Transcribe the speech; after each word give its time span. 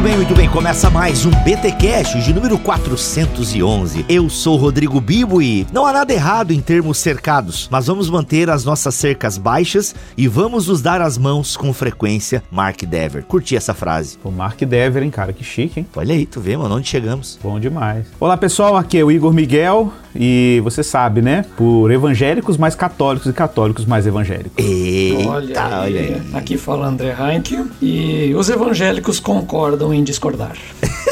Muito 0.00 0.08
bem, 0.08 0.16
muito 0.16 0.34
bem. 0.34 0.48
Começa 0.48 0.88
mais 0.88 1.26
um 1.26 1.30
BT 1.30 1.72
Cash 1.72 2.24
de 2.24 2.32
número 2.32 2.58
411. 2.58 4.06
Eu 4.08 4.30
sou 4.30 4.56
Rodrigo 4.56 4.98
Bibo 4.98 5.42
e 5.42 5.66
não 5.74 5.84
há 5.84 5.92
nada 5.92 6.10
errado 6.10 6.52
em 6.52 6.60
termos 6.62 6.96
cercados, 6.96 7.68
mas 7.70 7.86
vamos 7.86 8.08
manter 8.08 8.48
as 8.48 8.64
nossas 8.64 8.94
cercas 8.94 9.36
baixas 9.36 9.94
e 10.16 10.26
vamos 10.26 10.68
nos 10.68 10.80
dar 10.80 11.02
as 11.02 11.18
mãos 11.18 11.54
com 11.54 11.70
frequência. 11.74 12.42
Mark 12.50 12.80
Dever. 12.82 13.24
Curti 13.24 13.54
essa 13.54 13.74
frase. 13.74 14.16
O 14.24 14.30
Mark 14.30 14.58
Dever, 14.58 15.02
hein, 15.02 15.10
cara? 15.10 15.34
Que 15.34 15.44
chique, 15.44 15.80
hein? 15.80 15.86
Olha 15.94 16.14
aí, 16.14 16.24
tu 16.24 16.40
vê, 16.40 16.56
mano, 16.56 16.76
onde 16.76 16.88
chegamos. 16.88 17.38
Bom 17.42 17.60
demais. 17.60 18.06
Olá, 18.18 18.38
pessoal. 18.38 18.78
Aqui 18.78 18.96
é 18.96 19.04
o 19.04 19.10
Igor 19.10 19.34
Miguel 19.34 19.92
e 20.14 20.60
você 20.64 20.82
sabe, 20.82 21.22
né? 21.22 21.44
Por 21.56 21.90
evangélicos 21.90 22.56
mais 22.56 22.74
católicos 22.74 23.30
e 23.30 23.32
católicos 23.32 23.84
mais 23.84 24.06
evangélicos. 24.06 24.52
Eita, 24.64 25.28
Olha, 25.28 25.64
aí, 25.64 25.74
olha 25.74 26.00
aí. 26.00 26.22
Aqui 26.34 26.56
fala 26.56 26.86
André 26.86 27.14
Heinck 27.18 27.64
e 27.80 28.34
os 28.34 28.48
evangélicos 28.48 29.20
concordam 29.20 29.92
em 29.94 30.02
discordar. 30.02 30.56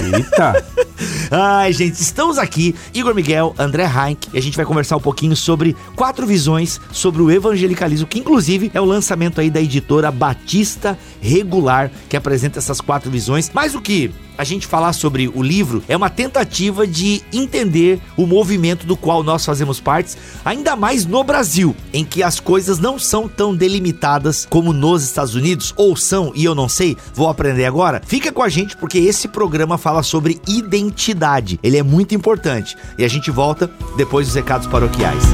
Eita! 0.02 0.64
Ai, 1.30 1.72
gente, 1.72 1.94
estamos 1.94 2.38
aqui, 2.38 2.74
Igor 2.92 3.14
Miguel, 3.14 3.54
André 3.58 3.84
Heinck, 3.84 4.28
e 4.32 4.38
a 4.38 4.42
gente 4.42 4.56
vai 4.56 4.64
conversar 4.64 4.96
um 4.96 5.00
pouquinho 5.00 5.36
sobre 5.36 5.76
quatro 5.94 6.26
visões 6.26 6.80
sobre 6.90 7.22
o 7.22 7.30
evangelicalismo, 7.30 8.06
que 8.06 8.18
inclusive 8.18 8.70
é 8.72 8.80
o 8.80 8.84
lançamento 8.84 9.40
aí 9.40 9.50
da 9.50 9.60
editora 9.60 10.10
Batista 10.10 10.98
Regular, 11.20 11.90
que 12.08 12.16
apresenta 12.16 12.58
essas 12.58 12.80
quatro 12.80 13.10
visões. 13.10 13.50
Mais 13.52 13.72
do 13.72 13.80
que 13.80 14.10
a 14.38 14.44
gente 14.44 14.68
falar 14.68 14.92
sobre 14.92 15.28
o 15.28 15.42
livro, 15.42 15.82
é 15.88 15.96
uma 15.96 16.08
tentativa 16.08 16.86
de 16.86 17.20
entender 17.32 18.00
o 18.16 18.24
movimento 18.24 18.86
do 18.86 18.96
qual 18.96 19.24
nós 19.24 19.44
fazemos 19.44 19.80
parte, 19.80 20.16
ainda 20.44 20.76
mais 20.76 21.04
no 21.04 21.24
Brasil, 21.24 21.74
em 21.92 22.04
que 22.04 22.22
as 22.22 22.38
coisas 22.38 22.78
não 22.78 23.00
são 23.00 23.28
tão 23.28 23.54
delimitadas 23.54 24.46
como 24.48 24.72
nos 24.72 25.02
Estados 25.02 25.34
Unidos, 25.34 25.74
ou 25.76 25.96
são, 25.96 26.30
e 26.36 26.44
eu 26.44 26.54
não 26.54 26.68
sei, 26.68 26.96
vou 27.12 27.28
aprender 27.28 27.64
agora. 27.64 28.00
Fica 28.06 28.30
com 28.30 28.42
a 28.42 28.48
gente 28.48 28.76
porque 28.76 28.98
esse 28.98 29.26
programa 29.26 29.76
fala 29.76 30.04
sobre 30.04 30.40
identidade. 30.46 31.58
Ele 31.60 31.76
é 31.76 31.82
muito 31.82 32.14
importante. 32.14 32.76
E 32.96 33.04
a 33.04 33.08
gente 33.08 33.30
volta 33.30 33.68
depois 33.96 34.28
dos 34.28 34.36
recados 34.36 34.68
paroquiais. 34.68 35.24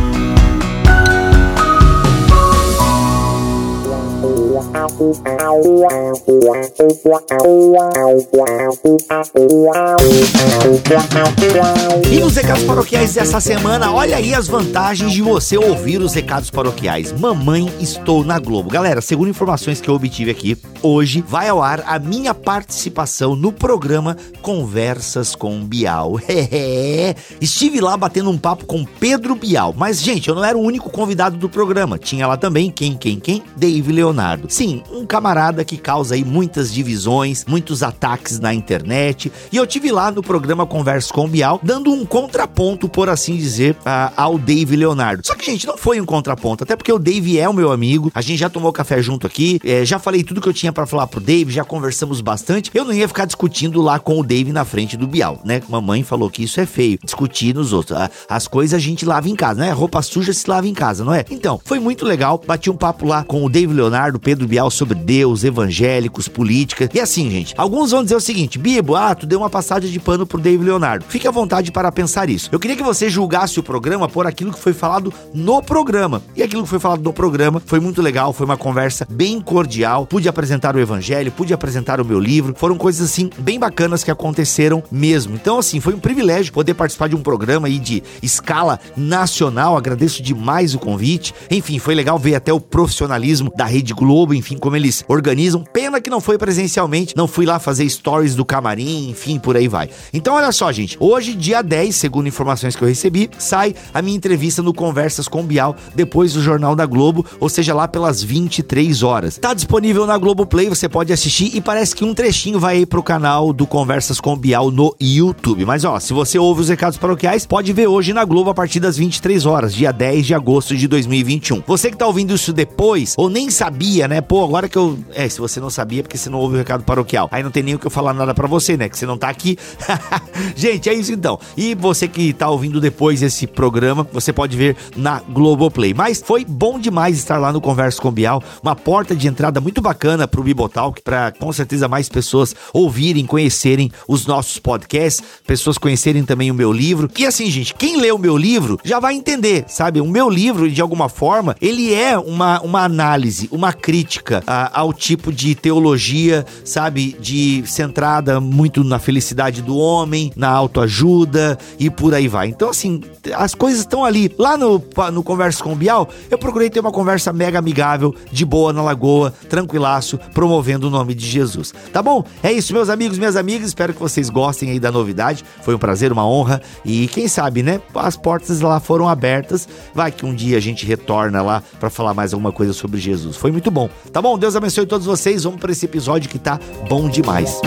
E 12.11 12.19
nos 12.19 12.34
recados 12.34 12.64
paroquiais 12.64 13.14
dessa 13.14 13.41
semana, 13.41 13.92
olha 13.92 14.16
aí 14.16 14.34
as 14.34 14.48
vantagens 14.48 15.12
de 15.12 15.22
você 15.22 15.56
ouvir 15.56 16.00
os 16.00 16.12
recados 16.12 16.50
paroquiais. 16.50 17.12
Mamãe, 17.12 17.72
estou 17.78 18.25
na 18.25 18.41
Globo. 18.41 18.69
Galera, 18.69 19.00
segundo 19.00 19.28
informações 19.28 19.81
que 19.81 19.89
eu 19.89 19.94
obtive 19.94 20.31
aqui, 20.31 20.56
hoje 20.83 21.25
vai 21.27 21.48
ao 21.48 21.62
ar 21.62 21.84
a 21.86 21.98
minha 21.98 22.34
participação 22.34 23.36
no 23.36 23.53
programa 23.53 24.16
Conversas 24.42 25.34
com 25.36 25.64
Bial. 25.64 26.19
É, 26.56 27.14
estive 27.41 27.81
lá 27.81 27.97
batendo 27.97 28.31
um 28.31 28.36
papo 28.36 28.66
com 28.66 28.84
Pedro 28.84 29.34
Bial. 29.34 29.75
Mas, 29.77 30.00
gente, 30.00 30.28
eu 30.28 30.34
não 30.34 30.44
era 30.44 30.56
o 30.56 30.61
único 30.61 30.91
convidado 30.91 31.36
do 31.36 31.48
programa. 31.48 31.98
Tinha 31.98 32.27
lá 32.27 32.36
também 32.36 32.70
quem, 32.70 32.97
quem, 32.97 33.19
quem? 33.19 33.42
Dave 33.56 33.91
Leonardo. 33.92 34.47
Sim, 34.64 34.82
um 34.90 35.04
camarada 35.04 35.62
que 35.62 35.76
causa 35.76 36.14
aí 36.14 36.24
muitas 36.24 36.72
divisões, 36.72 37.44
muitos 37.46 37.82
ataques 37.82 38.40
na 38.40 38.54
internet. 38.54 39.30
E 39.52 39.58
eu 39.58 39.66
tive 39.66 39.92
lá 39.92 40.10
no 40.10 40.22
programa 40.22 40.64
Conversa 40.64 41.12
com 41.12 41.28
Bial, 41.28 41.60
dando 41.62 41.92
um 41.92 42.06
contraponto, 42.06 42.88
por 42.88 43.10
assim 43.10 43.36
dizer, 43.36 43.76
a- 43.84 44.10
ao 44.16 44.38
Dave 44.38 44.74
Leonardo. 44.74 45.26
Só 45.26 45.34
que, 45.34 45.44
gente, 45.44 45.66
não 45.66 45.76
foi 45.76 46.00
um 46.00 46.06
contraponto, 46.06 46.64
até 46.64 46.74
porque 46.76 46.91
o 46.91 46.98
Dave 46.98 47.38
é 47.38 47.47
o 47.47 47.53
meu 47.53 47.70
amigo, 47.72 48.10
a 48.14 48.22
gente 48.22 48.38
já 48.38 48.48
tomou 48.48 48.72
café 48.72 49.03
junto 49.03 49.26
aqui, 49.26 49.60
é, 49.62 49.84
já 49.84 49.98
falei 49.98 50.24
tudo 50.24 50.41
que 50.41 50.48
eu 50.48 50.54
tinha 50.54 50.72
pra 50.72 50.86
falar 50.86 51.08
pro 51.08 51.20
Dave, 51.20 51.53
já 51.53 51.62
conversamos 51.62 52.22
bastante. 52.22 52.70
Eu 52.72 52.86
não 52.86 52.92
ia 52.94 53.06
ficar 53.06 53.26
discutindo 53.26 53.82
lá 53.82 53.98
com 53.98 54.19
o 54.19 54.24
Dave 54.24 54.50
na 54.50 54.64
frente 54.64 54.97
do 54.97 55.06
Bial, 55.06 55.42
né? 55.44 55.60
Mamãe 55.69 56.03
falou 56.03 56.30
que 56.30 56.42
isso 56.42 56.58
é 56.58 56.64
feio, 56.64 56.98
discutir 57.04 57.54
nos 57.54 57.74
outros. 57.74 57.98
As 58.30 58.48
coisas 58.48 58.72
a 58.72 58.78
gente 58.82 59.04
lava 59.04 59.28
em 59.28 59.36
casa, 59.36 59.60
né? 59.60 59.70
Roupa 59.72 60.00
suja 60.00 60.32
se 60.32 60.48
lava 60.48 60.66
em 60.66 60.72
casa, 60.72 61.04
não 61.04 61.12
é? 61.12 61.22
Então, 61.30 61.60
foi 61.62 61.78
muito 61.78 62.06
legal, 62.06 62.41
bati 62.47 62.70
um 62.70 62.76
papo 62.76 63.06
lá 63.06 63.22
com 63.22 63.44
o 63.44 63.50
Dave 63.50 63.74
Leonardo, 63.74 64.19
Pedro 64.19 64.53
Sobre 64.70 64.94
Deus, 64.94 65.44
evangélicos, 65.44 66.26
política. 66.26 66.88
E 66.92 67.00
assim, 67.00 67.31
gente, 67.31 67.54
alguns 67.56 67.91
vão 67.91 68.03
dizer 68.03 68.16
o 68.16 68.20
seguinte: 68.20 68.59
Bibo, 68.59 68.97
ah, 68.97 69.15
tu 69.15 69.26
deu 69.26 69.38
uma 69.38 69.50
passagem 69.50 69.91
de 69.91 70.00
pano 70.00 70.26
pro 70.26 70.38
Dave 70.38 70.65
Leonardo. 70.65 71.04
Fique 71.09 71.28
à 71.28 71.31
vontade 71.31 71.70
para 71.70 71.92
pensar 71.92 72.28
isso. 72.28 72.48
Eu 72.50 72.59
queria 72.59 72.76
que 72.76 72.82
você 72.82 73.09
julgasse 73.09 73.60
o 73.60 73.62
programa 73.62 74.09
por 74.09 74.26
aquilo 74.26 74.53
que 74.53 74.59
foi 74.59 74.72
falado 74.72 75.12
no 75.32 75.62
programa. 75.62 76.22
E 76.37 76.42
aquilo 76.42 76.62
que 76.62 76.69
foi 76.69 76.78
falado 76.78 77.03
no 77.03 77.12
programa 77.12 77.62
foi 77.65 77.81
muito 77.81 78.03
legal, 78.03 78.32
foi 78.32 78.47
uma 78.47 78.56
conversa 78.56 79.06
bem 79.10 79.41
cordial. 79.41 80.06
Pude 80.06 80.28
apresentar 80.28 80.75
o 80.76 80.81
evangelho, 80.81 81.31
pude 81.32 81.54
apresentar 81.54 82.00
o 82.00 82.04
meu 82.04 82.19
livro. 82.19 82.54
Foram 82.56 82.76
coisas 82.76 83.10
assim 83.10 83.31
bem 83.38 83.59
bacanas 83.59 84.03
que 84.03 84.10
aconteceram 84.10 84.82
mesmo. 84.91 85.34
Então, 85.34 85.59
assim, 85.59 85.81
foi 85.81 85.94
um 85.94 86.00
privilégio 86.00 86.53
poder 86.53 86.75
participar 86.75 87.09
de 87.09 87.16
um 87.16 87.22
programa 87.22 87.66
aí 87.66 87.78
de 87.78 88.03
escala 88.22 88.81
nacional. 88.97 89.76
Agradeço 89.76 90.22
demais 90.22 90.75
o 90.75 90.78
convite. 90.78 91.34
Enfim, 91.50 91.78
foi 91.78 91.94
legal 91.94 92.19
ver 92.19 92.34
até 92.34 92.53
o 92.53 92.60
profissionalismo 92.60 93.53
da 93.56 93.65
Rede 93.65 93.94
Globo, 93.94 94.34
enfim, 94.34 94.59
como 94.59 94.77
eles 94.77 95.05
organizam. 95.09 95.65
Pena 95.72 96.00
que 96.00 96.11
não 96.11 96.21
foi 96.21 96.39
presencialmente, 96.39 97.17
não 97.17 97.27
fui 97.27 97.47
lá 97.47 97.59
fazer 97.59 97.89
stories 97.89 98.34
do 98.34 98.45
camarim, 98.45 99.09
enfim, 99.11 99.39
por 99.39 99.56
aí 99.56 99.69
vai. 99.69 99.89
Então, 100.12 100.34
olha 100.34 100.53
só, 100.53 100.71
gente. 100.71 100.97
Hoje, 101.00 101.34
dia 101.34 101.62
10, 101.62 101.97
segundo 101.97 102.28
informações 102.28 102.77
que 102.77 102.83
eu 102.83 102.89
recebi, 102.89 103.31
sai 103.39 103.75
a 103.93 104.03
minha 104.03 104.17
entrevista 104.17 104.62
no 104.62 104.75
Conversas 104.75 105.27
com 105.27 105.43
Bial, 105.43 105.75
depois 105.95 106.34
do 106.34 106.43
Jornal 106.43 106.77
da 106.77 106.87
Globo, 106.87 107.25
ou 107.41 107.49
seja, 107.49 107.75
lá 107.75 107.89
pelas 107.89 108.22
23 108.22 109.03
horas. 109.03 109.39
Tá 109.39 109.55
disponível 109.55 110.06
na 110.06 110.19
Globoplay, 110.19 110.69
você 110.69 110.89
pode 110.89 111.12
assistir 111.12 111.56
e 111.56 111.61
parece 111.61 111.95
que 111.95 112.05
um 112.05 112.15
trechinho 112.15 112.59
vai 112.61 112.75
aí 112.75 112.87
pro 112.87 113.03
canal 113.03 113.53
do 113.53 113.66
Conversas 113.66 114.21
com 114.21 114.37
Bial 114.37 114.71
no 114.71 114.95
YouTube. 115.01 115.65
Mas 115.65 115.84
ó, 115.84 115.99
se 116.01 116.12
você 116.12 116.39
ouve 116.39 116.61
os 116.61 116.69
recados 116.69 116.99
paroquiais, 116.99 117.47
pode 117.47 117.72
ver 117.72 117.87
hoje 117.87 118.12
na 118.12 118.25
Globo 118.25 118.51
a 118.51 118.55
partir 118.55 118.81
das 118.81 118.97
23 118.97 119.47
horas, 119.47 119.75
dia 119.75 119.93
10 119.93 120.27
de 120.27 120.34
agosto 120.34 120.77
de 120.77 120.89
2021. 120.89 121.62
Você 121.66 121.91
que 121.91 121.97
tá 121.97 122.06
ouvindo 122.06 122.34
isso 122.34 122.53
depois, 122.53 123.15
ou 123.16 123.31
nem 123.31 123.49
sabia, 123.51 124.09
né? 124.09 124.21
Pô, 124.26 124.44
agora 124.44 124.68
que 124.68 124.76
eu. 124.76 124.98
É, 125.12 125.28
se 125.28 125.38
você 125.40 125.60
não 125.60 125.70
sabia, 125.70 126.02
porque 126.02 126.16
você 126.16 126.30
não 126.30 126.38
ouve 126.38 126.54
o 126.54 126.58
recado 126.58 126.84
paroquial. 126.84 127.28
Aí 127.30 127.42
não 127.42 127.50
tem 127.50 127.62
nem 127.62 127.74
o 127.74 127.78
que 127.78 127.86
eu 127.86 127.90
falar 127.90 128.14
nada 128.14 128.34
pra 128.34 128.46
você, 128.46 128.76
né? 128.76 128.88
Que 128.88 128.98
você 128.98 129.06
não 129.06 129.18
tá 129.18 129.28
aqui. 129.28 129.58
Gente, 130.56 130.88
é 130.88 130.94
isso 130.94 131.12
então. 131.12 131.38
E 131.56 131.74
você 131.74 132.08
que 132.08 132.32
tá 132.32 132.48
ouvindo 132.48 132.80
depois 132.80 133.22
esse 133.22 133.46
programa, 133.46 134.06
você 134.12 134.32
pode 134.32 134.56
ver 134.56 134.76
na 134.96 135.20
Globoplay. 135.20 135.94
Mas 135.94 136.22
foi 136.24 136.44
bom 136.44 136.78
demais 136.78 137.16
estar 137.16 137.38
lá 137.38 137.52
no 137.52 137.60
Converso 137.60 138.00
com 138.00 138.10
Bial, 138.10 138.42
uma 138.62 138.74
porta 138.74 139.14
de 139.14 139.28
entrada 139.28 139.60
muito 139.60 139.80
bacana 139.80 140.26
pro 140.26 140.42
Bibotalk, 140.42 141.02
para 141.02 141.32
com 141.32 141.52
certeza 141.52 141.88
mais 141.88 142.08
pessoas 142.08 142.54
ouvirem, 142.72 143.26
conhecerem 143.26 143.91
os 144.08 144.26
nossos 144.26 144.58
podcasts, 144.58 145.22
pessoas 145.46 145.78
conhecerem 145.78 146.24
também 146.24 146.50
o 146.50 146.54
meu 146.54 146.72
livro. 146.72 147.10
E 147.18 147.26
assim, 147.26 147.50
gente, 147.50 147.74
quem 147.74 148.00
lê 148.00 148.10
o 148.10 148.18
meu 148.18 148.36
livro 148.36 148.78
já 148.84 148.98
vai 148.98 149.14
entender, 149.14 149.64
sabe? 149.68 150.00
O 150.00 150.06
meu 150.06 150.28
livro, 150.28 150.70
de 150.70 150.80
alguma 150.80 151.08
forma, 151.08 151.56
ele 151.60 151.92
é 151.92 152.18
uma, 152.18 152.60
uma 152.60 152.84
análise, 152.84 153.48
uma 153.52 153.72
crítica 153.72 154.13
a- 154.47 154.80
ao 154.80 154.92
tipo 154.92 155.32
de 155.32 155.54
teologia, 155.54 156.44
sabe? 156.64 157.16
De 157.20 157.62
centrada 157.66 158.41
muito 158.41 158.82
na 158.84 158.98
felicidade 158.98 159.62
do 159.62 159.76
homem, 159.76 160.32
na 160.36 160.48
autoajuda 160.48 161.58
e 161.78 161.91
por 161.91 162.14
aí 162.14 162.28
vai. 162.28 162.48
Então, 162.48 162.69
assim, 162.70 163.00
as 163.34 163.54
coisas 163.54 163.80
estão 163.80 164.04
ali. 164.04 164.32
Lá 164.38 164.56
no, 164.56 164.82
no 165.12 165.22
Conversa 165.22 165.62
com 165.62 165.72
o 165.72 165.76
Bial, 165.76 166.08
eu 166.30 166.38
procurei 166.38 166.69
ter 166.70 166.80
uma 166.80 166.92
conversa 166.92 167.32
mega 167.32 167.58
amigável, 167.58 168.14
de 168.30 168.44
boa 168.44 168.72
na 168.72 168.82
lagoa, 168.82 169.32
tranquilaço, 169.48 170.19
promovendo 170.32 170.88
o 170.88 170.91
nome 170.91 171.14
de 171.14 171.26
Jesus. 171.26 171.72
Tá 171.92 172.03
bom? 172.03 172.24
É 172.42 172.53
isso, 172.53 172.72
meus 172.72 172.88
amigos, 172.88 173.19
minhas 173.19 173.36
amigas. 173.36 173.68
Espero 173.68 173.94
que 173.94 174.00
vocês 174.00 174.28
gostem 174.30 174.71
aí 174.71 174.80
da 174.80 174.92
novidade. 174.92 175.44
Foi 175.62 175.74
um 175.74 175.78
prazer, 175.78 176.12
uma 176.12 176.27
honra. 176.27 176.60
E 176.84 177.09
quem 177.09 177.28
sabe, 177.28 177.62
né? 177.62 177.80
As 177.94 178.16
portas 178.16 178.60
lá 178.60 178.78
foram 178.80 179.09
abertas. 179.09 179.68
Vai 179.94 180.12
que 180.12 180.27
um 180.27 180.34
dia 180.34 180.56
a 180.56 180.60
gente 180.60 180.84
retorna 180.86 181.42
lá 181.42 181.62
pra 181.80 181.89
falar 181.91 182.15
mais 182.15 182.33
alguma 182.33 182.53
coisa 182.53 182.72
sobre 182.72 183.00
Jesus. 183.00 183.36
Foi 183.36 183.50
muito 183.50 183.71
bom. 183.71 183.89
Tá 184.12 184.22
bom? 184.22 184.39
Deus 184.39 184.54
abençoe 184.56 184.86
todos 184.86 185.06
vocês. 185.06 185.45
Vamos 185.45 185.60
pra 185.60 185.72
esse 185.72 185.84
episódio 185.84 186.28
que 186.30 186.39
tá 186.39 186.59
bom 186.89 187.09
demais. 187.09 187.60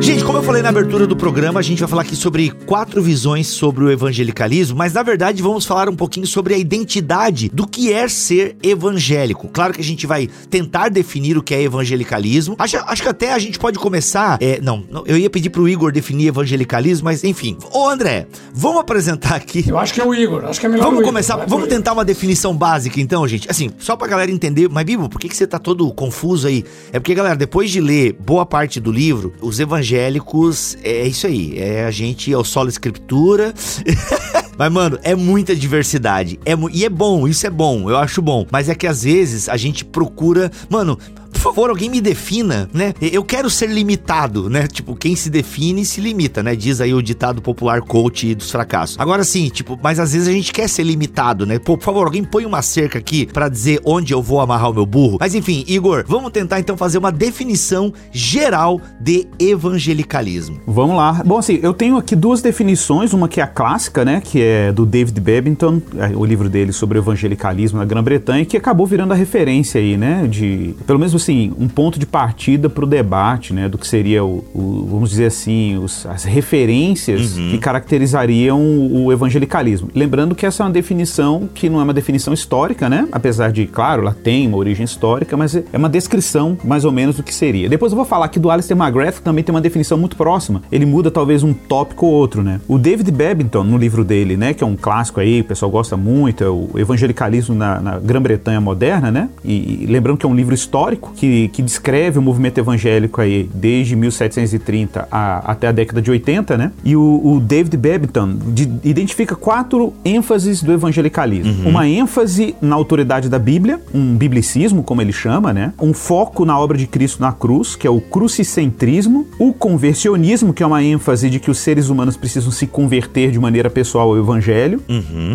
Gente, 0.00 0.24
como 0.24 0.37
falei 0.48 0.62
na 0.62 0.70
abertura 0.70 1.06
do 1.06 1.14
programa, 1.14 1.60
a 1.60 1.62
gente 1.62 1.80
vai 1.80 1.88
falar 1.90 2.00
aqui 2.00 2.16
sobre 2.16 2.48
quatro 2.64 3.02
visões 3.02 3.48
sobre 3.48 3.84
o 3.84 3.90
evangelicalismo, 3.90 4.78
mas 4.78 4.94
na 4.94 5.02
verdade 5.02 5.42
vamos 5.42 5.66
falar 5.66 5.90
um 5.90 5.94
pouquinho 5.94 6.26
sobre 6.26 6.54
a 6.54 6.56
identidade 6.56 7.50
do 7.52 7.66
que 7.66 7.92
é 7.92 8.08
ser 8.08 8.56
evangélico. 8.62 9.46
Claro 9.48 9.74
que 9.74 9.82
a 9.82 9.84
gente 9.84 10.06
vai 10.06 10.26
tentar 10.48 10.88
definir 10.88 11.36
o 11.36 11.42
que 11.42 11.54
é 11.54 11.60
evangelicalismo. 11.60 12.56
Acho, 12.58 12.78
acho 12.78 13.02
que 13.02 13.08
até 13.10 13.34
a 13.34 13.38
gente 13.38 13.58
pode 13.58 13.78
começar. 13.78 14.38
É, 14.40 14.58
não, 14.58 14.86
eu 15.04 15.18
ia 15.18 15.28
pedir 15.28 15.50
pro 15.50 15.68
Igor 15.68 15.92
definir 15.92 16.28
evangelicalismo, 16.28 17.04
mas 17.04 17.24
enfim. 17.24 17.58
Ô 17.70 17.86
André, 17.86 18.26
vamos 18.54 18.80
apresentar 18.80 19.34
aqui. 19.34 19.68
Eu 19.68 19.76
acho 19.76 19.92
que 19.92 20.00
é 20.00 20.04
o 20.06 20.14
Igor, 20.14 20.46
acho 20.46 20.58
que 20.58 20.64
é 20.64 20.68
melhor 20.70 20.84
Vamos 20.84 21.00
Igor. 21.00 21.10
começar, 21.10 21.36
Vai 21.36 21.46
vamos 21.46 21.68
tentar 21.68 21.92
uma 21.92 22.06
definição 22.06 22.56
básica 22.56 22.98
então, 22.98 23.28
gente. 23.28 23.50
Assim, 23.50 23.70
só 23.78 23.96
pra 23.96 24.08
galera 24.08 24.30
entender, 24.30 24.66
mas 24.70 24.86
Bibo, 24.86 25.10
por 25.10 25.20
que, 25.20 25.28
que 25.28 25.36
você 25.36 25.46
tá 25.46 25.58
todo 25.58 25.92
confuso 25.92 26.48
aí? 26.48 26.64
É 26.90 26.98
porque, 26.98 27.14
galera, 27.14 27.36
depois 27.36 27.70
de 27.70 27.82
ler 27.82 28.14
boa 28.14 28.46
parte 28.46 28.80
do 28.80 28.90
livro, 28.90 29.34
os 29.42 29.60
evangélicos 29.60 30.37
é 30.82 31.06
isso 31.06 31.26
aí. 31.26 31.58
É 31.58 31.84
a 31.84 31.90
gente, 31.90 32.32
é 32.32 32.36
o 32.36 32.44
solo 32.44 32.68
escritura. 32.68 33.54
Mas, 34.58 34.72
mano, 34.72 34.98
é 35.02 35.14
muita 35.14 35.54
diversidade. 35.54 36.38
É, 36.44 36.52
e 36.72 36.84
é 36.84 36.88
bom, 36.88 37.28
isso 37.28 37.46
é 37.46 37.50
bom, 37.50 37.88
eu 37.88 37.96
acho 37.96 38.20
bom. 38.20 38.44
Mas 38.50 38.68
é 38.68 38.74
que 38.74 38.88
às 38.88 39.04
vezes 39.04 39.48
a 39.48 39.56
gente 39.56 39.84
procura. 39.84 40.50
Mano, 40.68 40.98
por 41.32 41.40
favor, 41.40 41.70
alguém 41.70 41.88
me 41.88 42.00
defina, 42.00 42.68
né? 42.72 42.94
Eu 43.00 43.22
quero 43.22 43.48
ser 43.48 43.68
limitado, 43.68 44.50
né? 44.50 44.66
Tipo, 44.66 44.96
quem 44.96 45.14
se 45.14 45.30
define 45.30 45.84
se 45.84 46.00
limita, 46.00 46.42
né? 46.42 46.56
Diz 46.56 46.80
aí 46.80 46.92
o 46.92 47.02
ditado 47.02 47.40
popular 47.40 47.80
coach 47.80 48.34
dos 48.34 48.50
fracassos. 48.50 48.98
Agora 48.98 49.22
sim, 49.24 49.48
tipo, 49.48 49.78
mas 49.82 49.98
às 50.00 50.12
vezes 50.12 50.28
a 50.28 50.32
gente 50.32 50.52
quer 50.52 50.68
ser 50.68 50.82
limitado, 50.82 51.46
né? 51.46 51.58
Pô, 51.58 51.76
por 51.76 51.84
favor, 51.84 52.06
alguém 52.06 52.24
põe 52.24 52.44
uma 52.44 52.62
cerca 52.62 52.98
aqui 52.98 53.26
pra 53.26 53.48
dizer 53.48 53.80
onde 53.84 54.12
eu 54.12 54.22
vou 54.22 54.40
amarrar 54.40 54.70
o 54.70 54.74
meu 54.74 54.86
burro. 54.86 55.18
Mas 55.20 55.34
enfim, 55.34 55.64
Igor, 55.68 56.04
vamos 56.06 56.32
tentar 56.32 56.60
então 56.60 56.76
fazer 56.76 56.98
uma 56.98 57.12
definição 57.12 57.92
geral 58.10 58.80
de 59.00 59.26
evangelicalismo. 59.38 60.60
Vamos 60.66 60.96
lá. 60.96 61.22
Bom, 61.24 61.38
assim, 61.38 61.60
eu 61.62 61.72
tenho 61.72 61.96
aqui 61.96 62.16
duas 62.16 62.42
definições, 62.42 63.12
uma 63.12 63.28
que 63.28 63.40
é 63.40 63.44
a 63.44 63.46
clássica, 63.46 64.04
né, 64.04 64.20
que 64.24 64.42
é 64.42 64.72
do 64.72 64.84
David 64.84 65.20
Babington, 65.20 65.80
é, 65.96 66.16
o 66.16 66.24
livro 66.24 66.48
dele 66.48 66.72
sobre 66.72 66.98
evangelicalismo 66.98 67.78
na 67.78 67.84
Grã-Bretanha, 67.84 68.44
que 68.44 68.56
acabou 68.56 68.86
virando 68.86 69.12
a 69.12 69.16
referência 69.16 69.80
aí, 69.80 69.96
né, 69.96 70.26
de, 70.28 70.74
pelo 70.86 70.98
menos 70.98 71.14
assim, 71.18 71.52
um 71.58 71.68
ponto 71.68 71.98
de 71.98 72.06
partida 72.06 72.68
para 72.70 72.84
o 72.84 72.86
debate, 72.86 73.52
né, 73.52 73.68
do 73.68 73.76
que 73.78 73.86
seria 73.86 74.24
o, 74.24 74.42
o- 74.54 74.86
vamos 74.90 75.10
dizer 75.10 75.26
assim, 75.26 75.76
os- 75.76 76.06
as 76.06 76.24
referências 76.24 77.32
que 77.34 77.58
caracterizariam 77.58 78.60
o, 78.60 79.04
o 79.06 79.12
evangelicalismo. 79.12 79.88
Lembrando 79.94 80.34
que 80.34 80.46
essa 80.46 80.62
é 80.62 80.66
uma 80.66 80.72
definição 80.72 81.48
que 81.54 81.68
não 81.68 81.80
é 81.80 81.84
uma 81.84 81.94
definição 81.94 82.32
histórica, 82.32 82.88
né, 82.88 83.06
apesar 83.12 83.50
de, 83.52 83.66
claro, 83.66 84.02
ela 84.02 84.14
tem 84.14 84.46
uma 84.46 84.56
origem 84.56 84.84
histórica, 84.84 85.36
mas 85.36 85.54
é 85.54 85.64
uma 85.74 85.88
descrição 85.88 86.56
mais 86.64 86.84
ou 86.84 86.92
menos 86.92 87.16
do 87.16 87.22
que 87.22 87.34
seria. 87.34 87.68
Depois 87.68 87.92
eu 87.92 87.96
vou 87.96 88.04
falar 88.04 88.26
aqui 88.26 88.38
do 88.38 88.50
Alistair 88.50 88.78
McGrath, 88.80 89.16
que 89.16 89.22
também 89.22 89.42
tem 89.44 89.54
uma 89.54 89.60
definição 89.60 89.98
muito 89.98 90.16
próxima. 90.16 90.62
Ele 90.70 90.86
muda 90.86 91.10
talvez 91.10 91.42
um 91.42 91.52
tópico 91.52 92.06
ou 92.06 92.12
outro, 92.12 92.42
né? 92.42 92.60
O 92.68 92.78
David 92.78 93.10
Babington, 93.10 93.64
no 93.64 93.76
livro 93.76 94.04
dele, 94.04 94.36
né, 94.36 94.54
que 94.54 94.62
é 94.62 94.66
um 94.66 94.76
clássico 94.76 95.20
aí, 95.20 95.40
o 95.40 95.44
pessoal 95.44 95.70
gosta 95.70 95.96
muito, 95.96 96.44
é 96.44 96.48
o 96.48 96.68
Evangelicalismo 96.76 97.54
na, 97.54 97.80
na 97.80 97.98
Grã-Bretanha 97.98 98.60
Moderna, 98.60 99.10
né? 99.10 99.28
E, 99.44 99.82
e 99.82 99.86
lembrando 99.86 100.18
que 100.18 100.26
é 100.26 100.28
um 100.28 100.34
livro 100.34 100.54
histórico 100.54 101.07
que, 101.14 101.48
que 101.48 101.62
descreve 101.62 102.18
o 102.18 102.22
movimento 102.22 102.58
evangélico 102.58 103.20
aí 103.20 103.48
desde 103.54 103.94
1730 103.96 105.08
a- 105.10 105.38
até 105.52 105.68
a 105.68 105.72
década 105.72 106.00
de 106.02 106.10
80, 106.10 106.56
né? 106.56 106.72
E 106.84 106.94
o, 106.96 107.20
o 107.24 107.40
David 107.40 107.76
Babington 107.76 108.34
de- 108.48 108.70
identifica 108.84 109.34
quatro 109.34 109.92
ênfases 110.04 110.62
do 110.62 110.72
evangelicalismo. 110.72 111.68
Uma 111.68 111.88
ênfase 111.88 112.54
na 112.60 112.74
autoridade 112.76 113.28
da 113.28 113.38
Bíblia, 113.38 113.80
um 113.94 114.16
biblicismo, 114.16 114.82
como 114.82 115.00
ele 115.02 115.12
chama, 115.12 115.52
né? 115.52 115.72
Um 115.80 115.92
foco 115.92 116.44
na 116.44 116.58
obra 116.58 116.76
de 116.78 116.86
Cristo 116.86 117.20
na 117.20 117.32
cruz, 117.32 117.76
que 117.76 117.86
é 117.86 117.90
o 117.90 118.00
crucicentrismo, 118.00 119.26
o 119.38 119.52
conversionismo, 119.52 120.52
que 120.52 120.62
é 120.62 120.66
uma 120.66 120.82
ênfase 120.82 121.28
de 121.28 121.38
que 121.38 121.50
os 121.50 121.58
seres 121.58 121.88
humanos 121.88 122.16
precisam 122.16 122.50
se 122.50 122.66
converter 122.66 123.30
de 123.30 123.38
maneira 123.38 123.68
pessoal 123.68 124.08
ao 124.10 124.18
evangelho, 124.18 124.80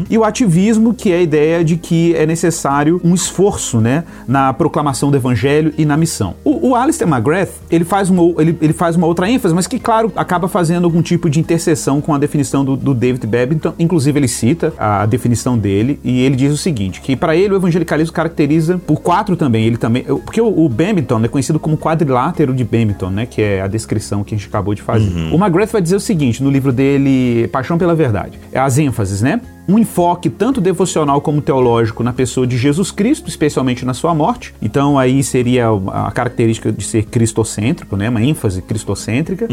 e 0.09 0.17
o 0.17 0.23
ativismo, 0.23 0.93
que 0.93 1.11
é 1.11 1.17
a 1.17 1.21
ideia 1.21 1.63
de 1.63 1.77
que 1.77 2.15
é 2.15 2.25
necessário 2.25 2.99
um 3.03 3.13
esforço, 3.13 3.79
né, 3.79 4.03
na 4.27 4.51
proclamação 4.53 5.11
do 5.11 5.17
evangelho 5.17 5.62
e 5.77 5.85
na 5.85 5.95
missão. 5.95 6.33
O, 6.43 6.69
o 6.69 6.75
Alistair 6.75 7.07
McGrath, 7.07 7.51
ele 7.69 7.85
faz, 7.85 8.09
uma, 8.09 8.23
ele, 8.41 8.57
ele 8.59 8.73
faz 8.73 8.95
uma 8.95 9.05
outra 9.05 9.29
ênfase, 9.29 9.53
mas 9.53 9.67
que, 9.67 9.79
claro, 9.79 10.11
acaba 10.15 10.47
fazendo 10.47 10.85
algum 10.85 11.01
tipo 11.01 11.29
de 11.29 11.39
interseção 11.39 12.01
com 12.01 12.13
a 12.13 12.17
definição 12.17 12.65
do, 12.65 12.75
do 12.75 12.93
David 12.93 13.25
Babington. 13.27 13.73
Inclusive, 13.77 14.19
ele 14.19 14.27
cita 14.27 14.73
a 14.77 15.05
definição 15.05 15.57
dele 15.57 15.99
e 16.03 16.21
ele 16.21 16.35
diz 16.35 16.51
o 16.51 16.57
seguinte, 16.57 17.01
que 17.01 17.15
para 17.15 17.35
ele 17.35 17.53
o 17.53 17.57
evangelicalismo 17.57 18.13
caracteriza 18.13 18.77
por 18.77 19.01
quatro 19.01 19.35
também, 19.35 19.65
ele 19.65 19.77
também, 19.77 20.03
porque 20.03 20.41
o, 20.41 20.65
o 20.65 20.67
Babington 20.69 21.23
é 21.23 21.27
conhecido 21.27 21.59
como 21.59 21.77
quadrilátero 21.77 22.53
de 22.53 22.63
Babington, 22.63 23.09
né, 23.09 23.25
que 23.25 23.41
é 23.41 23.61
a 23.61 23.67
descrição 23.67 24.23
que 24.23 24.33
a 24.33 24.37
gente 24.37 24.47
acabou 24.47 24.73
de 24.73 24.81
fazer. 24.81 25.09
O 25.31 25.35
McGrath 25.35 25.71
vai 25.71 25.81
dizer 25.81 25.95
o 25.95 25.99
seguinte 25.99 26.41
no 26.41 26.49
livro 26.49 26.71
dele, 26.71 27.47
Paixão 27.49 27.77
pela 27.77 27.95
Verdade, 27.95 28.39
é 28.51 28.59
as 28.59 28.77
ênfases, 28.77 29.21
né? 29.21 29.41
Um 29.67 29.79
enfoque 29.79 30.29
tanto 30.29 30.59
devocional 30.59 31.21
como 31.21 31.41
teológico 31.41 32.03
na 32.03 32.13
pessoa 32.13 32.45
de 32.45 32.57
Jesus 32.57 32.91
Cristo, 32.91 33.29
especialmente 33.29 33.85
na 33.85 33.93
sua 33.93 34.13
morte. 34.13 34.53
Então 34.61 34.99
aí 34.99 35.23
seria 35.23 35.67
a 35.91 36.11
característica 36.11 36.71
de 36.71 36.83
ser 36.83 37.05
cristocêntrico, 37.05 37.95
né? 37.95 38.09
Uma 38.09 38.21
ênfase 38.21 38.61
cristocêntrica. 38.61 39.47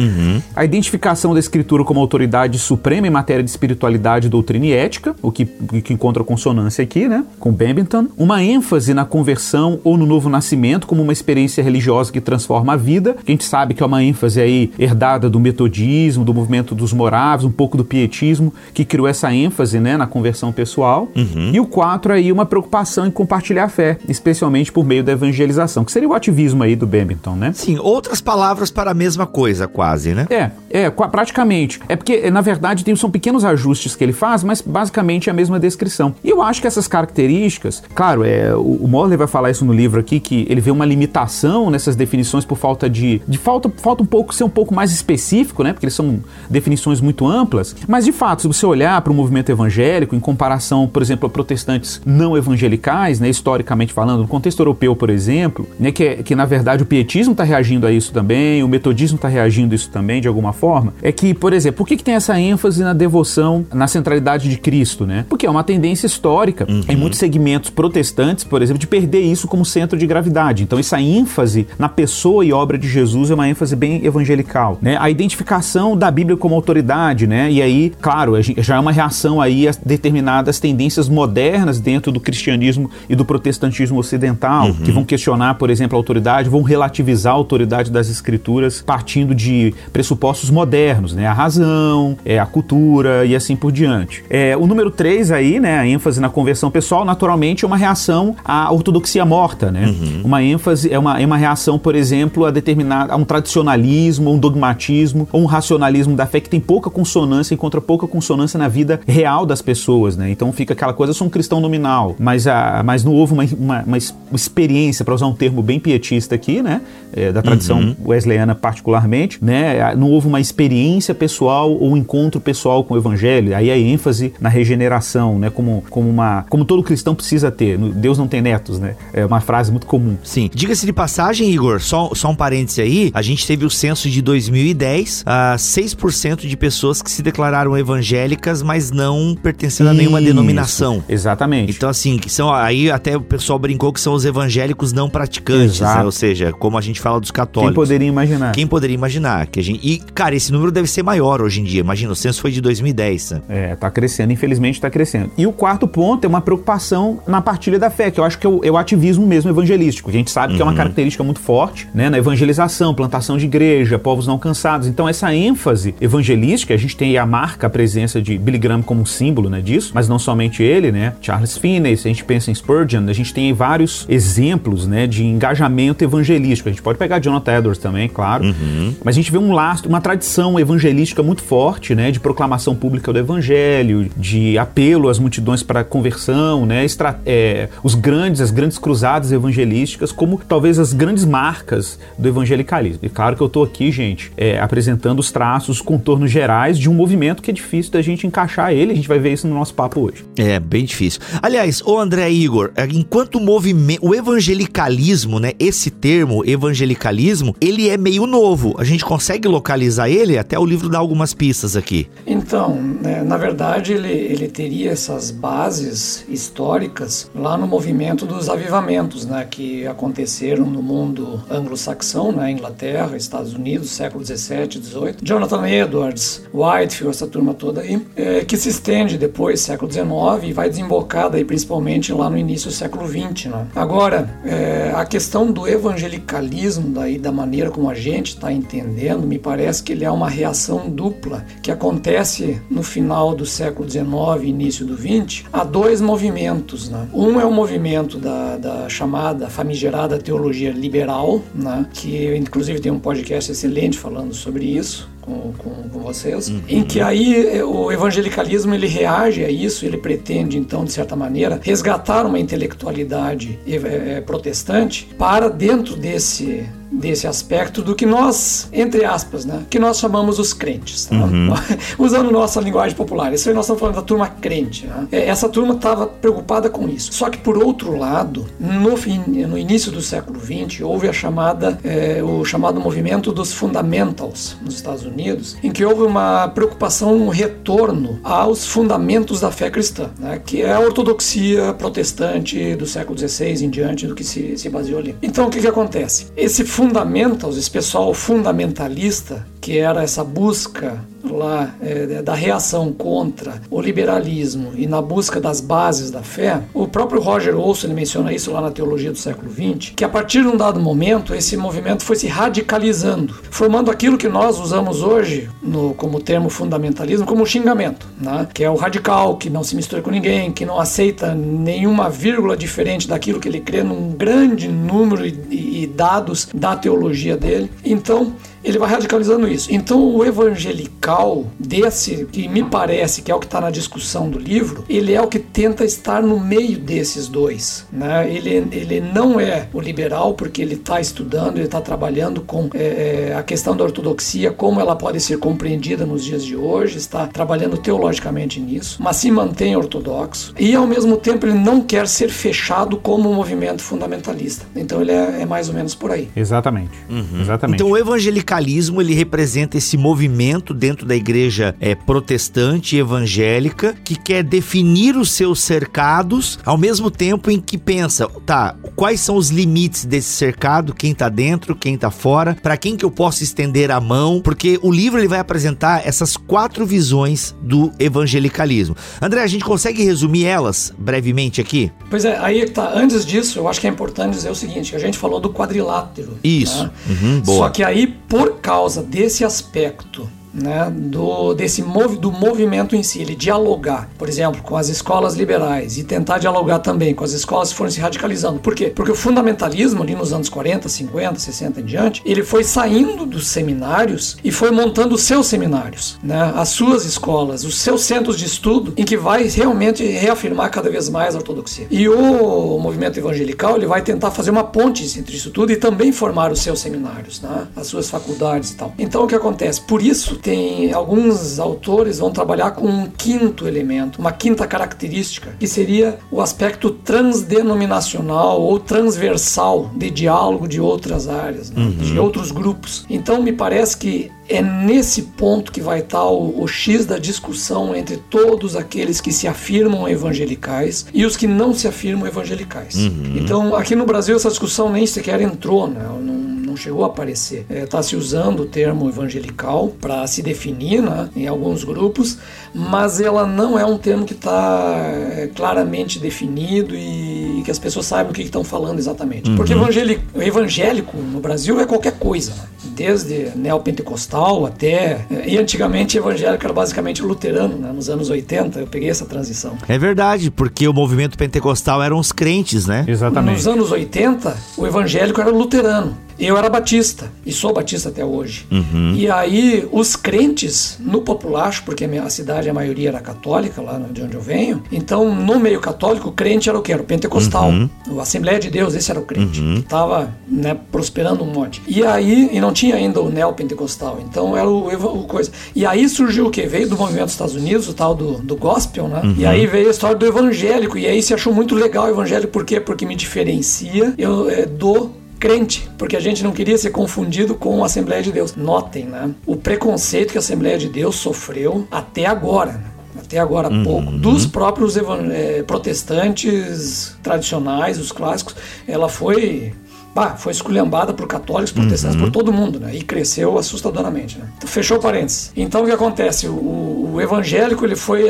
A 0.54 0.64
identificação 0.64 1.32
da 1.32 1.40
escritura 1.40 1.84
como 1.84 2.00
autoridade 2.00 2.58
suprema 2.58 3.06
em 3.06 3.10
matéria 3.10 3.42
de 3.42 3.50
espiritualidade, 3.50 4.28
doutrina 4.28 4.66
e 4.66 4.72
ética, 4.72 5.14
o 5.22 5.30
que, 5.30 5.46
que 5.46 5.92
encontra 5.92 6.24
consonância 6.24 6.82
aqui, 6.82 7.08
né? 7.08 7.24
Com 7.38 7.52
Babington. 7.52 8.08
Uma 8.16 8.42
ênfase 8.42 8.92
na 8.92 9.04
conversão 9.04 9.78
ou 9.84 9.96
no 9.96 10.06
novo 10.06 10.28
nascimento 10.28 10.86
como 10.86 11.02
uma 11.02 11.12
experiência 11.12 11.62
religiosa 11.62 12.12
que 12.12 12.20
transforma 12.20 12.72
a 12.72 12.76
vida. 12.76 13.16
Que 13.24 13.30
a 13.30 13.34
gente 13.34 13.44
sabe 13.44 13.74
que 13.74 13.82
é 13.82 13.86
uma 13.86 14.02
ênfase 14.02 14.40
aí 14.40 14.72
herdada 14.78 15.30
do 15.30 15.38
metodismo, 15.38 16.24
do 16.24 16.34
movimento 16.34 16.74
dos 16.74 16.92
moráveis, 16.92 17.44
um 17.44 17.52
pouco 17.52 17.76
do 17.76 17.84
pietismo, 17.84 18.52
que 18.74 18.84
criou 18.84 19.06
essa 19.06 19.32
ênfase, 19.32 19.78
né? 19.78 19.99
Na 20.00 20.06
conversão 20.06 20.50
pessoal. 20.50 21.08
E 21.52 21.60
o 21.60 21.66
quatro 21.66 22.12
aí, 22.12 22.32
uma 22.32 22.46
preocupação 22.46 23.06
em 23.06 23.10
compartilhar 23.10 23.64
a 23.64 23.68
fé, 23.68 23.98
especialmente 24.08 24.72
por 24.72 24.82
meio 24.82 25.04
da 25.04 25.12
evangelização, 25.12 25.84
que 25.84 25.92
seria 25.92 26.08
o 26.08 26.14
ativismo 26.14 26.62
aí 26.62 26.74
do 26.74 26.86
Babington, 26.86 27.34
né? 27.36 27.52
Sim, 27.54 27.78
outras 27.78 28.20
palavras 28.20 28.70
para 28.70 28.92
a 28.92 28.94
mesma 28.94 29.26
coisa, 29.26 29.68
quase, 29.68 30.14
né? 30.14 30.26
É, 30.30 30.50
é, 30.70 30.90
praticamente. 30.90 31.80
É 31.86 31.96
porque, 31.96 32.30
na 32.30 32.40
verdade, 32.40 32.82
tem, 32.82 32.96
são 32.96 33.10
pequenos 33.10 33.44
ajustes 33.44 33.94
que 33.94 34.02
ele 34.02 34.14
faz, 34.14 34.42
mas 34.42 34.62
basicamente 34.62 35.28
é 35.28 35.32
a 35.32 35.34
mesma 35.34 35.60
descrição. 35.60 36.14
E 36.24 36.30
eu 36.30 36.40
acho 36.40 36.62
que 36.62 36.66
essas 36.66 36.88
características, 36.88 37.82
claro, 37.94 38.24
é, 38.24 38.54
o, 38.54 38.84
o 38.84 38.88
Morley 38.88 39.18
vai 39.18 39.26
falar 39.26 39.50
isso 39.50 39.64
no 39.64 39.72
livro 39.72 40.00
aqui, 40.00 40.18
que 40.18 40.46
ele 40.48 40.60
vê 40.60 40.70
uma 40.70 40.86
limitação 40.86 41.70
nessas 41.70 41.94
definições 41.94 42.44
por 42.44 42.56
falta 42.56 42.88
de. 42.88 43.20
de 43.28 43.36
falta, 43.36 43.70
falta 43.76 44.02
um 44.02 44.06
pouco 44.06 44.34
ser 44.34 44.44
um 44.44 44.48
pouco 44.48 44.74
mais 44.74 44.92
específico, 44.92 45.62
né? 45.62 45.72
Porque 45.72 45.84
eles 45.84 45.94
são 45.94 46.20
definições 46.48 47.00
muito 47.00 47.26
amplas. 47.26 47.76
Mas 47.86 48.04
de 48.04 48.12
fato, 48.12 48.42
se 48.42 48.48
você 48.48 48.64
olhar 48.64 49.00
para 49.02 49.12
o 49.12 49.14
movimento 49.14 49.50
evangélico, 49.50 49.89
em 50.14 50.20
comparação, 50.20 50.86
por 50.86 51.02
exemplo, 51.02 51.26
a 51.26 51.30
protestantes 51.30 52.00
não 52.04 52.36
evangelicais, 52.36 53.18
né? 53.20 53.28
Historicamente 53.28 53.92
falando, 53.92 54.20
no 54.22 54.28
contexto 54.28 54.60
europeu, 54.60 54.94
por 54.94 55.10
exemplo, 55.10 55.66
né? 55.78 55.90
Que, 55.92 56.04
é- 56.04 56.16
que 56.22 56.34
na 56.34 56.44
verdade 56.44 56.82
o 56.82 56.86
pietismo 56.86 57.32
está 57.32 57.44
reagindo 57.44 57.86
a 57.86 57.92
isso 57.92 58.12
também, 58.12 58.62
o 58.62 58.68
metodismo 58.68 59.16
está 59.16 59.28
reagindo 59.28 59.72
a 59.74 59.76
isso 59.76 59.90
também, 59.90 60.20
de 60.20 60.28
alguma 60.28 60.52
forma, 60.52 60.92
é 61.02 61.10
que, 61.12 61.34
por 61.34 61.52
exemplo, 61.52 61.78
por 61.78 61.86
que, 61.88 61.96
que 61.96 62.04
tem 62.04 62.14
essa 62.14 62.38
ênfase 62.38 62.82
na 62.82 62.92
devoção, 62.92 63.64
na 63.72 63.86
centralidade 63.86 64.48
de 64.48 64.56
Cristo, 64.58 65.06
né? 65.06 65.24
Porque 65.28 65.46
é 65.46 65.50
uma 65.50 65.64
tendência 65.64 66.06
histórica 66.06 66.66
em 66.88 66.96
muitos 66.96 67.18
segmentos 67.18 67.70
protestantes, 67.70 68.44
por 68.44 68.62
exemplo, 68.62 68.78
de 68.78 68.86
perder 68.86 69.20
isso 69.20 69.46
como 69.48 69.64
centro 69.64 69.98
de 69.98 70.06
gravidade. 70.06 70.62
Então, 70.62 70.78
essa 70.78 71.00
ênfase 71.00 71.66
na 71.78 71.88
pessoa 71.88 72.44
e 72.44 72.52
obra 72.52 72.78
de 72.78 72.88
Jesus 72.88 73.30
é 73.30 73.34
uma 73.34 73.48
ênfase 73.48 73.74
bem 73.76 74.04
evangelical, 74.04 74.78
né? 74.80 74.96
A 75.00 75.08
identificação 75.10 75.96
da 75.96 76.10
Bíblia 76.10 76.36
como 76.36 76.54
autoridade, 76.54 77.26
né? 77.26 77.50
E 77.50 77.62
aí, 77.62 77.92
claro, 78.00 78.34
já 78.42 78.76
é 78.76 78.80
uma 78.80 78.92
reação 78.92 79.40
aí 79.40 79.66
a 79.68 79.72
determinadas 79.84 80.58
tendências 80.58 81.08
modernas 81.08 81.80
dentro 81.80 82.12
do 82.12 82.20
cristianismo 82.20 82.90
e 83.08 83.14
do 83.14 83.24
protestantismo 83.24 83.98
ocidental, 83.98 84.72
que 84.74 84.92
vão 84.92 85.04
questionar, 85.04 85.54
por 85.54 85.70
exemplo, 85.70 85.96
a 85.96 85.98
autoridade, 85.98 86.48
vão 86.48 86.62
relativizar 86.62 87.32
a 87.32 87.36
autoridade 87.36 87.90
das 87.90 88.08
escrituras 88.08 88.82
partindo 88.82 89.34
de 89.34 89.74
pressupostos 89.92 90.50
modernos, 90.50 91.14
né? 91.14 91.26
A 91.26 91.32
razão, 91.32 92.16
é, 92.24 92.38
a 92.38 92.46
cultura 92.46 93.24
e 93.24 93.34
assim 93.34 93.56
por 93.56 93.72
diante. 93.72 94.24
É, 94.28 94.56
o 94.56 94.66
número 94.66 94.90
3 94.90 95.30
aí, 95.30 95.60
né? 95.60 95.78
A 95.78 95.86
ênfase 95.86 96.20
na 96.20 96.28
conversão 96.28 96.70
pessoal, 96.70 97.04
naturalmente, 97.04 97.64
é 97.64 97.66
uma 97.66 97.76
reação 97.76 98.36
à 98.44 98.72
ortodoxia 98.72 99.24
morta, 99.24 99.70
né? 99.70 99.94
Uma 100.24 100.42
ênfase, 100.42 100.92
é 100.92 100.98
uma, 100.98 101.20
é 101.20 101.26
uma 101.26 101.36
reação, 101.36 101.78
por 101.78 101.94
exemplo, 101.94 102.44
a 102.44 102.50
determinada, 102.50 103.12
a 103.12 103.16
um 103.16 103.24
tradicionalismo, 103.24 104.32
um 104.32 104.38
dogmatismo, 104.38 105.28
ou 105.32 105.42
um 105.42 105.46
racionalismo 105.46 106.14
da 106.14 106.26
fé 106.26 106.40
que 106.40 106.48
tem 106.48 106.60
pouca 106.60 106.90
consonância, 106.90 107.54
encontra 107.54 107.80
pouca 107.80 108.06
consonância 108.06 108.58
na 108.58 108.68
vida 108.68 109.00
real 109.06 109.46
das 109.46 109.62
pessoas, 109.62 109.69
né? 110.16 110.30
Então 110.30 110.52
fica 110.52 110.72
aquela 110.72 110.92
coisa, 110.92 111.10
eu 111.10 111.14
sou 111.14 111.26
um 111.26 111.30
cristão 111.30 111.60
nominal, 111.60 112.16
mas, 112.18 112.46
a, 112.46 112.82
mas 112.84 113.04
não 113.04 113.12
houve 113.12 113.32
uma, 113.32 113.44
uma, 113.58 113.84
uma 113.84 113.96
experiência, 114.34 115.04
para 115.04 115.14
usar 115.14 115.26
um 115.26 115.34
termo 115.34 115.62
bem 115.62 115.78
pietista 115.78 116.34
aqui, 116.34 116.62
né? 116.62 116.80
É, 117.12 117.32
da 117.32 117.42
tradição 117.42 117.80
uhum. 117.80 117.96
wesleyana 118.06 118.54
particularmente, 118.54 119.38
né? 119.42 119.94
Não 119.96 120.08
houve 120.10 120.28
uma 120.28 120.40
experiência 120.40 121.14
pessoal 121.14 121.72
ou 121.72 121.92
um 121.92 121.96
encontro 121.96 122.40
pessoal 122.40 122.84
com 122.84 122.94
o 122.94 122.96
evangelho. 122.96 123.54
Aí 123.56 123.70
a 123.70 123.76
ênfase 123.76 124.32
na 124.40 124.48
regeneração, 124.48 125.38
né? 125.38 125.50
Como, 125.50 125.82
como, 125.90 126.08
uma, 126.08 126.44
como 126.48 126.64
todo 126.64 126.82
cristão 126.82 127.14
precisa 127.14 127.50
ter. 127.50 127.76
Deus 127.78 128.16
não 128.16 128.28
tem 128.28 128.40
netos, 128.40 128.78
né? 128.78 128.94
É 129.12 129.26
uma 129.26 129.40
frase 129.40 129.70
muito 129.70 129.86
comum. 129.86 130.16
Sim. 130.22 130.50
Diga-se 130.54 130.86
de 130.86 130.92
passagem, 130.92 131.50
Igor, 131.50 131.80
só, 131.80 132.10
só 132.14 132.30
um 132.30 132.34
parêntese 132.34 132.80
aí, 132.80 133.10
a 133.12 133.22
gente 133.22 133.46
teve 133.46 133.64
o 133.64 133.70
censo 133.70 134.08
de 134.08 134.22
2010, 134.22 135.22
uh, 135.22 135.56
6% 135.56 136.46
de 136.46 136.56
pessoas 136.56 137.02
que 137.02 137.10
se 137.10 137.22
declararam 137.22 137.76
evangélicas, 137.76 138.62
mas 138.62 138.90
não 138.90 139.34
pertencendo 139.60 139.90
a 139.90 139.94
nenhuma 139.94 140.22
denominação. 140.22 141.04
Exatamente. 141.06 141.76
Então, 141.76 141.90
assim, 141.90 142.16
que 142.16 142.30
são 142.30 142.52
aí 142.52 142.90
até 142.90 143.16
o 143.16 143.20
pessoal 143.20 143.58
brincou 143.58 143.92
que 143.92 144.00
são 144.00 144.14
os 144.14 144.24
evangélicos 144.24 144.92
não 144.92 145.10
praticantes, 145.10 145.80
né? 145.80 146.02
ou 146.02 146.10
seja, 146.10 146.50
como 146.52 146.78
a 146.78 146.80
gente 146.80 146.98
fala 146.98 147.20
dos 147.20 147.30
católicos. 147.30 147.70
Quem 147.70 147.74
poderia 147.74 148.08
imaginar? 148.08 148.52
Quem 148.52 148.66
poderia 148.66 148.94
imaginar? 148.94 149.46
Que 149.46 149.60
a 149.60 149.62
gente... 149.62 149.86
E, 149.86 149.98
cara, 149.98 150.34
esse 150.34 150.50
número 150.50 150.72
deve 150.72 150.88
ser 150.88 151.02
maior 151.02 151.42
hoje 151.42 151.60
em 151.60 151.64
dia. 151.64 151.80
Imagina, 151.80 152.12
o 152.12 152.16
censo 152.16 152.40
foi 152.40 152.50
de 152.50 152.60
2010. 152.62 153.32
Né? 153.32 153.42
É, 153.48 153.76
tá 153.76 153.90
crescendo, 153.90 154.32
infelizmente 154.32 154.80
tá 154.80 154.88
crescendo. 154.88 155.30
E 155.36 155.46
o 155.46 155.52
quarto 155.52 155.86
ponto 155.86 156.24
é 156.24 156.28
uma 156.28 156.40
preocupação 156.40 157.20
na 157.26 157.42
partilha 157.42 157.78
da 157.78 157.90
fé, 157.90 158.10
que 158.10 158.18
eu 158.18 158.24
acho 158.24 158.38
que 158.38 158.46
é 158.46 158.50
o, 158.50 158.60
é 158.64 158.70
o 158.70 158.78
ativismo 158.78 159.26
mesmo 159.26 159.50
evangelístico. 159.50 160.08
A 160.08 160.12
gente 160.12 160.30
sabe 160.30 160.52
uhum. 160.52 160.56
que 160.56 160.62
é 160.62 160.64
uma 160.64 160.70
uhum. 160.72 160.76
característica 160.78 161.22
muito 161.22 161.40
forte, 161.40 161.86
né? 161.92 162.08
Na 162.08 162.16
evangelização, 162.16 162.94
plantação 162.94 163.36
de 163.36 163.44
igreja, 163.44 163.98
povos 163.98 164.26
não 164.26 164.38
cansados. 164.38 164.88
Então, 164.88 165.06
essa 165.06 165.34
ênfase 165.34 165.94
evangelística, 166.00 166.72
a 166.72 166.76
gente 166.78 166.96
tem 166.96 167.18
a 167.18 167.26
marca, 167.26 167.66
a 167.66 167.70
presença 167.70 168.22
de 168.22 168.38
Billy 168.38 168.58
Graham 168.58 168.80
como 168.80 169.02
um 169.02 169.06
símbolo, 169.06 169.49
né, 169.50 169.60
disso, 169.60 169.92
mas 169.94 170.08
não 170.08 170.18
somente 170.18 170.62
ele, 170.62 170.92
né? 170.92 171.14
Charles 171.20 171.56
Finney, 171.56 171.96
se 171.96 172.08
a 172.08 172.10
gente 172.10 172.24
pensa 172.24 172.50
em 172.50 172.54
Spurgeon, 172.54 173.08
a 173.08 173.12
gente 173.12 173.34
tem 173.34 173.52
vários 173.52 174.06
exemplos, 174.08 174.86
né, 174.86 175.06
de 175.06 175.24
engajamento 175.24 176.04
evangelístico. 176.04 176.68
A 176.68 176.72
gente 176.72 176.82
pode 176.82 176.98
pegar 176.98 177.18
Jonathan 177.18 177.58
Edwards 177.58 177.82
também, 177.82 178.08
claro, 178.08 178.44
uhum. 178.44 178.94
mas 179.04 179.14
a 179.14 179.20
gente 179.20 179.30
vê 179.30 179.38
um 179.38 179.52
lastro, 179.52 179.88
uma 179.88 180.00
tradição 180.00 180.58
evangelística 180.58 181.22
muito 181.22 181.42
forte, 181.42 181.94
né, 181.94 182.10
de 182.10 182.20
proclamação 182.20 182.74
pública 182.74 183.12
do 183.12 183.18
evangelho, 183.18 184.10
de 184.16 184.56
apelo 184.56 185.08
às 185.08 185.18
multidões 185.18 185.62
para 185.62 185.82
conversão, 185.84 186.64
né, 186.64 186.86
é, 187.26 187.68
os 187.82 187.94
grandes, 187.94 188.40
as 188.40 188.50
grandes 188.50 188.78
cruzadas 188.78 189.32
evangelísticas 189.32 190.12
como 190.12 190.40
talvez 190.46 190.78
as 190.78 190.92
grandes 190.92 191.24
marcas 191.24 191.98
do 192.18 192.28
evangelicalismo. 192.28 193.00
E 193.02 193.08
claro 193.08 193.36
que 193.36 193.42
eu 193.42 193.46
estou 193.46 193.64
aqui, 193.64 193.90
gente, 193.90 194.32
é, 194.36 194.58
apresentando 194.60 195.18
os 195.18 195.32
traços, 195.32 195.76
os 195.76 195.82
contornos 195.82 196.30
gerais 196.30 196.78
de 196.78 196.88
um 196.88 196.94
movimento 196.94 197.42
que 197.42 197.50
é 197.50 197.54
difícil 197.54 197.92
da 197.92 198.02
gente 198.02 198.26
encaixar 198.26 198.72
ele. 198.72 198.92
A 198.92 198.96
gente 198.96 199.08
vai 199.08 199.18
ver 199.18 199.32
isso 199.40 199.48
no 199.48 199.54
nosso 199.54 199.74
papo 199.74 200.00
hoje. 200.00 200.24
É, 200.36 200.60
bem 200.60 200.84
difícil. 200.84 201.20
Aliás, 201.42 201.82
o 201.82 201.98
André 201.98 202.30
Igor, 202.30 202.70
é, 202.76 202.84
enquanto 202.86 203.36
o 203.36 203.40
movimento, 203.40 204.04
o 204.06 204.14
evangelicalismo, 204.14 205.40
né, 205.40 205.52
esse 205.58 205.90
termo 205.90 206.44
evangelicalismo, 206.44 207.56
ele 207.60 207.88
é 207.88 207.96
meio 207.96 208.26
novo. 208.26 208.74
A 208.78 208.84
gente 208.84 209.04
consegue 209.04 209.48
localizar 209.48 210.08
ele? 210.08 210.38
Até 210.38 210.58
o 210.58 210.64
livro 210.64 210.88
dá 210.88 210.98
algumas 210.98 211.32
pistas 211.32 211.76
aqui. 211.76 212.08
Então, 212.26 212.74
né, 212.74 213.22
na 213.22 213.36
verdade, 213.36 213.92
ele, 213.92 214.12
ele 214.12 214.48
teria 214.48 214.90
essas 214.90 215.30
bases 215.30 216.24
históricas 216.28 217.30
lá 217.34 217.56
no 217.56 217.66
movimento 217.66 218.26
dos 218.26 218.48
avivamentos, 218.48 219.24
né, 219.24 219.46
que 219.48 219.86
aconteceram 219.86 220.66
no 220.66 220.82
mundo 220.82 221.42
anglo-saxão, 221.50 222.32
né, 222.32 222.50
Inglaterra, 222.50 223.16
Estados 223.16 223.54
Unidos, 223.54 223.90
século 223.90 224.22
17, 224.22 224.78
18. 224.78 225.24
Jonathan 225.24 225.68
Edwards, 225.68 226.42
Whitefield, 226.52 227.16
essa 227.16 227.26
turma 227.26 227.54
toda 227.54 227.80
aí, 227.80 228.00
é, 228.16 228.44
que 228.44 228.56
se 228.56 228.68
estende 228.68 229.16
depois, 229.20 229.60
século 229.60 229.88
19, 229.88 230.48
e 230.48 230.52
vai 230.52 230.68
desembocar 230.68 231.30
daí 231.30 231.44
principalmente 231.44 232.12
lá 232.12 232.28
no 232.28 232.38
início 232.38 232.70
do 232.70 232.74
século 232.74 233.06
20. 233.06 233.48
Né? 233.48 233.66
Agora, 233.76 234.40
é, 234.44 234.92
a 234.94 235.04
questão 235.04 235.52
do 235.52 235.68
evangelicalismo, 235.68 236.88
daí 236.88 237.18
da 237.18 237.30
maneira 237.30 237.70
como 237.70 237.88
a 237.88 237.94
gente 237.94 238.34
está 238.34 238.52
entendendo, 238.52 239.26
me 239.26 239.38
parece 239.38 239.82
que 239.82 239.92
ele 239.92 240.04
é 240.04 240.10
uma 240.10 240.28
reação 240.28 240.88
dupla 240.88 241.44
que 241.62 241.70
acontece 241.70 242.60
no 242.70 242.82
final 242.82 243.34
do 243.34 243.44
século 243.44 243.86
19 243.86 244.48
início 244.48 244.86
do 244.86 244.96
20 244.96 245.46
a 245.52 245.62
dois 245.62 246.00
movimentos. 246.00 246.88
Né? 246.88 247.06
Um 247.12 247.38
é 247.38 247.44
o 247.44 247.52
movimento 247.52 248.18
da, 248.18 248.56
da 248.56 248.88
chamada 248.88 249.48
famigerada 249.48 250.18
teologia 250.18 250.70
liberal, 250.70 251.42
né? 251.54 251.86
que 251.92 252.34
inclusive 252.34 252.80
tem 252.80 252.90
um 252.90 252.98
podcast 252.98 253.52
excelente 253.52 253.98
falando 253.98 254.34
sobre 254.34 254.64
isso 254.64 255.08
com, 255.20 255.52
com, 255.52 255.88
com 255.88 255.98
vocês, 256.00 256.48
uhum. 256.48 256.62
em 256.68 256.82
que 256.82 257.00
aí 257.00 257.58
eh, 257.58 257.64
o 257.64 257.90
evangelicalismo 257.92 258.74
ele 258.74 258.86
reage 258.86 259.44
a 259.44 259.50
isso, 259.50 259.84
ele 259.84 259.96
pretende 259.96 260.58
então 260.58 260.84
de 260.84 260.92
certa 260.92 261.14
maneira 261.14 261.60
resgatar 261.62 262.26
uma 262.26 262.38
intelectualidade 262.38 263.58
é, 263.66 264.20
protestante 264.20 265.08
para 265.18 265.48
dentro 265.48 265.96
desse 265.96 266.66
desse 266.90 267.26
aspecto 267.26 267.82
do 267.82 267.94
que 267.94 268.04
nós, 268.04 268.68
entre 268.72 269.04
aspas, 269.04 269.44
né, 269.44 269.62
que 269.70 269.78
nós 269.78 269.98
chamamos 269.98 270.38
os 270.38 270.52
crentes, 270.52 271.06
tá? 271.06 271.16
uhum. 271.16 271.54
usando 271.98 272.30
nossa 272.30 272.60
linguagem 272.60 272.96
popular. 272.96 273.32
Isso 273.32 273.48
aí 273.48 273.54
nós 273.54 273.64
estamos 273.64 273.80
falando 273.80 273.96
da 273.96 274.02
turma 274.02 274.28
crente. 274.28 274.86
Né? 274.86 275.08
Essa 275.10 275.48
turma 275.48 275.74
estava 275.74 276.06
preocupada 276.06 276.68
com 276.68 276.88
isso. 276.88 277.12
Só 277.12 277.30
que 277.30 277.38
por 277.38 277.56
outro 277.62 277.96
lado, 277.96 278.46
no, 278.58 278.96
fim, 278.96 279.18
no 279.26 279.56
início 279.56 279.92
do 279.92 280.00
século 280.00 280.40
XX, 280.40 280.80
houve 280.82 281.08
a 281.08 281.12
chamada, 281.12 281.78
é, 281.84 282.22
o 282.22 282.44
chamado 282.44 282.80
movimento 282.80 283.32
dos 283.32 283.52
fundamentals 283.52 284.56
nos 284.62 284.74
Estados 284.74 285.04
Unidos, 285.04 285.56
em 285.62 285.70
que 285.70 285.84
houve 285.84 286.02
uma 286.02 286.48
preocupação, 286.48 287.14
um 287.14 287.28
retorno 287.28 288.18
aos 288.22 288.66
fundamentos 288.66 289.40
da 289.40 289.50
fé 289.50 289.70
cristã, 289.70 290.10
né, 290.18 290.40
que 290.44 290.62
é 290.62 290.72
a 290.72 290.80
ortodoxia 290.80 291.72
protestante 291.74 292.74
do 292.74 292.86
século 292.86 293.18
XVI 293.18 293.64
em 293.64 293.70
diante 293.70 294.06
do 294.06 294.14
que 294.14 294.24
se, 294.24 294.56
se 294.56 294.68
baseou 294.68 294.98
ali. 294.98 295.14
Então 295.22 295.46
o 295.46 295.50
que, 295.50 295.60
que 295.60 295.66
acontece? 295.66 296.26
Esse 296.36 296.64
fundamentals, 296.80 297.58
esse 297.58 297.70
pessoal 297.70 298.14
fundamentalista, 298.14 299.46
que 299.60 299.76
era 299.76 300.02
essa 300.02 300.24
busca 300.24 300.98
lá 301.28 301.74
é, 301.80 302.22
da 302.22 302.34
reação 302.34 302.92
contra 302.92 303.60
o 303.70 303.80
liberalismo 303.80 304.72
e 304.74 304.86
na 304.86 305.02
busca 305.02 305.40
das 305.40 305.60
bases 305.60 306.10
da 306.10 306.22
fé, 306.22 306.62
o 306.72 306.86
próprio 306.86 307.20
Roger 307.20 307.58
Olson 307.58 307.88
ele 307.88 307.94
menciona 307.94 308.32
isso 308.32 308.50
lá 308.50 308.60
na 308.60 308.70
teologia 308.70 309.12
do 309.12 309.18
século 309.18 309.50
XX, 309.50 309.92
que 309.94 310.04
a 310.04 310.08
partir 310.08 310.42
de 310.42 310.48
um 310.48 310.56
dado 310.56 310.80
momento 310.80 311.34
esse 311.34 311.56
movimento 311.56 312.04
foi 312.04 312.16
se 312.16 312.26
radicalizando, 312.26 313.34
formando 313.50 313.90
aquilo 313.90 314.16
que 314.16 314.28
nós 314.28 314.58
usamos 314.58 315.02
hoje 315.02 315.48
no, 315.62 315.94
como 315.94 316.20
termo 316.20 316.48
fundamentalismo 316.48 317.26
como 317.26 317.46
xingamento, 317.46 318.06
né? 318.20 318.46
que 318.52 318.64
é 318.64 318.70
o 318.70 318.76
radical, 318.76 319.36
que 319.36 319.50
não 319.50 319.62
se 319.62 319.76
mistura 319.76 320.02
com 320.02 320.10
ninguém, 320.10 320.52
que 320.52 320.64
não 320.64 320.78
aceita 320.78 321.34
nenhuma 321.34 322.08
vírgula 322.08 322.56
diferente 322.56 323.08
daquilo 323.08 323.40
que 323.40 323.48
ele 323.48 323.60
crê 323.60 323.82
num 323.82 324.12
grande 324.12 324.68
número 324.68 325.26
e, 325.26 325.82
e 325.82 325.86
dados 325.86 326.48
da 326.54 326.76
teologia 326.76 327.36
dele. 327.36 327.70
Então, 327.84 328.34
ele 328.62 328.78
vai 328.78 328.90
radicalizando 328.90 329.48
isso. 329.48 329.72
Então, 329.72 330.02
o 330.14 330.24
evangelical 330.24 331.46
desse, 331.58 332.26
que 332.26 332.48
me 332.48 332.62
parece 332.62 333.22
que 333.22 333.30
é 333.30 333.34
o 333.34 333.38
que 333.38 333.46
está 333.46 333.60
na 333.60 333.70
discussão 333.70 334.28
do 334.28 334.38
livro, 334.38 334.84
ele 334.88 335.14
é 335.14 335.20
o 335.20 335.26
que 335.26 335.38
tenta 335.38 335.84
estar 335.84 336.22
no 336.22 336.38
meio 336.38 336.78
desses 336.78 337.26
dois. 337.26 337.86
Né? 337.92 338.32
Ele, 338.32 338.50
ele 338.72 339.00
não 339.00 339.40
é 339.40 339.68
o 339.72 339.80
liberal, 339.80 340.34
porque 340.34 340.60
ele 340.60 340.74
está 340.74 341.00
estudando, 341.00 341.56
ele 341.56 341.64
está 341.64 341.80
trabalhando 341.80 342.42
com 342.42 342.68
é, 342.74 343.30
é, 343.30 343.34
a 343.34 343.42
questão 343.42 343.76
da 343.76 343.84
ortodoxia, 343.84 344.50
como 344.50 344.80
ela 344.80 344.94
pode 344.94 345.20
ser 345.20 345.38
compreendida 345.38 346.04
nos 346.04 346.24
dias 346.24 346.44
de 346.44 346.56
hoje, 346.56 346.98
está 346.98 347.26
trabalhando 347.26 347.78
teologicamente 347.78 348.60
nisso, 348.60 348.98
mas 349.00 349.16
se 349.16 349.30
mantém 349.30 349.76
ortodoxo. 349.76 350.54
E, 350.58 350.74
ao 350.74 350.86
mesmo 350.86 351.16
tempo, 351.16 351.46
ele 351.46 351.58
não 351.58 351.80
quer 351.80 352.06
ser 352.06 352.28
fechado 352.28 352.96
como 352.96 353.30
um 353.30 353.34
movimento 353.34 353.82
fundamentalista. 353.82 354.66
Então, 354.76 355.00
ele 355.00 355.12
é, 355.12 355.42
é 355.42 355.46
mais 355.46 355.68
ou 355.68 355.74
menos 355.74 355.94
por 355.94 356.10
aí. 356.10 356.28
Exatamente. 356.36 356.90
Uhum. 357.08 357.40
Exatamente. 357.40 357.76
Então, 357.76 357.90
o 357.90 357.96
evangelical 357.96 358.49
evangelicalismo 358.50 359.00
ele 359.00 359.14
representa 359.14 359.78
esse 359.78 359.96
movimento 359.96 360.74
dentro 360.74 361.06
da 361.06 361.14
igreja 361.14 361.74
é, 361.78 361.94
protestante 361.94 362.96
evangélica 362.96 363.94
que 364.04 364.16
quer 364.16 364.42
definir 364.42 365.16
os 365.16 365.30
seus 365.30 365.60
cercados 365.60 366.58
ao 366.64 366.76
mesmo 366.76 367.10
tempo 367.10 367.50
em 367.50 367.60
que 367.60 367.78
pensa, 367.78 368.28
tá, 368.44 368.74
quais 368.96 369.20
são 369.20 369.36
os 369.36 369.50
limites 369.50 370.04
desse 370.04 370.28
cercado, 370.28 370.94
quem 370.94 371.14
tá 371.14 371.28
dentro, 371.28 371.76
quem 371.76 371.96
tá 371.96 372.10
fora, 372.10 372.56
para 372.60 372.76
quem 372.76 372.96
que 372.96 373.04
eu 373.04 373.10
posso 373.10 373.42
estender 373.42 373.90
a 373.90 374.00
mão, 374.00 374.40
porque 374.42 374.78
o 374.82 374.90
livro 374.90 375.20
ele 375.20 375.28
vai 375.28 375.38
apresentar 375.38 376.06
essas 376.06 376.36
quatro 376.36 376.84
visões 376.84 377.54
do 377.62 377.92
evangelicalismo. 377.98 378.96
André, 379.22 379.42
a 379.42 379.46
gente 379.46 379.64
consegue 379.64 380.02
resumir 380.02 380.44
elas 380.44 380.92
brevemente 380.98 381.60
aqui? 381.60 381.92
Pois 382.08 382.24
é, 382.24 382.36
aí 382.38 382.68
tá. 382.68 382.92
Antes 382.94 383.24
disso, 383.24 383.58
eu 383.58 383.68
acho 383.68 383.80
que 383.80 383.86
é 383.86 383.90
importante 383.90 384.34
dizer 384.34 384.50
o 384.50 384.54
seguinte: 384.54 384.96
a 384.96 384.98
gente 384.98 385.16
falou 385.16 385.38
do 385.38 385.52
quadrilátero. 385.52 386.38
Isso. 386.42 386.84
Né? 386.84 386.90
Uhum, 387.08 387.42
Só 387.44 387.68
que 387.68 387.84
aí, 387.84 388.06
por 388.06 388.39
por 388.40 388.58
causa 388.62 389.02
desse 389.02 389.44
aspecto 389.44 390.26
né, 390.52 390.92
do, 390.94 391.54
desse 391.54 391.82
mov, 391.82 392.16
do 392.16 392.32
movimento 392.32 392.96
em 392.96 393.02
si, 393.02 393.20
ele 393.20 393.34
dialogar, 393.34 394.08
por 394.18 394.28
exemplo, 394.28 394.62
com 394.62 394.76
as 394.76 394.88
escolas 394.88 395.34
liberais 395.34 395.98
e 395.98 396.04
tentar 396.04 396.38
dialogar 396.38 396.80
também 396.80 397.14
com 397.14 397.24
as 397.24 397.32
escolas 397.32 397.70
que 397.70 397.76
foram 397.76 397.90
se 397.90 398.00
radicalizando. 398.00 398.58
Por 398.58 398.74
quê? 398.74 398.92
Porque 398.94 399.12
o 399.12 399.14
fundamentalismo 399.14 400.02
ali 400.02 400.14
nos 400.14 400.32
anos 400.32 400.48
40, 400.48 400.88
50, 400.88 401.38
60 401.38 401.80
em 401.80 401.84
diante, 401.84 402.22
ele 402.24 402.42
foi 402.42 402.64
saindo 402.64 403.24
dos 403.24 403.48
seminários 403.48 404.36
e 404.42 404.50
foi 404.50 404.70
montando 404.70 405.14
os 405.14 405.22
seus 405.22 405.46
seminários, 405.46 406.18
né, 406.22 406.52
as 406.56 406.70
suas 406.70 407.04
escolas, 407.04 407.64
os 407.64 407.78
seus 407.78 408.02
centros 408.02 408.38
de 408.38 408.44
estudo 408.44 408.92
em 408.96 409.04
que 409.04 409.16
vai 409.16 409.44
realmente 409.44 410.04
reafirmar 410.04 410.70
cada 410.70 410.90
vez 410.90 411.08
mais 411.08 411.34
a 411.34 411.38
ortodoxia. 411.38 411.86
E 411.90 412.08
o 412.08 412.78
movimento 412.78 413.18
evangelical, 413.18 413.76
ele 413.76 413.86
vai 413.86 414.02
tentar 414.02 414.30
fazer 414.30 414.50
uma 414.50 414.64
ponte 414.64 415.00
entre 415.18 415.36
isso 415.36 415.50
tudo 415.50 415.72
e 415.72 415.76
também 415.76 416.12
formar 416.12 416.52
os 416.52 416.60
seus 416.60 416.80
seminários, 416.80 417.40
né, 417.40 417.68
as 417.76 417.86
suas 417.86 418.10
faculdades 418.10 418.70
e 418.70 418.76
tal. 418.76 418.92
Então 418.98 419.24
o 419.24 419.26
que 419.26 419.34
acontece? 419.34 419.80
Por 419.80 420.02
isso 420.02 420.39
tem 420.42 420.92
alguns 420.92 421.58
autores 421.58 422.18
vão 422.18 422.30
trabalhar 422.30 422.72
com 422.72 422.86
um 422.86 423.06
quinto 423.06 423.66
elemento, 423.66 424.18
uma 424.18 424.32
quinta 424.32 424.66
característica, 424.66 425.54
que 425.58 425.66
seria 425.66 426.18
o 426.30 426.40
aspecto 426.40 426.90
transdenominacional 426.90 428.60
ou 428.60 428.78
transversal 428.78 429.90
de 429.94 430.10
diálogo 430.10 430.66
de 430.66 430.80
outras 430.80 431.28
áreas, 431.28 431.70
né? 431.70 431.82
uhum. 431.82 431.90
de 431.90 432.18
outros 432.18 432.50
grupos. 432.50 433.04
Então 433.08 433.42
me 433.42 433.52
parece 433.52 433.96
que 433.96 434.30
é 434.48 434.60
nesse 434.60 435.22
ponto 435.22 435.70
que 435.70 435.80
vai 435.80 436.00
estar 436.00 436.24
o, 436.24 436.62
o, 436.62 436.66
X 436.66 437.06
da 437.06 437.18
discussão 437.18 437.94
entre 437.94 438.16
todos 438.16 438.74
aqueles 438.74 439.20
que 439.20 439.32
se 439.32 439.46
afirmam 439.46 440.08
evangelicais 440.08 441.06
e 441.14 441.24
os 441.24 441.36
que 441.36 441.46
não 441.46 441.72
se 441.72 441.86
afirmam 441.86 442.26
evangelicais. 442.26 442.96
Uhum. 442.96 443.36
Então, 443.36 443.74
aqui 443.76 443.94
no 443.94 444.04
Brasil, 444.04 444.34
essa 444.34 444.48
discussão 444.48 444.90
nem 444.90 445.06
sequer 445.06 445.40
entrou, 445.40 445.86
né? 445.86 446.00
Não, 446.02 446.59
não 446.70 446.76
chegou 446.76 447.04
a 447.04 447.08
aparecer. 447.08 447.66
Está 447.68 447.74
é, 447.74 447.86
tá 447.86 448.02
se 448.02 448.16
usando 448.16 448.60
o 448.60 448.66
termo 448.66 449.08
evangelical 449.08 449.88
para 450.00 450.26
se 450.26 450.42
definir 450.42 451.02
né, 451.02 451.28
em 451.36 451.46
alguns 451.46 451.84
grupos, 451.84 452.38
mas 452.74 453.20
ela 453.20 453.46
não 453.46 453.78
é 453.78 453.84
um 453.84 453.98
termo 453.98 454.24
que 454.24 454.32
está 454.32 455.02
é, 455.32 455.50
claramente 455.54 456.18
definido 456.18 456.94
e, 456.94 457.62
que 457.64 457.70
as 457.70 457.78
pessoas 457.78 458.06
saibam 458.06 458.30
o 458.30 458.34
que 458.34 458.42
estão 458.42 458.64
falando 458.64 458.98
exatamente. 458.98 459.50
Uhum. 459.50 459.56
Porque 459.56 459.72
evangélico, 459.72 460.22
evangélico 460.40 461.16
no 461.16 461.40
Brasil 461.40 461.78
é 461.80 461.84
qualquer 461.84 462.12
coisa, 462.12 462.52
né? 462.52 462.62
desde 462.94 463.50
neopentecostal 463.56 464.66
até. 464.66 465.26
E 465.46 465.58
antigamente 465.58 466.16
evangélico 466.16 466.64
era 466.64 466.72
basicamente 466.72 467.22
luterano, 467.22 467.76
né? 467.76 467.92
nos 467.92 468.08
anos 468.08 468.30
80 468.30 468.80
eu 468.80 468.86
peguei 468.86 469.10
essa 469.10 469.26
transição. 469.26 469.76
É 469.88 469.98
verdade, 469.98 470.50
porque 470.50 470.86
o 470.88 470.92
movimento 470.92 471.36
pentecostal 471.36 472.02
eram 472.02 472.18
os 472.18 472.32
crentes, 472.32 472.86
né? 472.86 473.04
Exatamente. 473.06 473.56
Nos 473.56 473.66
anos 473.66 473.90
80, 473.90 474.56
o 474.76 474.86
evangélico 474.86 475.40
era 475.40 475.50
luterano. 475.50 476.16
Eu 476.40 476.56
era 476.56 476.68
batista 476.68 477.30
e 477.44 477.52
sou 477.52 477.72
batista 477.72 478.08
até 478.08 478.24
hoje. 478.24 478.66
Uhum. 478.70 479.14
E 479.14 479.30
aí 479.30 479.86
os 479.92 480.16
crentes 480.16 480.98
no 480.98 481.20
populacho, 481.20 481.82
porque 481.84 482.04
a, 482.04 482.08
minha, 482.08 482.28
cidade 482.30 482.68
a 482.68 482.74
maioria 482.74 483.10
era 483.10 483.20
católica 483.20 483.82
lá 483.82 483.98
de 484.10 484.22
onde 484.22 484.34
eu 484.34 484.40
venho, 484.40 484.82
então 484.90 485.34
no 485.34 485.60
meio 485.60 485.80
católico 485.80 486.28
o 486.28 486.32
crente 486.32 486.68
era 486.68 486.78
o 486.78 486.82
que 486.82 486.92
era 486.92 487.02
o 487.02 487.04
pentecostal, 487.04 487.68
uhum. 487.68 487.88
a 488.18 488.22
Assembleia 488.22 488.58
de 488.58 488.70
Deus 488.70 488.94
esse 488.94 489.10
era 489.10 489.20
o 489.20 489.24
crente 489.24 489.60
uhum. 489.60 489.74
que 489.74 489.80
estava 489.80 490.34
né, 490.48 490.76
prosperando 490.90 491.44
um 491.44 491.52
monte. 491.52 491.82
E 491.86 492.04
aí 492.04 492.50
e 492.52 492.60
não 492.60 492.72
tinha 492.72 492.96
ainda 492.96 493.20
o 493.20 493.30
neopentecostal, 493.30 494.18
então 494.26 494.56
era 494.56 494.68
o, 494.68 494.88
o, 494.88 495.24
coisa. 495.24 495.50
E 495.74 495.84
aí 495.84 496.08
surgiu 496.08 496.46
o 496.46 496.50
que 496.50 496.66
veio 496.66 496.88
do 496.88 496.96
movimento 496.96 497.24
dos 497.24 497.32
Estados 497.32 497.54
Unidos, 497.54 497.88
o 497.88 497.92
tal 497.92 498.14
do, 498.14 498.38
do 498.38 498.56
gospel, 498.56 499.08
né? 499.08 499.22
E 499.36 499.44
uhum. 499.44 499.50
aí 499.50 499.66
veio 499.66 499.88
a 499.88 499.90
história 499.90 500.16
do 500.16 500.26
evangélico 500.26 500.96
e 500.96 501.06
aí 501.06 501.22
se 501.22 501.34
achou 501.34 501.52
muito 501.52 501.74
legal 501.74 502.06
o 502.06 502.10
evangélico 502.10 502.52
por 502.52 502.64
quê? 502.64 502.80
Porque 502.80 503.04
me 503.04 503.14
diferencia 503.14 504.14
eu, 504.16 504.48
é, 504.48 504.66
do 504.66 505.19
crente, 505.40 505.90
porque 505.96 506.14
a 506.14 506.20
gente 506.20 506.44
não 506.44 506.52
queria 506.52 506.76
ser 506.76 506.90
confundido 506.90 507.54
com 507.54 507.82
a 507.82 507.86
Assembleia 507.86 508.22
de 508.22 508.30
Deus. 508.30 508.54
Notem, 508.54 509.06
né? 509.06 509.34
O 509.46 509.56
preconceito 509.56 510.32
que 510.32 510.38
a 510.38 510.40
Assembleia 510.40 510.76
de 510.76 510.88
Deus 510.88 511.16
sofreu 511.16 511.88
até 511.90 512.26
agora. 512.26 512.72
Né? 512.72 512.84
até 513.18 513.38
agora 513.38 513.68
há 513.68 513.70
uhum. 513.70 513.84
pouco, 513.84 514.12
dos 514.12 514.46
próprios 514.46 514.96
é, 514.96 515.62
protestantes 515.62 517.16
tradicionais, 517.22 517.98
os 517.98 518.10
clássicos, 518.10 518.56
ela 518.88 519.08
foi 519.08 519.72
bah, 520.14 520.36
foi 520.36 520.52
esculhambada 520.52 521.12
por 521.12 521.26
católicos, 521.26 521.72
protestantes, 521.72 522.16
uhum. 522.16 522.24
por 522.24 522.32
todo 522.32 522.52
mundo, 522.52 522.80
né? 522.80 522.94
E 522.94 523.02
cresceu 523.02 523.58
assustadoramente, 523.58 524.38
né? 524.38 524.46
Então, 524.56 524.68
fechou 524.68 524.98
parênteses. 524.98 525.52
Então 525.56 525.82
o 525.82 525.86
que 525.86 525.92
acontece? 525.92 526.46
O, 526.46 527.12
o 527.14 527.20
evangélico 527.20 527.84
ele 527.84 527.96
foi 527.96 528.28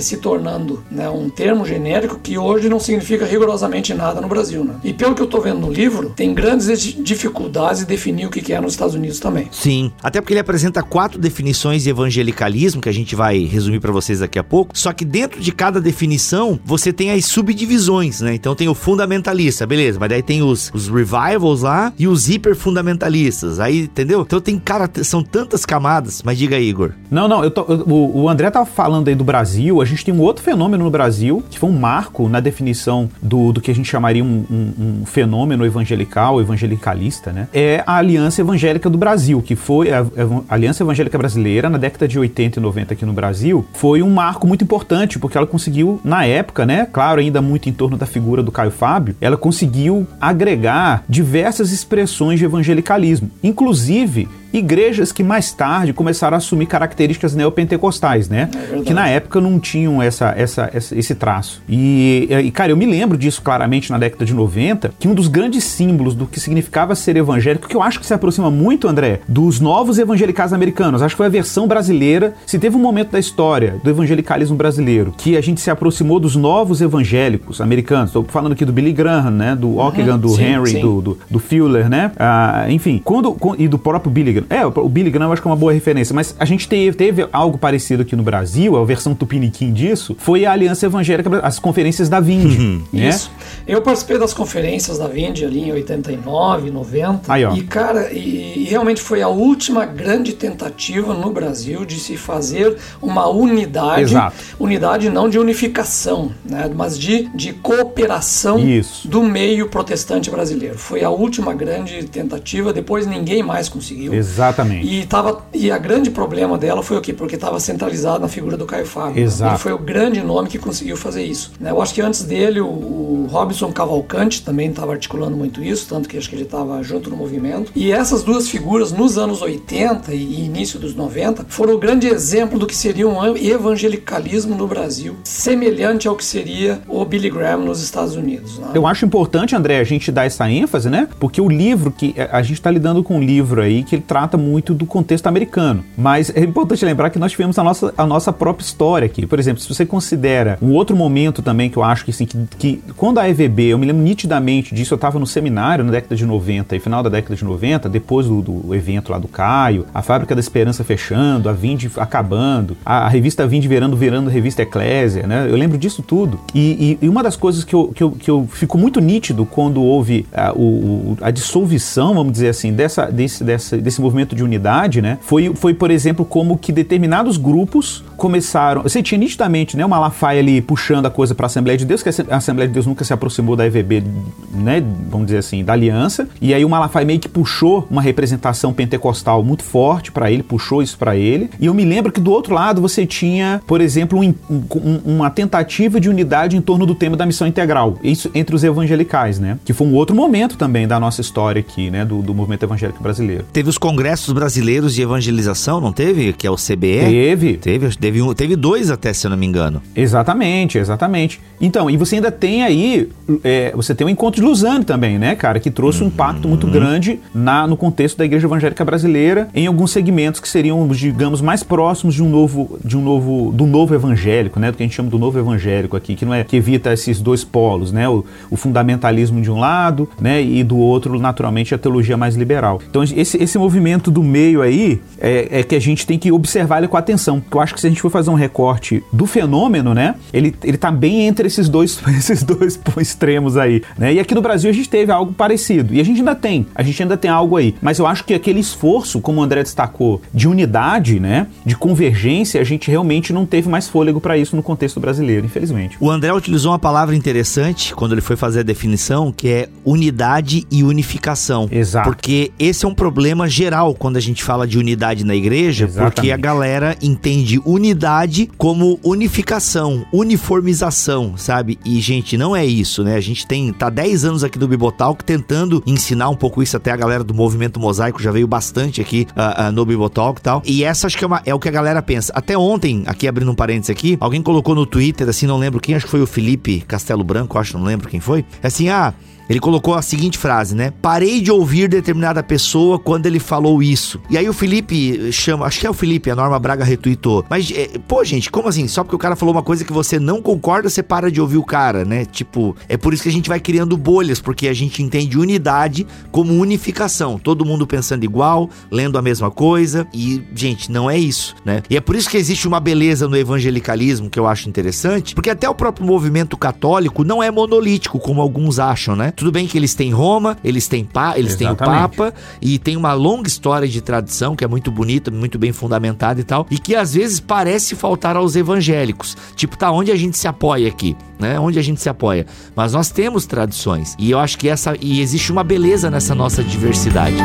se 0.00 0.16
tornando 0.18 0.82
né, 0.90 1.08
um 1.08 1.28
termo 1.28 1.64
genérico 1.64 2.18
que 2.18 2.38
hoje 2.38 2.68
não 2.68 2.78
significa 2.78 3.24
rigorosamente 3.24 3.94
nada 3.94 4.20
no 4.20 4.28
Brasil, 4.28 4.64
né? 4.64 4.74
E 4.84 4.92
pelo 4.92 5.14
que 5.14 5.22
eu 5.22 5.26
estou 5.26 5.40
vendo 5.40 5.60
no 5.60 5.72
livro, 5.72 6.10
tem 6.10 6.34
grandes 6.34 6.80
dificuldades 7.02 7.82
em 7.82 7.86
definir 7.86 8.26
o 8.26 8.30
que 8.30 8.52
é 8.52 8.60
nos 8.60 8.72
Estados 8.72 8.94
Unidos 8.94 9.18
também. 9.18 9.48
Sim, 9.50 9.92
até 10.02 10.20
porque 10.20 10.32
ele 10.32 10.40
apresenta 10.40 10.82
quatro 10.82 11.18
definições 11.18 11.82
de 11.82 11.90
evangelicalismo 11.90 12.80
que 12.80 12.88
a 12.88 12.92
gente 12.92 13.14
vai 13.14 13.44
resumir 13.44 13.80
para 13.80 13.92
vocês 13.92 14.20
daqui 14.20 14.38
a 14.38 14.44
pouco. 14.44 14.76
Só 14.76 14.92
que 14.92 15.04
dentro 15.04 15.40
de 15.40 15.52
cada 15.52 15.80
definição 15.80 16.58
você 16.64 16.92
tem 16.92 17.10
as 17.10 17.24
subdivisões, 17.26 18.20
né? 18.20 18.34
Então 18.34 18.54
tem 18.54 18.68
o 18.68 18.74
fundamentalista, 18.74 19.66
beleza? 19.66 19.98
Mas 19.98 20.08
daí 20.08 20.22
tem 20.22 20.42
os, 20.42 20.70
os 20.74 20.88
revivals 21.10 21.62
lá 21.62 21.92
e 21.98 22.06
os 22.06 22.28
hiper 22.28 22.54
fundamentalistas. 22.54 23.58
Aí, 23.58 23.82
entendeu? 23.82 24.22
Então 24.22 24.40
tem, 24.40 24.58
cara, 24.58 24.88
são 25.02 25.22
tantas 25.22 25.66
camadas. 25.66 26.22
Mas 26.24 26.38
diga 26.38 26.56
aí, 26.56 26.68
Igor. 26.68 26.92
Não, 27.10 27.26
não, 27.26 27.42
eu 27.42 27.50
tô, 27.50 27.62
o, 27.62 28.22
o 28.22 28.28
André 28.28 28.50
tava 28.50 28.66
falando 28.66 29.08
aí 29.08 29.14
do 29.14 29.24
Brasil. 29.24 29.80
A 29.80 29.84
gente 29.84 30.04
tem 30.04 30.14
um 30.14 30.20
outro 30.20 30.42
fenômeno 30.42 30.84
no 30.84 30.90
Brasil, 30.90 31.42
que 31.50 31.58
foi 31.58 31.68
um 31.68 31.78
marco 31.78 32.28
na 32.28 32.40
definição 32.40 33.08
do, 33.20 33.52
do 33.52 33.60
que 33.60 33.70
a 33.70 33.74
gente 33.74 33.88
chamaria 33.88 34.22
um, 34.22 34.44
um, 34.50 35.00
um 35.02 35.06
fenômeno 35.06 35.64
evangelical, 35.64 36.40
evangelicalista, 36.40 37.32
né? 37.32 37.48
É 37.52 37.82
a 37.86 37.96
Aliança 37.96 38.40
Evangélica 38.40 38.88
do 38.88 38.98
Brasil, 38.98 39.42
que 39.42 39.56
foi 39.56 39.92
a, 39.92 40.00
a 40.00 40.54
Aliança 40.54 40.82
Evangélica 40.82 41.18
Brasileira, 41.18 41.68
na 41.68 41.78
década 41.78 42.06
de 42.06 42.18
80 42.18 42.58
e 42.58 42.62
90 42.62 42.94
aqui 42.94 43.04
no 43.04 43.12
Brasil, 43.12 43.66
foi 43.72 44.02
um 44.02 44.10
marco 44.10 44.46
muito 44.46 44.64
importante, 44.64 45.18
porque 45.18 45.36
ela 45.36 45.46
conseguiu, 45.46 46.00
na 46.04 46.24
época, 46.24 46.64
né? 46.64 46.86
Claro, 46.90 47.20
ainda 47.20 47.42
muito 47.42 47.68
em 47.68 47.72
torno 47.72 47.96
da 47.96 48.06
figura 48.06 48.42
do 48.42 48.52
Caio 48.52 48.70
Fábio, 48.70 49.16
ela 49.20 49.36
conseguiu 49.36 50.06
agregar 50.20 50.99
diversas 51.08 51.72
expressões 51.72 52.38
de 52.38 52.44
evangelicalismo, 52.44 53.30
inclusive 53.42 54.28
igrejas 54.52 55.12
que 55.12 55.22
mais 55.22 55.52
tarde 55.52 55.92
começaram 55.92 56.34
a 56.34 56.38
assumir 56.38 56.66
características 56.66 57.34
neopentecostais, 57.34 58.28
né? 58.28 58.48
É 58.72 58.80
que 58.82 58.92
na 58.92 59.08
época 59.08 59.40
não 59.40 59.58
tinham 59.58 60.02
essa, 60.02 60.34
essa, 60.36 60.70
esse 60.72 61.14
traço. 61.14 61.62
E, 61.68 62.28
e, 62.44 62.50
cara, 62.50 62.72
eu 62.72 62.76
me 62.76 62.86
lembro 62.86 63.16
disso 63.16 63.42
claramente 63.42 63.90
na 63.90 63.98
década 63.98 64.24
de 64.24 64.34
90, 64.34 64.92
que 64.98 65.08
um 65.08 65.14
dos 65.14 65.28
grandes 65.28 65.64
símbolos 65.64 66.14
do 66.14 66.26
que 66.26 66.40
significava 66.40 66.94
ser 66.94 67.16
evangélico, 67.16 67.68
que 67.68 67.76
eu 67.76 67.82
acho 67.82 68.00
que 68.00 68.06
se 68.06 68.14
aproxima 68.14 68.50
muito, 68.50 68.88
André, 68.88 69.20
dos 69.28 69.60
novos 69.60 69.98
evangelicais 69.98 70.52
americanos, 70.52 71.02
acho 71.02 71.14
que 71.14 71.18
foi 71.18 71.26
a 71.26 71.30
versão 71.30 71.66
brasileira. 71.66 72.34
Se 72.46 72.58
teve 72.58 72.76
um 72.76 72.80
momento 72.80 73.10
da 73.10 73.18
história 73.18 73.80
do 73.82 73.90
evangelicalismo 73.90 74.56
brasileiro 74.56 75.14
que 75.16 75.36
a 75.36 75.40
gente 75.40 75.60
se 75.60 75.70
aproximou 75.70 76.18
dos 76.18 76.36
novos 76.36 76.80
evangélicos 76.80 77.60
americanos, 77.60 78.10
estou 78.10 78.24
falando 78.24 78.52
aqui 78.52 78.64
do 78.64 78.72
Billy 78.72 78.92
Graham, 78.92 79.30
né? 79.30 79.54
Do 79.54 79.78
Ockham, 79.78 80.12
uhum, 80.12 80.18
do 80.18 80.28
sim, 80.30 80.44
Henry, 80.44 80.70
sim. 80.70 80.80
Do, 80.80 81.00
do, 81.00 81.18
do 81.30 81.38
Fuller, 81.38 81.88
né? 81.88 82.12
Ah, 82.18 82.66
enfim, 82.68 83.00
quando, 83.02 83.36
e 83.58 83.68
do 83.68 83.78
próprio 83.78 84.10
Billy 84.10 84.32
Graham. 84.32 84.39
É, 84.48 84.64
o 84.64 84.88
Billy 84.88 85.10
Graham 85.10 85.26
eu 85.28 85.32
acho 85.32 85.42
que 85.42 85.48
é 85.48 85.50
uma 85.50 85.56
boa 85.56 85.72
referência, 85.72 86.14
mas 86.14 86.34
a 86.38 86.44
gente 86.44 86.68
teve, 86.68 86.96
teve 86.96 87.28
algo 87.32 87.58
parecido 87.58 88.02
aqui 88.02 88.16
no 88.16 88.22
Brasil, 88.22 88.76
a 88.76 88.84
versão 88.84 89.14
tupiniquim 89.14 89.72
disso, 89.72 90.16
foi 90.18 90.46
a 90.46 90.52
Aliança 90.52 90.86
Evangélica, 90.86 91.40
as 91.40 91.58
conferências 91.58 92.08
da 92.08 92.20
Vind. 92.20 92.58
Uhum. 92.58 92.82
Né? 92.92 93.08
Isso. 93.08 93.30
Eu 93.66 93.82
participei 93.82 94.18
das 94.18 94.32
conferências 94.32 94.98
da 94.98 95.06
Vind 95.06 95.42
ali 95.42 95.60
em 95.60 95.72
89, 95.72 96.70
90. 96.70 97.32
Aí, 97.32 97.44
ó. 97.44 97.54
E, 97.54 97.62
cara, 97.62 98.12
e, 98.12 98.62
e 98.62 98.64
realmente 98.64 99.00
foi 99.00 99.22
a 99.22 99.28
última 99.28 99.84
grande 99.84 100.32
tentativa 100.32 101.14
no 101.14 101.30
Brasil 101.30 101.84
de 101.84 101.98
se 101.98 102.16
fazer 102.16 102.76
uma 103.00 103.28
unidade. 103.28 104.02
Exato. 104.02 104.36
Unidade 104.58 105.08
não 105.10 105.28
de 105.28 105.38
unificação, 105.38 106.32
né? 106.44 106.70
Mas 106.74 106.98
de, 106.98 107.28
de 107.34 107.52
cooperação 107.52 108.58
Isso. 108.58 109.06
do 109.08 109.22
meio 109.22 109.68
protestante 109.68 110.30
brasileiro. 110.30 110.78
Foi 110.78 111.02
a 111.04 111.10
última 111.10 111.54
grande 111.54 112.04
tentativa, 112.04 112.72
depois 112.72 113.06
ninguém 113.06 113.42
mais 113.42 113.68
conseguiu. 113.68 114.14
Exatamente. 114.30 114.86
E, 114.86 115.06
tava, 115.06 115.42
e 115.52 115.70
a 115.70 115.78
grande 115.78 116.10
problema 116.10 116.56
dela 116.56 116.82
foi 116.82 116.96
o 116.96 117.00
quê? 117.00 117.12
Porque 117.12 117.34
estava 117.34 117.58
centralizado 117.58 118.20
na 118.20 118.28
figura 118.28 118.56
do 118.56 118.66
Caio 118.66 118.86
Fábio. 118.86 119.22
Exato. 119.22 119.52
Ele 119.52 119.58
foi 119.58 119.72
o 119.72 119.78
grande 119.78 120.22
nome 120.22 120.48
que 120.48 120.58
conseguiu 120.58 120.96
fazer 120.96 121.24
isso. 121.24 121.52
Né? 121.58 121.70
Eu 121.70 121.82
acho 121.82 121.94
que 121.94 122.00
antes 122.00 122.22
dele, 122.22 122.60
o, 122.60 122.66
o 122.66 123.28
Robson 123.30 123.72
Cavalcante 123.72 124.42
também 124.42 124.70
estava 124.70 124.92
articulando 124.92 125.36
muito 125.36 125.62
isso, 125.62 125.86
tanto 125.88 126.08
que 126.08 126.16
acho 126.16 126.28
que 126.28 126.34
ele 126.34 126.44
estava 126.44 126.82
junto 126.82 127.10
no 127.10 127.16
movimento. 127.16 127.72
E 127.74 127.90
essas 127.90 128.22
duas 128.22 128.48
figuras, 128.48 128.92
nos 128.92 129.18
anos 129.18 129.42
80 129.42 130.12
e 130.12 130.44
início 130.44 130.78
dos 130.78 130.94
90, 130.94 131.46
foram 131.48 131.74
o 131.74 131.78
grande 131.78 132.06
exemplo 132.06 132.58
do 132.58 132.66
que 132.66 132.76
seria 132.76 133.08
um 133.08 133.36
evangelicalismo 133.36 134.54
no 134.54 134.66
Brasil, 134.66 135.16
semelhante 135.24 136.06
ao 136.06 136.16
que 136.16 136.24
seria 136.24 136.80
o 136.88 137.04
Billy 137.04 137.30
Graham 137.30 137.64
nos 137.64 137.82
Estados 137.82 138.16
Unidos. 138.16 138.58
Né? 138.58 138.68
Eu 138.74 138.86
acho 138.86 139.04
importante, 139.04 139.54
André, 139.54 139.78
a 139.78 139.84
gente 139.84 140.12
dar 140.12 140.24
essa 140.24 140.50
ênfase, 140.50 140.88
né? 140.88 141.08
Porque 141.18 141.40
o 141.40 141.48
livro 141.48 141.90
que 141.90 142.14
a 142.30 142.42
gente 142.42 142.54
está 142.54 142.70
lidando 142.70 143.02
com 143.02 143.16
um 143.16 143.22
livro 143.22 143.62
aí 143.62 143.82
que 143.82 143.96
ele 143.96 144.04
traz 144.06 144.19
trata 144.20 144.36
muito 144.36 144.74
do 144.74 144.84
contexto 144.84 145.26
americano. 145.26 145.82
Mas 145.96 146.30
é 146.34 146.40
importante 146.40 146.84
lembrar 146.84 147.08
que 147.08 147.18
nós 147.18 147.32
tivemos 147.32 147.58
a 147.58 147.64
nossa, 147.64 147.94
a 147.96 148.06
nossa 148.06 148.30
própria 148.32 148.64
história 148.64 149.06
aqui. 149.06 149.26
Por 149.26 149.38
exemplo, 149.38 149.62
se 149.62 149.68
você 149.68 149.86
considera 149.86 150.58
um 150.60 150.72
outro 150.72 150.94
momento 150.94 151.40
também 151.40 151.70
que 151.70 151.78
eu 151.78 151.82
acho 151.82 152.04
que, 152.04 152.10
assim, 152.10 152.26
que, 152.26 152.38
que 152.58 152.82
quando 152.96 153.18
a 153.18 153.28
EVB, 153.28 153.68
eu 153.68 153.78
me 153.78 153.86
lembro 153.86 154.02
nitidamente 154.02 154.74
disso, 154.74 154.92
eu 154.92 154.96
estava 154.96 155.18
no 155.18 155.26
seminário 155.26 155.84
na 155.84 155.90
década 155.90 156.14
de 156.14 156.26
90 156.26 156.76
e 156.76 156.80
final 156.80 157.02
da 157.02 157.08
década 157.08 157.34
de 157.34 157.44
90, 157.44 157.88
depois 157.88 158.26
do, 158.26 158.42
do 158.42 158.74
evento 158.74 159.10
lá 159.10 159.18
do 159.18 159.26
Caio, 159.26 159.86
a 159.94 160.02
Fábrica 160.02 160.34
da 160.34 160.40
Esperança 160.40 160.84
fechando, 160.84 161.48
a 161.48 161.52
Vind 161.52 161.86
acabando, 161.96 162.76
a, 162.84 163.06
a 163.06 163.08
revista 163.08 163.46
Vind 163.46 163.64
virando, 163.64 163.96
virando 163.96 164.28
revista 164.28 164.62
Eclésia, 164.62 165.26
né? 165.26 165.46
Eu 165.48 165.56
lembro 165.56 165.78
disso 165.78 166.02
tudo. 166.02 166.40
E, 166.54 166.98
e, 167.00 167.06
e, 167.06 167.08
uma 167.08 167.22
das 167.22 167.36
coisas 167.36 167.64
que 167.64 167.74
eu, 167.74 167.88
que 167.88 168.02
eu, 168.02 168.10
que 168.10 168.30
eu 168.30 168.46
fico 168.50 168.76
muito 168.76 169.00
nítido 169.00 169.46
quando 169.46 169.82
houve 169.82 170.26
a, 170.32 170.52
o, 170.52 171.16
a 171.22 171.30
dissolução, 171.30 172.14
vamos 172.14 172.32
dizer 172.32 172.48
assim, 172.48 172.72
dessa, 172.72 173.06
desse, 173.06 173.42
dessa, 173.42 173.78
desse 173.78 174.00
movimento 174.00 174.09
de 174.34 174.44
unidade, 174.44 175.00
né? 175.00 175.18
Foi, 175.20 175.54
foi, 175.54 175.74
por 175.74 175.90
exemplo, 175.90 176.24
como 176.24 176.58
que 176.58 176.72
determinados 176.72 177.36
grupos 177.36 178.04
começaram. 178.16 178.82
Você 178.82 179.02
tinha 179.02 179.18
nitidamente 179.18 179.76
né, 179.76 179.84
o 179.84 179.88
Malafaia 179.88 180.40
ali 180.40 180.60
puxando 180.60 181.06
a 181.06 181.10
coisa 181.10 181.34
para 181.34 181.46
a 181.46 181.48
Assembleia 181.48 181.78
de 181.78 181.86
Deus, 181.86 182.02
que 182.02 182.08
a 182.08 182.36
Assembleia 182.36 182.68
de 182.68 182.74
Deus 182.74 182.86
nunca 182.86 183.04
se 183.04 183.12
aproximou 183.12 183.56
da 183.56 183.66
EVB, 183.66 184.04
né? 184.52 184.82
Vamos 185.10 185.26
dizer 185.26 185.38
assim, 185.38 185.64
da 185.64 185.72
aliança. 185.72 186.28
E 186.40 186.52
aí 186.52 186.64
o 186.64 186.68
Malafaia 186.68 187.06
meio 187.06 187.18
que 187.18 187.28
puxou 187.28 187.86
uma 187.90 188.02
representação 188.02 188.72
pentecostal 188.72 189.42
muito 189.42 189.62
forte 189.62 190.12
para 190.12 190.30
ele, 190.30 190.42
puxou 190.42 190.82
isso 190.82 190.98
para 190.98 191.16
ele. 191.16 191.50
E 191.58 191.66
eu 191.66 191.74
me 191.74 191.84
lembro 191.84 192.12
que 192.12 192.20
do 192.20 192.30
outro 192.30 192.54
lado 192.54 192.80
você 192.80 193.06
tinha, 193.06 193.62
por 193.66 193.80
exemplo, 193.80 194.20
um, 194.20 194.34
um, 194.50 195.00
uma 195.16 195.30
tentativa 195.30 195.98
de 196.00 196.08
unidade 196.08 196.56
em 196.56 196.60
torno 196.60 196.84
do 196.84 196.94
tema 196.94 197.16
da 197.16 197.24
missão 197.24 197.46
integral, 197.46 197.98
isso 198.02 198.30
entre 198.34 198.54
os 198.54 198.64
evangelicais, 198.64 199.38
né? 199.38 199.58
Que 199.64 199.72
foi 199.72 199.86
um 199.86 199.94
outro 199.94 200.14
momento 200.14 200.56
também 200.58 200.86
da 200.86 201.00
nossa 201.00 201.20
história 201.20 201.60
aqui, 201.60 201.90
né? 201.90 202.04
Do, 202.04 202.20
do 202.20 202.34
movimento 202.34 202.64
evangélico 202.64 203.02
brasileiro. 203.02 203.44
Teve 203.52 203.70
os 203.70 203.78
congressos 203.78 203.99
brasileiros 204.32 204.94
de 204.94 205.02
evangelização, 205.02 205.80
não 205.80 205.92
teve? 205.92 206.32
Que 206.32 206.46
é 206.46 206.50
o 206.50 206.56
CBE? 206.56 207.00
Teve. 207.00 207.56
Teve, 207.58 207.96
teve, 207.96 208.22
um, 208.22 208.32
teve 208.32 208.56
dois 208.56 208.90
até, 208.90 209.12
se 209.12 209.26
eu 209.26 209.30
não 209.30 209.36
me 209.36 209.46
engano. 209.46 209.82
Exatamente, 209.94 210.78
exatamente. 210.78 211.40
Então, 211.60 211.90
e 211.90 211.96
você 211.96 212.16
ainda 212.16 212.30
tem 212.30 212.62
aí, 212.62 213.08
é, 213.44 213.72
você 213.74 213.94
tem 213.94 214.06
o 214.06 214.10
encontro 214.10 214.40
de 214.40 214.46
Lausanne 214.46 214.84
também, 214.84 215.18
né, 215.18 215.34
cara? 215.34 215.60
Que 215.60 215.70
trouxe 215.70 216.02
um 216.02 216.06
impacto 216.06 216.48
muito 216.48 216.66
uhum. 216.66 216.72
grande 216.72 217.20
na, 217.34 217.66
no 217.66 217.76
contexto 217.76 218.16
da 218.16 218.24
igreja 218.24 218.46
evangélica 218.46 218.84
brasileira 218.84 219.48
em 219.54 219.66
alguns 219.66 219.90
segmentos 219.90 220.40
que 220.40 220.48
seriam, 220.48 220.88
digamos, 220.88 221.42
mais 221.42 221.62
próximos 221.62 222.14
de 222.14 222.22
um 222.22 222.30
novo, 222.30 222.78
de 222.82 222.96
um 222.96 223.02
novo, 223.02 223.52
do 223.52 223.66
novo 223.66 223.94
evangélico, 223.94 224.58
né? 224.58 224.70
Do 224.70 224.76
que 224.76 224.82
a 224.82 224.86
gente 224.86 224.96
chama 224.96 225.10
do 225.10 225.18
novo 225.18 225.38
evangélico 225.38 225.96
aqui, 225.96 226.14
que 226.14 226.24
não 226.24 226.32
é 226.32 226.42
que 226.42 226.56
evita 226.56 226.92
esses 226.92 227.20
dois 227.20 227.44
polos, 227.44 227.92
né? 227.92 228.08
O, 228.08 228.24
o 228.50 228.56
fundamentalismo 228.56 229.42
de 229.42 229.50
um 229.50 229.58
lado, 229.58 230.08
né? 230.18 230.42
E 230.42 230.64
do 230.64 230.78
outro, 230.78 231.18
naturalmente, 231.18 231.74
a 231.74 231.78
teologia 231.78 232.16
mais 232.16 232.34
liberal. 232.34 232.80
Então, 232.88 233.02
esse, 233.02 233.36
esse 233.36 233.58
movimento 233.58 233.79
do 234.10 234.22
meio 234.22 234.62
aí 234.62 235.00
é, 235.18 235.60
é 235.60 235.62
que 235.62 235.74
a 235.74 235.80
gente 235.80 236.06
tem 236.06 236.18
que 236.18 236.32
observar 236.32 236.78
ele 236.78 236.88
com 236.88 236.96
atenção. 236.96 237.40
Porque 237.40 237.56
eu 237.56 237.60
acho 237.60 237.74
que 237.74 237.80
se 237.80 237.86
a 237.86 237.90
gente 237.90 238.00
for 238.00 238.10
fazer 238.10 238.30
um 238.30 238.34
recorte 238.34 239.02
do 239.12 239.26
fenômeno, 239.26 239.94
né? 239.94 240.14
Ele, 240.32 240.54
ele 240.64 240.76
tá 240.76 240.90
bem 240.90 241.26
entre 241.26 241.46
esses 241.46 241.68
dois, 241.68 242.00
esses 242.16 242.42
dois 242.42 242.80
extremos 242.98 243.56
aí, 243.56 243.82
né? 243.98 244.14
E 244.14 244.20
aqui 244.20 244.34
no 244.34 244.42
Brasil 244.42 244.70
a 244.70 244.72
gente 244.72 244.88
teve 244.88 245.12
algo 245.12 245.32
parecido. 245.32 245.94
E 245.94 246.00
a 246.00 246.04
gente 246.04 246.18
ainda 246.18 246.34
tem. 246.34 246.66
A 246.74 246.82
gente 246.82 247.02
ainda 247.02 247.16
tem 247.16 247.30
algo 247.30 247.56
aí. 247.56 247.74
Mas 247.80 247.98
eu 247.98 248.06
acho 248.06 248.24
que 248.24 248.34
aquele 248.34 248.60
esforço, 248.60 249.20
como 249.20 249.40
o 249.40 249.42
André 249.44 249.62
destacou, 249.62 250.20
de 250.32 250.48
unidade, 250.48 251.20
né? 251.20 251.46
De 251.64 251.76
convergência, 251.76 252.60
a 252.60 252.64
gente 252.64 252.90
realmente 252.90 253.32
não 253.32 253.46
teve 253.46 253.68
mais 253.68 253.88
fôlego 253.88 254.20
para 254.20 254.36
isso 254.36 254.56
no 254.56 254.62
contexto 254.62 255.00
brasileiro, 255.00 255.46
infelizmente. 255.46 255.96
O 256.00 256.10
André 256.10 256.32
utilizou 256.32 256.72
uma 256.72 256.78
palavra 256.78 257.14
interessante 257.14 257.94
quando 257.94 258.12
ele 258.12 258.20
foi 258.20 258.36
fazer 258.36 258.60
a 258.60 258.62
definição, 258.62 259.32
que 259.32 259.48
é 259.48 259.68
unidade 259.84 260.66
e 260.70 260.82
unificação. 260.82 261.68
Exato. 261.70 262.08
Porque 262.08 262.50
esse 262.58 262.84
é 262.84 262.88
um 262.88 262.94
problema 262.94 263.48
geral 263.70 263.94
quando 263.94 264.16
a 264.16 264.20
gente 264.20 264.42
fala 264.42 264.66
de 264.66 264.76
unidade 264.78 265.24
na 265.24 265.34
igreja, 265.34 265.84
Exatamente. 265.84 266.14
porque 266.14 266.32
a 266.32 266.36
galera 266.36 266.96
entende 267.00 267.60
unidade 267.64 268.50
como 268.58 268.98
unificação, 269.04 270.04
uniformização, 270.12 271.36
sabe? 271.36 271.78
E, 271.84 272.00
gente, 272.00 272.36
não 272.36 272.56
é 272.56 272.66
isso, 272.66 273.04
né? 273.04 273.14
A 273.14 273.20
gente 273.20 273.46
tem, 273.46 273.72
tá 273.72 273.88
10 273.88 274.24
anos 274.24 274.42
aqui 274.42 274.58
do 274.58 274.66
Bibotalk 274.66 275.24
tentando 275.24 275.80
ensinar 275.86 276.28
um 276.30 276.34
pouco 276.34 276.60
isso, 276.60 276.76
até 276.76 276.90
a 276.90 276.96
galera 276.96 277.22
do 277.22 277.32
movimento 277.32 277.78
mosaico 277.78 278.20
já 278.20 278.32
veio 278.32 278.48
bastante 278.48 279.00
aqui 279.00 279.26
uh, 279.36 279.68
uh, 279.68 279.72
no 279.72 279.86
Bibotalk 279.86 280.40
e 280.40 280.42
tal. 280.42 280.62
E 280.66 280.82
essa 280.82 281.06
acho 281.06 281.16
que 281.16 281.22
é, 281.22 281.26
uma, 281.28 281.40
é 281.46 281.54
o 281.54 281.58
que 281.60 281.68
a 281.68 281.72
galera 281.72 282.02
pensa. 282.02 282.32
Até 282.34 282.58
ontem, 282.58 283.04
aqui 283.06 283.28
abrindo 283.28 283.52
um 283.52 283.54
parênteses 283.54 283.90
aqui, 283.90 284.18
alguém 284.18 284.42
colocou 284.42 284.74
no 284.74 284.84
Twitter, 284.84 285.28
assim, 285.28 285.46
não 285.46 285.58
lembro 285.58 285.78
quem, 285.78 285.94
acho 285.94 286.06
que 286.06 286.10
foi 286.10 286.22
o 286.22 286.26
Felipe 286.26 286.80
Castelo 286.80 287.22
Branco, 287.22 287.56
acho, 287.56 287.78
não 287.78 287.84
lembro 287.84 288.08
quem 288.08 288.18
foi. 288.18 288.44
É 288.60 288.66
assim, 288.66 288.88
ah, 288.88 289.14
ele 289.50 289.58
colocou 289.58 289.94
a 289.94 290.00
seguinte 290.00 290.38
frase, 290.38 290.76
né? 290.76 290.92
Parei 291.02 291.40
de 291.40 291.50
ouvir 291.50 291.88
determinada 291.88 292.40
pessoa 292.40 293.00
quando 293.00 293.26
ele 293.26 293.40
falou 293.40 293.82
isso. 293.82 294.20
E 294.30 294.38
aí 294.38 294.48
o 294.48 294.52
Felipe 294.52 295.32
chama, 295.32 295.66
acho 295.66 295.80
que 295.80 295.86
é 295.88 295.90
o 295.90 295.92
Felipe, 295.92 296.30
a 296.30 296.36
Norma 296.36 296.56
Braga 296.56 296.84
retweetou. 296.84 297.44
Mas, 297.50 297.68
é, 297.72 297.98
pô, 298.06 298.22
gente, 298.22 298.48
como 298.48 298.68
assim? 298.68 298.86
Só 298.86 299.02
porque 299.02 299.16
o 299.16 299.18
cara 299.18 299.34
falou 299.34 299.52
uma 299.52 299.62
coisa 299.62 299.84
que 299.84 299.92
você 299.92 300.20
não 300.20 300.40
concorda, 300.40 300.88
você 300.88 301.02
para 301.02 301.32
de 301.32 301.40
ouvir 301.40 301.56
o 301.56 301.64
cara, 301.64 302.04
né? 302.04 302.24
Tipo, 302.24 302.76
é 302.88 302.96
por 302.96 303.12
isso 303.12 303.24
que 303.24 303.28
a 303.28 303.32
gente 303.32 303.48
vai 303.48 303.58
criando 303.58 303.96
bolhas, 303.96 304.40
porque 304.40 304.68
a 304.68 304.72
gente 304.72 305.02
entende 305.02 305.36
unidade 305.36 306.06
como 306.30 306.54
unificação. 306.54 307.36
Todo 307.36 307.64
mundo 307.64 307.88
pensando 307.88 308.22
igual, 308.22 308.70
lendo 308.88 309.18
a 309.18 309.22
mesma 309.22 309.50
coisa. 309.50 310.06
E, 310.14 310.44
gente, 310.54 310.92
não 310.92 311.10
é 311.10 311.18
isso, 311.18 311.56
né? 311.64 311.82
E 311.90 311.96
é 311.96 312.00
por 312.00 312.14
isso 312.14 312.30
que 312.30 312.36
existe 312.36 312.68
uma 312.68 312.78
beleza 312.78 313.26
no 313.26 313.36
evangelicalismo 313.36 314.30
que 314.30 314.38
eu 314.38 314.46
acho 314.46 314.68
interessante, 314.68 315.34
porque 315.34 315.50
até 315.50 315.68
o 315.68 315.74
próprio 315.74 316.06
movimento 316.06 316.56
católico 316.56 317.24
não 317.24 317.42
é 317.42 317.50
monolítico, 317.50 318.20
como 318.20 318.40
alguns 318.40 318.78
acham, 318.78 319.16
né? 319.16 319.32
Tudo 319.40 319.52
bem 319.52 319.66
que 319.66 319.78
eles 319.78 319.94
têm 319.94 320.12
Roma, 320.12 320.58
eles 320.62 320.86
têm, 320.86 321.02
pa, 321.02 321.38
eles 321.38 321.56
têm 321.56 321.66
o 321.66 321.74
Papa 321.74 322.34
e 322.60 322.78
tem 322.78 322.94
uma 322.94 323.14
longa 323.14 323.48
história 323.48 323.88
de 323.88 324.02
tradição 324.02 324.54
que 324.54 324.62
é 324.62 324.68
muito 324.68 324.90
bonita, 324.90 325.30
muito 325.30 325.58
bem 325.58 325.72
fundamentada 325.72 326.38
e 326.38 326.44
tal, 326.44 326.66
e 326.70 326.78
que 326.78 326.94
às 326.94 327.14
vezes 327.14 327.40
parece 327.40 327.96
faltar 327.96 328.36
aos 328.36 328.54
evangélicos. 328.54 329.38
Tipo, 329.56 329.78
tá 329.78 329.90
onde 329.90 330.12
a 330.12 330.16
gente 330.16 330.36
se 330.36 330.46
apoia 330.46 330.88
aqui, 330.88 331.16
né? 331.38 331.58
Onde 331.58 331.78
a 331.78 331.82
gente 331.82 332.02
se 332.02 332.08
apoia. 332.10 332.44
Mas 332.76 332.92
nós 332.92 333.08
temos 333.08 333.46
tradições 333.46 334.14
e 334.18 334.30
eu 334.30 334.38
acho 334.38 334.58
que 334.58 334.68
essa 334.68 334.94
e 335.00 335.22
existe 335.22 335.50
uma 335.50 335.64
beleza 335.64 336.10
nessa 336.10 336.34
nossa 336.34 336.62
diversidade. 336.62 337.36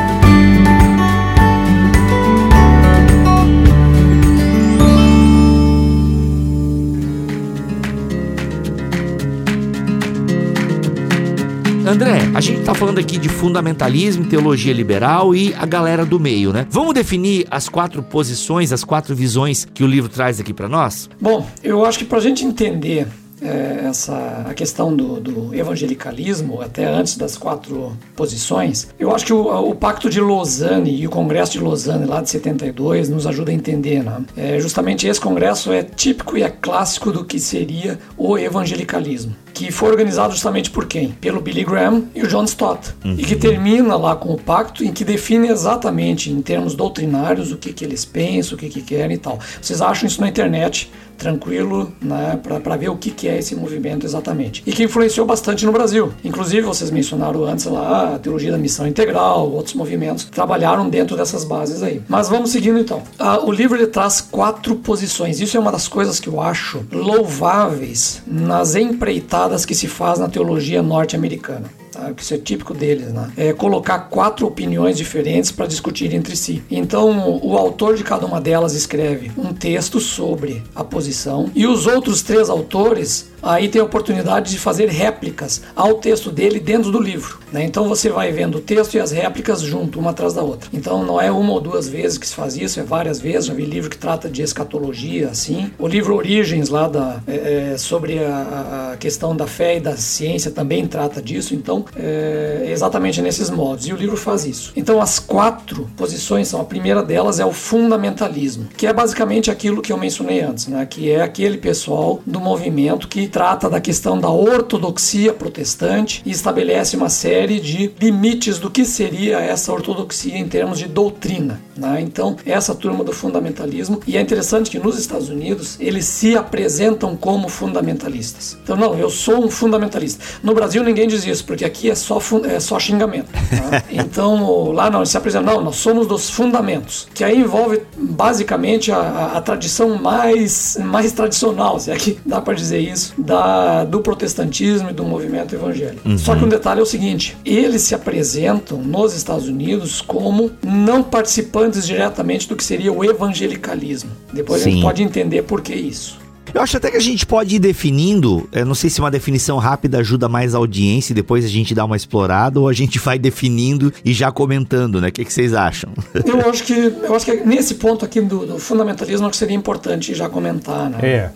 André, 11.87 12.17
a 12.33 12.41
gente 12.41 12.61
tá 12.61 12.73
falando 12.73 12.97
aqui 12.97 13.19
de 13.19 13.29
fundamentalismo, 13.29 14.25
teologia 14.25 14.73
liberal 14.73 15.35
e 15.35 15.53
a 15.53 15.67
galera 15.67 16.03
do 16.03 16.19
meio, 16.19 16.51
né? 16.51 16.65
Vamos 16.67 16.95
definir 16.95 17.45
as 17.51 17.69
quatro 17.69 18.01
posições, 18.01 18.73
as 18.73 18.83
quatro 18.83 19.15
visões 19.15 19.67
que 19.71 19.83
o 19.83 19.87
livro 19.87 20.09
traz 20.09 20.39
aqui 20.39 20.51
para 20.51 20.67
nós? 20.67 21.07
Bom, 21.21 21.47
eu 21.63 21.85
acho 21.85 21.99
que 21.99 22.05
pra 22.05 22.19
gente 22.19 22.43
entender 22.43 23.07
é, 23.41 23.85
essa 23.87 24.45
a 24.47 24.53
questão 24.53 24.95
do, 24.95 25.19
do, 25.19 25.55
evangelicalismo, 25.55 26.61
até 26.61 26.85
antes 26.85 27.17
das 27.17 27.37
quatro 27.37 27.95
posições, 28.15 28.87
eu 28.97 29.13
acho 29.13 29.25
que 29.25 29.33
o, 29.33 29.69
o, 29.69 29.75
Pacto 29.75 30.09
de 30.09 30.21
Lausanne 30.21 30.95
e 30.95 31.05
o 31.07 31.09
Congresso 31.09 31.53
de 31.53 31.59
Lausanne 31.59 32.05
lá 32.05 32.21
de 32.21 32.29
72 32.29 33.09
nos 33.09 33.27
ajuda 33.27 33.51
a 33.51 33.53
entender. 33.53 34.03
Né? 34.03 34.23
É, 34.37 34.59
justamente 34.59 35.07
esse 35.07 35.19
congresso 35.19 35.71
é 35.71 35.83
típico 35.83 36.37
e 36.37 36.43
é 36.43 36.49
clássico 36.49 37.11
do 37.11 37.25
que 37.25 37.39
seria 37.39 37.99
o 38.17 38.37
evangelicalismo 38.37 39.35
que 39.55 39.71
foi 39.71 39.89
organizado 39.89 40.33
justamente 40.33 40.69
por 40.69 40.85
quem? 40.85 41.11
Pelo 41.13 41.39
Billy 41.39 41.63
Graham 41.63 42.03
e 42.13 42.21
o 42.21 42.27
John 42.27 42.43
Stott. 42.43 42.93
Uhum. 43.05 43.15
E 43.17 43.23
que 43.23 43.37
termina 43.37 43.95
lá 43.95 44.13
com 44.13 44.33
o 44.33 44.37
pacto 44.37 44.83
em 44.83 44.91
que 44.91 45.05
define 45.05 45.47
exatamente, 45.47 46.29
em 46.29 46.41
termos 46.41 46.75
doutrinários, 46.75 47.53
o 47.53 47.57
que, 47.57 47.71
que 47.71 47.85
eles 47.85 48.03
pensam, 48.03 48.55
o 48.55 48.59
que, 48.59 48.67
que 48.67 48.81
querem 48.81 49.15
e 49.15 49.17
tal. 49.17 49.39
Vocês 49.61 49.81
acham 49.81 50.07
isso 50.07 50.19
na 50.19 50.27
internet, 50.27 50.91
tranquilo, 51.17 51.91
né, 52.01 52.39
para 52.41 52.75
ver 52.75 52.89
o 52.89 52.97
que, 52.97 53.11
que 53.11 53.27
é 53.27 53.37
esse 53.37 53.55
movimento 53.55 54.05
exatamente. 54.05 54.63
E 54.65 54.71
que 54.71 54.83
influenciou 54.83 55.25
bastante 55.25 55.65
no 55.65 55.71
Brasil. 55.71 56.11
Inclusive, 56.23 56.61
vocês 56.61 56.91
mencionaram 56.91 57.43
antes 57.45 57.65
lá 57.65 58.15
a 58.15 58.19
teologia 58.19 58.51
da 58.51 58.57
missão 58.57 58.87
integral, 58.87 59.51
outros 59.51 59.75
movimentos 59.75 60.25
trabalharam 60.25 60.89
dentro 60.89 61.15
dessas 61.15 61.43
bases 61.43 61.81
aí. 61.81 62.01
Mas 62.07 62.29
vamos 62.29 62.51
seguindo 62.51 62.79
então. 62.79 63.01
Ah, 63.17 63.39
o 63.39 63.51
livro 63.51 63.77
ele 63.77 63.87
traz 63.87 64.21
quatro 64.21 64.75
posições. 64.75 65.39
Isso 65.39 65.57
é 65.57 65.59
uma 65.59 65.71
das 65.71 65.87
coisas 65.87 66.19
que 66.19 66.27
eu 66.27 66.41
acho 66.41 66.85
louváveis 66.91 68.21
nas 68.27 68.75
empreitadas 68.75 69.65
que 69.65 69.75
se 69.75 69.87
faz 69.87 70.19
na 70.19 70.27
teologia 70.27 70.81
norte-americana. 70.81 71.84
Tá? 71.95 72.13
Que 72.13 72.21
isso 72.21 72.33
é 72.33 72.37
típico 72.37 72.73
deles, 72.73 73.13
né? 73.13 73.31
É 73.37 73.53
colocar 73.53 73.99
quatro 73.99 74.45
opiniões 74.45 74.97
diferentes 74.97 75.51
para 75.51 75.65
discutir 75.65 76.13
entre 76.13 76.35
si. 76.35 76.61
Então, 76.69 77.39
o 77.41 77.55
autor 77.55 77.95
de 77.95 78.03
cada 78.03 78.25
uma 78.25 78.41
delas 78.41 78.73
escreve 78.73 79.31
um 79.37 79.53
texto 79.53 79.99
sobre 80.01 80.61
a 80.75 80.83
posição 80.83 81.49
e 81.55 81.65
os 81.65 81.87
outros 81.87 82.21
três 82.21 82.49
autores 82.49 83.29
aí 83.45 83.69
tem 83.69 83.81
a 83.81 83.85
oportunidade 83.85 84.51
de 84.51 84.59
fazer 84.59 84.89
réplicas 84.89 85.61
ao 85.75 85.95
texto 85.95 86.31
dele 86.31 86.59
dentro 86.59 86.91
do 86.91 87.01
livro. 87.01 87.39
Né? 87.51 87.63
Então 87.63 87.87
você 87.87 88.09
vai 88.09 88.31
vendo 88.31 88.57
o 88.57 88.61
texto 88.61 88.95
e 88.95 88.99
as 88.99 89.11
réplicas 89.11 89.61
junto, 89.61 89.99
uma 89.99 90.09
atrás 90.09 90.33
da 90.33 90.41
outra. 90.41 90.69
Então 90.73 91.05
não 91.05 91.21
é 91.21 91.31
uma 91.31 91.53
ou 91.53 91.61
duas 91.61 91.87
vezes 91.87 92.17
que 92.17 92.27
se 92.27 92.35
faz 92.35 92.57
isso, 92.57 92.79
é 92.79 92.83
várias 92.83 93.19
vezes. 93.19 93.45
Já 93.45 93.53
vi 93.53 93.65
livro 93.65 93.89
que 93.89 93.97
trata 93.97 94.27
de 94.27 94.41
escatologia, 94.41 95.29
assim. 95.29 95.71
O 95.77 95.87
livro 95.87 96.15
Origens, 96.15 96.69
lá 96.69 96.87
da, 96.87 97.21
é, 97.27 97.73
é 97.73 97.77
sobre 97.77 98.19
a, 98.19 98.91
a, 98.93 98.97
questão 98.97 99.35
da 99.35 99.45
fé 99.45 99.77
e 99.77 99.79
da 99.79 99.95
ciência, 99.95 100.51
também 100.51 100.87
trata 100.87 101.21
disso. 101.21 101.53
Então, 101.53 101.85
é 101.95 102.67
exatamente 102.69 103.21
nesses 103.21 103.49
modos. 103.49 103.87
E 103.87 103.93
o 103.93 103.95
livro 103.95 104.17
faz 104.17 104.45
isso. 104.45 104.73
Então, 104.75 105.01
as 105.01 105.19
quatro 105.19 105.89
posições 105.95 106.47
são: 106.47 106.59
a 106.61 106.65
primeira 106.65 107.03
delas 107.03 107.39
é 107.39 107.45
o 107.45 107.51
fundamentalismo, 107.51 108.67
que 108.75 108.87
é 108.87 108.93
basicamente 108.93 109.51
aquilo 109.51 109.81
que 109.81 109.91
eu 109.91 109.97
mencionei 109.97 110.41
antes, 110.41 110.67
né? 110.67 110.85
que 110.85 111.11
é 111.11 111.21
aquele 111.21 111.57
pessoal 111.57 112.21
do 112.25 112.39
movimento 112.39 113.07
que 113.07 113.27
trata 113.35 113.69
da 113.69 113.81
questão 113.81 114.17
da 114.17 114.29
ortodoxia 114.29 115.33
protestante 115.33 116.23
e 116.25 116.31
estabelece 116.31 116.95
uma 116.95 117.09
série 117.09 117.59
de 117.59 117.91
limites 117.99 118.59
do 118.59 118.71
que 118.71 118.85
seria 118.85 119.39
essa 119.39 119.73
ortodoxia 119.73 120.37
em 120.37 120.47
termos 120.47 120.79
de 120.79 120.87
doutrina. 120.87 121.61
Né? 121.75 121.99
Então, 121.99 122.37
essa 122.45 122.73
turma 122.73 123.03
do 123.03 123.11
fundamentalismo, 123.11 123.99
e 124.07 124.15
é 124.15 124.21
interessante 124.21 124.71
que 124.71 124.79
nos 124.79 124.97
Estados 124.97 125.27
Unidos 125.27 125.75
eles 125.81 126.05
se 126.05 126.37
apresentam 126.37 127.17
como 127.17 127.49
fundamentalistas. 127.49 128.57
Então, 128.63 128.77
não, 128.77 128.97
eu 128.97 129.09
sou 129.09 129.43
um 129.43 129.51
fundamentalista. 129.51 130.23
No 130.41 130.53
Brasil 130.53 130.81
ninguém 130.81 131.05
diz 131.05 131.25
isso, 131.25 131.43
porque 131.43 131.65
aqui 131.65 131.91
é 131.91 131.95
só, 131.95 132.21
é 132.49 132.61
só 132.61 132.79
xingamento. 132.79 133.33
Tá? 133.33 133.83
Então, 134.05 134.71
lá 134.71 134.89
não, 134.89 134.99
eles 134.99 135.09
se 135.09 135.17
apresentam, 135.17 135.55
não, 135.55 135.61
nós 135.61 135.75
somos 135.75 136.07
dos 136.07 136.29
fundamentos, 136.29 137.07
que 137.13 137.23
aí 137.23 137.39
envolve 137.39 137.81
basicamente 137.97 138.91
a, 138.91 138.97
a, 138.97 139.37
a 139.37 139.41
tradição 139.41 139.97
mais, 139.97 140.77
mais 140.79 141.11
tradicional, 141.11 141.79
se 141.79 141.91
é 141.91 141.95
que 141.95 142.17
dá 142.25 142.39
para 142.39 142.53
dizer 142.53 142.79
isso, 142.79 143.13
da, 143.25 143.83
do 143.83 144.01
protestantismo 144.01 144.89
e 144.89 144.93
do 144.93 145.03
movimento 145.03 145.55
evangélico. 145.55 146.07
Uhum. 146.07 146.17
Só 146.17 146.35
que 146.35 146.45
um 146.45 146.49
detalhe 146.49 146.79
é 146.79 146.83
o 146.83 146.85
seguinte: 146.85 147.37
eles 147.43 147.81
se 147.81 147.95
apresentam 147.95 148.81
nos 148.81 149.13
Estados 149.13 149.47
Unidos 149.47 150.01
como 150.01 150.51
não 150.63 151.03
participantes 151.03 151.85
diretamente 151.85 152.47
do 152.47 152.55
que 152.55 152.63
seria 152.63 152.91
o 152.91 153.03
evangelicalismo. 153.03 154.11
Depois 154.31 154.61
Sim. 154.61 154.69
a 154.69 154.71
gente 154.73 154.81
pode 154.83 155.03
entender 155.03 155.41
por 155.43 155.61
que 155.61 155.73
isso. 155.73 156.25
Eu 156.53 156.61
acho 156.61 156.77
até 156.77 156.89
que 156.89 156.95
a 156.95 157.01
gente 157.01 157.25
pode 157.25 157.57
ir 157.57 157.59
definindo, 157.59 158.47
eu 158.53 158.65
não 158.65 158.75
sei 158.75 158.89
se 158.89 159.01
uma 159.01 159.11
definição 159.11 159.57
rápida 159.57 159.97
ajuda 159.97 160.29
mais 160.29 160.55
a 160.55 160.57
audiência 160.57 161.11
e 161.11 161.15
depois 161.15 161.43
a 161.43 161.49
gente 161.49 161.75
dá 161.75 161.83
uma 161.83 161.97
explorada 161.97 162.61
ou 162.61 162.69
a 162.69 162.73
gente 162.73 162.97
vai 162.97 163.19
definindo 163.19 163.91
e 164.05 164.13
já 164.13 164.31
comentando, 164.31 165.01
né? 165.01 165.09
O 165.09 165.11
que, 165.11 165.25
que 165.25 165.33
vocês 165.33 165.53
acham? 165.53 165.91
Eu 166.25 166.49
acho 166.49 166.63
que 166.63 166.73
eu 166.73 167.15
acho 167.15 167.25
que 167.25 167.35
nesse 167.45 167.75
ponto 167.75 168.05
aqui 168.05 168.21
do, 168.21 168.45
do 168.45 168.59
fundamentalismo 168.59 169.29
que 169.29 169.35
seria 169.35 169.55
importante 169.55 170.13
já 170.15 170.29
comentar, 170.29 170.89
né? 170.89 170.97
É. 171.01 171.31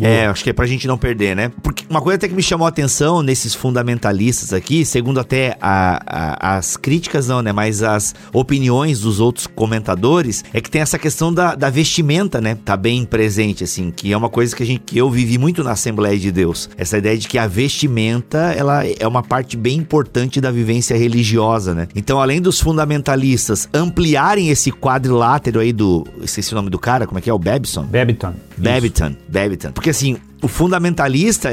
É, 0.00 0.26
acho 0.26 0.44
que 0.44 0.50
é 0.50 0.52
pra 0.52 0.66
gente 0.66 0.86
não 0.86 0.98
perder, 0.98 1.34
né? 1.34 1.50
Porque 1.62 1.84
uma 1.88 2.00
coisa 2.00 2.16
até 2.16 2.28
que 2.28 2.34
me 2.34 2.42
chamou 2.42 2.66
a 2.66 2.68
atenção 2.68 3.22
nesses 3.22 3.54
fundamentalistas 3.54 4.52
aqui, 4.52 4.84
segundo 4.84 5.20
até 5.20 5.56
a, 5.60 6.02
a, 6.06 6.56
as 6.56 6.76
críticas, 6.76 7.28
não, 7.28 7.42
né? 7.42 7.52
Mas 7.52 7.82
as 7.82 8.14
opiniões 8.32 9.00
dos 9.00 9.20
outros 9.20 9.46
comentadores, 9.46 10.44
é 10.52 10.60
que 10.60 10.70
tem 10.70 10.80
essa 10.80 10.98
questão 10.98 11.32
da, 11.32 11.54
da 11.54 11.70
vestimenta, 11.70 12.40
né? 12.40 12.56
Tá 12.64 12.76
bem 12.76 13.04
presente, 13.04 13.64
assim, 13.64 13.90
que 13.90 14.12
é 14.12 14.16
uma 14.16 14.28
coisa 14.28 14.54
que, 14.54 14.62
a 14.62 14.66
gente, 14.66 14.80
que 14.80 14.98
eu 14.98 15.10
vivi 15.10 15.38
muito 15.38 15.64
na 15.64 15.72
Assembleia 15.72 16.18
de 16.18 16.30
Deus. 16.30 16.68
Essa 16.76 16.98
ideia 16.98 17.16
de 17.16 17.28
que 17.28 17.38
a 17.38 17.46
vestimenta, 17.46 18.52
ela 18.56 18.84
é 18.86 19.06
uma 19.06 19.22
parte 19.22 19.56
bem 19.56 19.78
importante 19.78 20.40
da 20.40 20.50
vivência 20.50 20.96
religiosa, 20.96 21.74
né? 21.74 21.88
Então, 21.94 22.20
além 22.20 22.40
dos 22.40 22.60
fundamentalistas 22.60 23.68
ampliarem 23.72 24.50
esse 24.50 24.70
quadrilátero 24.70 25.60
aí 25.60 25.72
do. 25.72 26.06
Esqueci 26.22 26.52
o 26.52 26.56
nome 26.56 26.70
do 26.70 26.78
cara, 26.78 27.06
como 27.06 27.18
é 27.18 27.22
que 27.22 27.30
é? 27.30 27.32
O 27.32 27.38
Babson? 27.38 27.84
Babiton. 27.84 28.47
Babiton. 28.62 29.16
Babiton. 29.28 29.72
Porque 29.72 29.90
assim, 29.90 30.16
o 30.40 30.48
fundamentalista, 30.48 31.50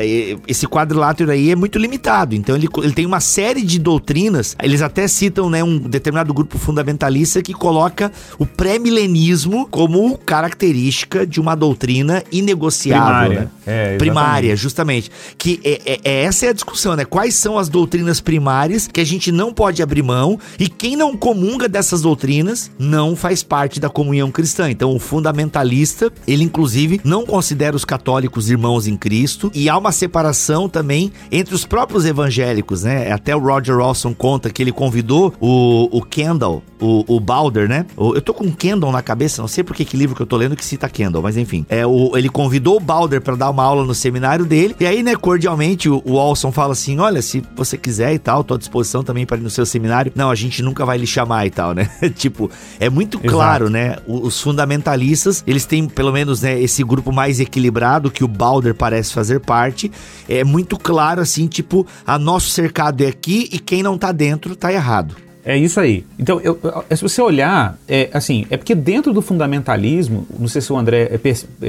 esse 0.48 0.68
quadrilátero 0.68 1.32
aí 1.32 1.52
é 1.52 1.56
muito 1.56 1.80
limitado. 1.80 2.36
Então 2.36 2.56
ele, 2.56 2.68
ele 2.78 2.94
tem 2.94 3.06
uma 3.06 3.20
série 3.20 3.62
de 3.62 3.80
doutrinas. 3.80 4.56
Eles 4.62 4.82
até 4.82 5.08
citam 5.08 5.50
né, 5.50 5.64
um 5.64 5.78
determinado 5.78 6.34
grupo 6.34 6.58
fundamentalista 6.58 7.42
que 7.42 7.54
coloca 7.54 8.12
o 8.38 8.46
pré-milenismo 8.46 9.68
como 9.70 10.18
característica 10.18 11.26
de 11.26 11.40
uma 11.40 11.56
doutrina 11.56 12.24
inegociável. 12.32 13.06
Primária, 13.06 13.40
né? 13.40 13.50
é, 13.66 13.98
primária 13.98 14.56
justamente. 14.56 15.12
Que 15.38 15.60
é, 15.64 15.82
é, 15.86 16.00
é, 16.04 16.24
essa 16.24 16.46
é 16.46 16.50
a 16.50 16.54
discussão, 16.54 16.96
né? 16.96 17.06
Quais 17.06 17.36
são 17.36 17.58
as 17.58 17.70
doutrinas 17.70 18.22
primárias 18.22 18.88
que 18.88 19.02
a 19.02 19.06
gente 19.06 19.32
não 19.32 19.54
pode 19.54 19.82
abrir 19.82 20.04
mão 20.04 20.40
e 20.60 20.68
quem 20.68 20.96
não 20.96 21.16
comunga 21.16 21.68
dessas 21.68 22.02
doutrinas 22.02 22.72
não 22.78 23.16
faz 23.16 23.42
parte 23.42 23.80
da 23.80 23.90
comunhão 23.90 24.32
cristã. 24.32 24.70
Então 24.70 24.96
o 24.96 25.00
fundamentalista, 25.00 26.12
ele 26.28 26.44
inclusive 26.44 27.02
não 27.04 27.26
considera 27.26 27.76
os 27.76 27.86
católicos 27.86 28.50
irmãos 28.50 28.75
irmãos 28.76 28.88
em 28.88 28.98
Cristo, 28.98 29.52
e 29.54 29.70
há 29.70 29.78
uma 29.78 29.92
separação 29.92 30.68
também 30.68 31.12
entre 31.32 31.56
os 31.56 31.66
próprios 31.66 32.06
evangélicos, 32.06 32.84
né? 32.84 33.12
Até 33.12 33.36
o 33.36 33.40
Roger 33.40 33.78
Rawson 33.78 34.14
conta 34.14 34.50
que 34.50 34.62
ele 34.62 34.72
convidou 34.72 35.34
o, 35.40 35.90
o 35.92 36.02
Kendall, 36.02 36.62
o, 36.80 37.04
o 37.16 37.20
Balder, 37.20 37.70
né? 37.70 37.86
O, 37.96 38.16
eu 38.16 38.22
tô 38.22 38.34
com 38.34 38.52
Kendall 38.52 38.92
na 38.92 39.02
cabeça, 39.02 39.42
não 39.42 39.48
sei 39.48 39.64
por 39.64 39.76
que 39.76 39.96
livro 39.96 40.16
que 40.16 40.22
eu 40.22 40.26
tô 40.26 40.36
lendo 40.36 40.56
que 40.56 40.66
cita 40.66 40.90
Kendall, 40.90 41.22
mas 41.22 41.38
enfim. 41.38 41.66
É, 41.70 41.86
o, 41.86 42.18
ele 42.18 42.30
convidou 42.30 42.78
o 42.78 42.80
Balder 42.80 43.22
para 43.22 43.36
dar 43.36 43.50
uma 43.50 43.64
aula 43.64 43.86
no 43.86 43.96
seminário 43.96 44.46
dele, 44.46 44.76
e 44.80 44.86
aí, 44.86 45.02
né, 45.02 45.16
cordialmente, 45.16 45.90
o, 45.90 46.02
o 46.06 46.14
Olson 46.14 46.52
fala 46.52 46.74
assim: 46.74 47.00
olha, 47.00 47.22
se 47.22 47.44
você 47.56 47.78
quiser 47.78 48.14
e 48.14 48.20
tal, 48.20 48.44
tô 48.44 48.56
à 48.56 48.58
disposição 48.58 49.04
também 49.04 49.26
para 49.26 49.38
ir 49.38 49.42
no 49.42 49.50
seu 49.50 49.66
seminário. 49.66 50.12
Não, 50.16 50.30
a 50.30 50.36
gente 50.36 50.62
nunca 50.62 50.86
vai 50.86 50.98
lhe 50.98 51.08
chamar 51.08 51.46
e 51.46 51.50
tal, 51.50 51.74
né? 51.74 51.90
tipo, 52.16 52.50
é 52.80 52.90
muito 52.90 53.18
Exato. 53.18 53.34
claro, 53.34 53.70
né? 53.70 53.98
Os 54.08 54.42
fundamentalistas, 54.42 55.44
eles 55.48 55.66
têm 55.66 55.88
pelo 55.88 56.12
menos, 56.12 56.42
né, 56.42 56.60
esse 56.60 56.84
grupo 56.84 57.12
mais 57.12 57.40
equilibrado 57.40 58.12
que 58.12 58.24
o 58.24 58.28
Balder 58.28 58.65
parece 58.74 59.14
fazer 59.14 59.40
parte, 59.40 59.92
é 60.28 60.44
muito 60.44 60.78
claro 60.78 61.22
assim, 61.22 61.48
tipo, 61.48 61.86
a 62.06 62.18
nosso 62.18 62.50
cercado 62.50 63.04
é 63.04 63.08
aqui 63.08 63.50
e 63.52 63.60
quem 63.60 63.84
não 63.84 63.98
tá 63.98 64.12
dentro 64.12 64.56
tá 64.56 64.72
errado. 64.72 65.16
É 65.46 65.56
isso 65.56 65.80
aí. 65.80 66.04
Então, 66.18 66.42
eu, 66.42 66.60
se 66.90 67.04
você 67.04 67.22
olhar, 67.22 67.78
é, 67.88 68.10
assim, 68.12 68.48
é 68.50 68.58
porque 68.58 68.74
dentro 68.74 69.14
do 69.14 69.22
fundamentalismo, 69.22 70.26
não 70.40 70.48
sei 70.48 70.60
se 70.60 70.74
o 70.74 70.78
André 70.78 71.20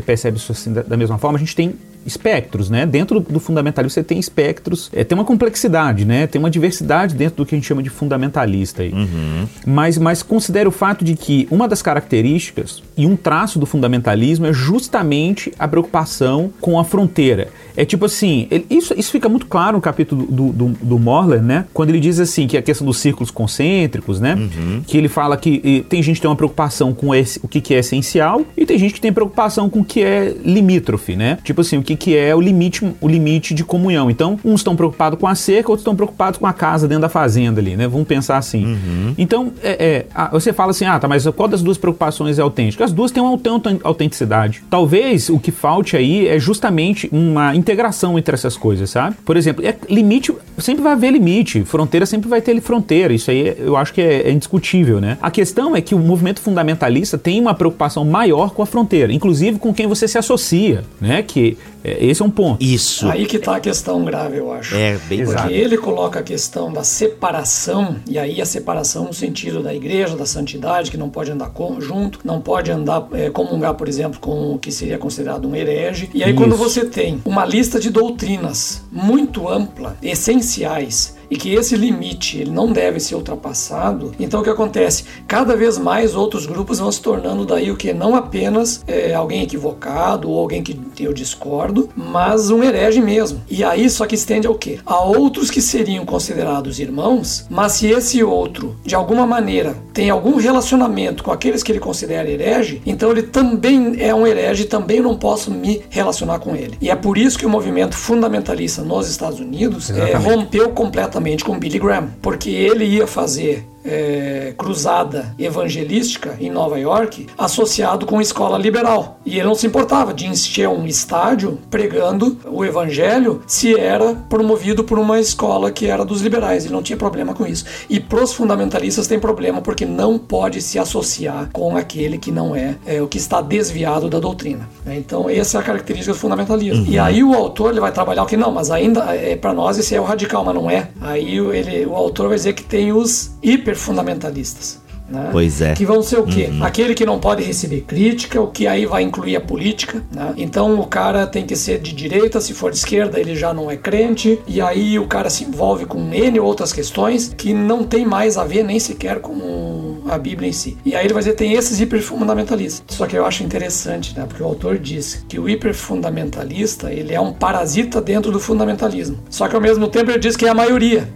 percebe 0.06 0.38
isso 0.38 0.50
assim 0.50 0.72
da, 0.72 0.80
da 0.80 0.96
mesma 0.96 1.18
forma, 1.18 1.36
a 1.36 1.38
gente 1.38 1.54
tem 1.54 1.74
espectros, 2.06 2.70
né? 2.70 2.86
Dentro 2.86 3.20
do 3.20 3.40
fundamentalismo 3.40 3.94
você 3.94 4.02
tem 4.02 4.18
espectros, 4.18 4.90
é, 4.92 5.04
tem 5.04 5.16
uma 5.16 5.24
complexidade, 5.24 6.04
né? 6.04 6.26
Tem 6.26 6.38
uma 6.38 6.50
diversidade 6.50 7.14
dentro 7.14 7.38
do 7.38 7.46
que 7.46 7.54
a 7.54 7.58
gente 7.58 7.66
chama 7.66 7.82
de 7.82 7.90
fundamentalista 7.90 8.82
aí. 8.82 8.92
Uhum. 8.92 9.46
Mas, 9.66 9.98
mas 9.98 10.22
considere 10.22 10.68
o 10.68 10.72
fato 10.72 11.04
de 11.04 11.16
que 11.16 11.46
uma 11.50 11.68
das 11.68 11.82
características 11.82 12.82
e 12.96 13.06
um 13.06 13.16
traço 13.16 13.58
do 13.58 13.66
fundamentalismo 13.66 14.46
é 14.46 14.52
justamente 14.52 15.52
a 15.58 15.66
preocupação 15.68 16.50
com 16.60 16.78
a 16.78 16.84
fronteira. 16.84 17.48
É 17.76 17.84
tipo 17.84 18.06
assim, 18.06 18.46
ele, 18.50 18.66
isso, 18.70 18.94
isso 18.96 19.10
fica 19.10 19.28
muito 19.28 19.46
claro 19.46 19.76
no 19.76 19.82
capítulo 19.82 20.26
do, 20.26 20.52
do, 20.52 20.68
do 20.68 20.98
Morler, 20.98 21.42
né? 21.42 21.66
Quando 21.74 21.90
ele 21.90 22.00
diz 22.00 22.18
assim 22.18 22.46
que 22.46 22.56
a 22.56 22.62
questão 22.62 22.86
dos 22.86 22.98
círculos 22.98 23.30
concêntricos, 23.30 24.20
né? 24.20 24.34
Uhum. 24.34 24.82
Que 24.86 24.96
ele 24.96 25.08
fala 25.08 25.36
que 25.36 25.60
e, 25.62 25.82
tem 25.82 26.02
gente 26.02 26.16
que 26.16 26.22
tem 26.22 26.30
uma 26.30 26.36
preocupação 26.36 26.94
com 26.94 27.14
esse, 27.14 27.38
o 27.42 27.48
que, 27.48 27.60
que 27.60 27.74
é 27.74 27.78
essencial 27.78 28.42
e 28.56 28.64
tem 28.64 28.78
gente 28.78 28.94
que 28.94 29.00
tem 29.00 29.12
preocupação 29.12 29.68
com 29.68 29.80
o 29.80 29.84
que 29.84 30.02
é 30.02 30.34
limítrofe, 30.44 31.16
né? 31.16 31.38
Tipo 31.44 31.60
assim, 31.60 31.76
o 31.76 31.82
que, 31.82 31.95
que 31.96 32.16
é 32.16 32.34
o 32.34 32.40
limite, 32.40 32.84
o 33.00 33.08
limite 33.08 33.54
de 33.54 33.64
comunhão. 33.64 34.10
Então, 34.10 34.38
uns 34.44 34.60
estão 34.60 34.76
preocupados 34.76 35.18
com 35.18 35.26
a 35.26 35.34
cerca, 35.34 35.70
outros 35.70 35.82
estão 35.82 35.94
preocupados 35.94 36.38
com 36.38 36.46
a 36.46 36.52
casa 36.52 36.88
dentro 36.88 37.02
da 37.02 37.08
fazenda 37.08 37.60
ali, 37.60 37.76
né? 37.76 37.86
Vamos 37.86 38.06
pensar 38.06 38.36
assim. 38.36 38.64
Uhum. 38.66 39.14
Então, 39.16 39.52
é, 39.62 40.04
é, 40.14 40.28
você 40.30 40.52
fala 40.52 40.70
assim, 40.70 40.84
ah, 40.84 40.98
tá, 40.98 41.08
mas 41.08 41.26
qual 41.28 41.48
das 41.48 41.62
duas 41.62 41.78
preocupações 41.78 42.38
é 42.38 42.42
autêntica? 42.42 42.84
As 42.84 42.92
duas 42.92 43.10
têm 43.10 43.22
uma 43.22 43.38
autenticidade. 43.82 44.62
Talvez 44.68 45.28
o 45.28 45.38
que 45.38 45.50
falte 45.50 45.96
aí 45.96 46.28
é 46.28 46.38
justamente 46.38 47.08
uma 47.12 47.54
integração 47.54 48.18
entre 48.18 48.34
essas 48.34 48.56
coisas, 48.56 48.90
sabe? 48.90 49.16
Por 49.24 49.36
exemplo, 49.36 49.64
é, 49.64 49.74
limite, 49.88 50.32
sempre 50.58 50.82
vai 50.82 50.92
haver 50.92 51.12
limite, 51.12 51.64
fronteira 51.64 52.06
sempre 52.06 52.28
vai 52.28 52.40
ter 52.40 52.60
fronteira, 52.60 53.12
isso 53.12 53.30
aí 53.30 53.54
eu 53.58 53.76
acho 53.76 53.92
que 53.92 54.00
é, 54.00 54.28
é 54.28 54.32
indiscutível, 54.32 55.00
né? 55.00 55.18
A 55.20 55.30
questão 55.30 55.76
é 55.76 55.80
que 55.80 55.94
o 55.94 55.98
movimento 55.98 56.40
fundamentalista 56.40 57.18
tem 57.18 57.40
uma 57.40 57.54
preocupação 57.54 58.04
maior 58.04 58.50
com 58.50 58.62
a 58.62 58.66
fronteira, 58.66 59.12
inclusive 59.12 59.58
com 59.58 59.72
quem 59.72 59.86
você 59.86 60.08
se 60.08 60.18
associa, 60.18 60.84
né? 61.00 61.22
Que 61.22 61.56
esse 62.00 62.22
é 62.22 62.24
um 62.24 62.30
ponto. 62.30 62.62
Isso. 62.62 63.08
Aí 63.08 63.26
que 63.26 63.36
está 63.36 63.56
a 63.56 63.60
questão 63.60 64.04
grave, 64.04 64.38
eu 64.38 64.52
acho. 64.52 64.74
É, 64.74 64.98
bem 65.08 65.24
Porque 65.24 65.32
exato. 65.32 65.50
ele 65.50 65.76
coloca 65.76 66.20
a 66.20 66.22
questão 66.22 66.72
da 66.72 66.82
separação, 66.82 67.96
e 68.08 68.18
aí 68.18 68.40
a 68.40 68.46
separação 68.46 69.04
no 69.04 69.14
sentido 69.14 69.62
da 69.62 69.74
igreja, 69.74 70.16
da 70.16 70.26
santidade, 70.26 70.90
que 70.90 70.96
não 70.96 71.08
pode 71.08 71.30
andar 71.30 71.52
junto, 71.78 72.20
não 72.24 72.40
pode 72.40 72.70
andar, 72.70 73.06
é, 73.12 73.30
comungar, 73.30 73.74
por 73.74 73.88
exemplo, 73.88 74.20
com 74.20 74.54
o 74.54 74.58
que 74.58 74.70
seria 74.70 74.98
considerado 74.98 75.48
um 75.48 75.54
herege. 75.54 76.10
E 76.12 76.22
aí, 76.22 76.30
Isso. 76.30 76.38
quando 76.38 76.56
você 76.56 76.84
tem 76.84 77.20
uma 77.24 77.44
lista 77.44 77.80
de 77.80 77.90
doutrinas 77.90 78.82
muito 78.90 79.48
ampla, 79.48 79.96
essenciais, 80.02 81.15
e 81.30 81.36
que 81.36 81.54
esse 81.54 81.76
limite 81.76 82.38
ele 82.38 82.50
não 82.50 82.72
deve 82.72 83.00
ser 83.00 83.14
ultrapassado, 83.14 84.12
então 84.18 84.40
o 84.40 84.44
que 84.44 84.50
acontece? 84.50 85.04
Cada 85.26 85.56
vez 85.56 85.78
mais 85.78 86.14
outros 86.14 86.46
grupos 86.46 86.78
vão 86.78 86.90
se 86.90 87.00
tornando 87.00 87.44
daí 87.44 87.70
o 87.70 87.76
que? 87.76 87.92
Não 87.92 88.14
apenas 88.14 88.84
é, 88.86 89.14
alguém 89.14 89.42
equivocado 89.42 90.30
ou 90.30 90.38
alguém 90.38 90.62
que 90.62 90.78
eu 91.00 91.12
discordo, 91.12 91.88
mas 91.96 92.50
um 92.50 92.62
herege 92.62 93.00
mesmo. 93.00 93.40
E 93.50 93.64
aí 93.64 93.88
só 93.90 94.06
que 94.06 94.14
estende 94.14 94.46
ao 94.46 94.54
que? 94.54 94.80
A 94.86 95.00
outros 95.00 95.50
que 95.50 95.60
seriam 95.60 96.04
considerados 96.04 96.78
irmãos, 96.78 97.46
mas 97.50 97.72
se 97.72 97.86
esse 97.88 98.22
outro, 98.22 98.76
de 98.84 98.94
alguma 98.94 99.26
maneira, 99.26 99.76
tem 99.92 100.10
algum 100.10 100.36
relacionamento 100.36 101.22
com 101.22 101.32
aqueles 101.32 101.62
que 101.62 101.72
ele 101.72 101.80
considera 101.80 102.30
herege, 102.30 102.82
então 102.86 103.10
ele 103.10 103.22
também 103.22 103.96
é 103.98 104.14
um 104.14 104.26
herege 104.26 104.62
e 104.62 104.66
também 104.66 105.00
não 105.00 105.16
posso 105.16 105.50
me 105.50 105.82
relacionar 105.90 106.38
com 106.38 106.54
ele. 106.54 106.76
E 106.80 106.90
é 106.90 106.96
por 106.96 107.18
isso 107.18 107.38
que 107.38 107.46
o 107.46 107.50
movimento 107.50 107.96
fundamentalista 107.96 108.82
nos 108.82 109.08
Estados 109.08 109.40
Unidos 109.40 109.90
é, 109.90 110.14
rompeu 110.14 110.70
completamente 110.70 111.15
com 111.44 111.58
Billy 111.58 111.78
Graham, 111.78 112.10
porque 112.20 112.50
ele 112.50 112.84
ia 112.84 113.06
fazer 113.06 113.66
é, 113.86 114.54
cruzada 114.56 115.34
evangelística 115.38 116.36
em 116.40 116.50
Nova 116.50 116.78
York 116.78 117.26
associado 117.38 118.06
com 118.06 118.20
escola 118.20 118.58
liberal. 118.58 119.18
E 119.24 119.36
ele 119.38 119.46
não 119.46 119.54
se 119.54 119.66
importava 119.66 120.12
de 120.12 120.26
encher 120.26 120.68
um 120.68 120.86
estádio 120.86 121.58
pregando 121.70 122.38
o 122.46 122.64
evangelho 122.64 123.42
se 123.46 123.78
era 123.78 124.14
promovido 124.14 124.84
por 124.84 124.98
uma 124.98 125.20
escola 125.20 125.70
que 125.70 125.86
era 125.86 126.04
dos 126.04 126.20
liberais. 126.20 126.64
Ele 126.64 126.74
não 126.74 126.82
tinha 126.82 126.96
problema 126.96 127.34
com 127.34 127.46
isso. 127.46 127.64
E 127.88 128.00
pros 128.00 128.32
fundamentalistas 128.32 129.06
tem 129.06 129.18
problema 129.18 129.60
porque 129.60 129.84
não 129.84 130.18
pode 130.18 130.60
se 130.60 130.78
associar 130.78 131.48
com 131.52 131.76
aquele 131.76 132.18
que 132.18 132.30
não 132.30 132.54
é, 132.54 132.76
é 132.86 133.00
o 133.00 133.08
que 133.08 133.18
está 133.18 133.40
desviado 133.40 134.08
da 134.08 134.18
doutrina. 134.18 134.68
Então 134.86 135.28
essa 135.28 135.58
é 135.58 135.60
a 135.60 135.62
característica 135.62 136.12
do 136.12 136.18
fundamentalismo. 136.18 136.84
Uhum. 136.84 136.90
E 136.90 136.98
aí 136.98 137.22
o 137.22 137.34
autor 137.34 137.70
ele 137.70 137.80
vai 137.80 137.92
trabalhar 137.92 138.22
o 138.22 138.26
que 138.26 138.36
não, 138.36 138.50
mas 138.50 138.70
ainda 138.70 139.14
é 139.14 139.36
para 139.36 139.52
nós 139.52 139.78
esse 139.78 139.94
é 139.94 140.00
o 140.00 140.04
radical, 140.04 140.44
mas 140.44 140.54
não 140.54 140.70
é. 140.70 140.88
Aí 141.00 141.38
ele, 141.38 141.86
o 141.86 141.94
autor 141.94 142.28
vai 142.28 142.36
dizer 142.36 142.52
que 142.54 142.62
tem 142.62 142.92
os 142.92 143.32
hiper 143.42 143.75
fundamentalistas. 143.76 144.80
Né? 145.08 145.28
Pois 145.30 145.60
é. 145.60 145.74
Que 145.74 145.86
vão 145.86 146.02
ser 146.02 146.18
o 146.18 146.24
quê? 146.24 146.48
Uhum. 146.50 146.64
Aquele 146.64 146.94
que 146.94 147.06
não 147.06 147.20
pode 147.20 147.42
receber 147.42 147.82
crítica, 147.82 148.40
o 148.40 148.48
que 148.48 148.66
aí 148.66 148.86
vai 148.86 149.02
incluir 149.02 149.36
a 149.36 149.40
política. 149.40 150.02
Né? 150.10 150.34
Então 150.36 150.80
o 150.80 150.86
cara 150.86 151.26
tem 151.26 151.46
que 151.46 151.54
ser 151.54 151.78
de 151.78 151.92
direita, 151.92 152.40
se 152.40 152.52
for 152.52 152.70
de 152.70 152.78
esquerda 152.78 153.20
ele 153.20 153.36
já 153.36 153.54
não 153.54 153.70
é 153.70 153.76
crente, 153.76 154.40
e 154.46 154.60
aí 154.60 154.98
o 154.98 155.06
cara 155.06 155.30
se 155.30 155.44
envolve 155.44 155.86
com 155.86 156.12
N 156.12 156.40
outras 156.40 156.72
questões 156.72 157.32
que 157.36 157.52
não 157.54 157.84
tem 157.84 158.04
mais 158.04 158.36
a 158.36 158.44
ver 158.44 158.64
nem 158.64 158.80
sequer 158.80 159.20
com 159.20 159.95
a 160.08 160.18
Bíblia 160.18 160.48
em 160.48 160.52
si. 160.52 160.76
E 160.84 160.94
aí 160.94 161.06
ele 161.06 161.14
vai 161.14 161.22
dizer 161.22 161.34
tem 161.34 161.52
esses 161.52 161.80
hiperfundamentalistas. 161.80 162.96
Só 162.96 163.06
que 163.06 163.16
eu 163.16 163.24
acho 163.24 163.42
interessante, 163.42 164.16
né? 164.16 164.24
Porque 164.26 164.42
o 164.42 164.46
autor 164.46 164.78
diz 164.78 165.24
que 165.28 165.38
o 165.38 165.48
hiperfundamentalista 165.48 166.92
ele 166.92 167.14
é 167.14 167.20
um 167.20 167.32
parasita 167.32 168.00
dentro 168.00 168.30
do 168.30 168.40
fundamentalismo. 168.40 169.18
Só 169.30 169.48
que 169.48 169.54
ao 169.54 169.60
mesmo 169.60 169.88
tempo 169.88 170.10
ele 170.10 170.18
diz 170.18 170.36
que 170.36 170.46
é 170.46 170.48
a 170.48 170.54
maioria. 170.54 171.08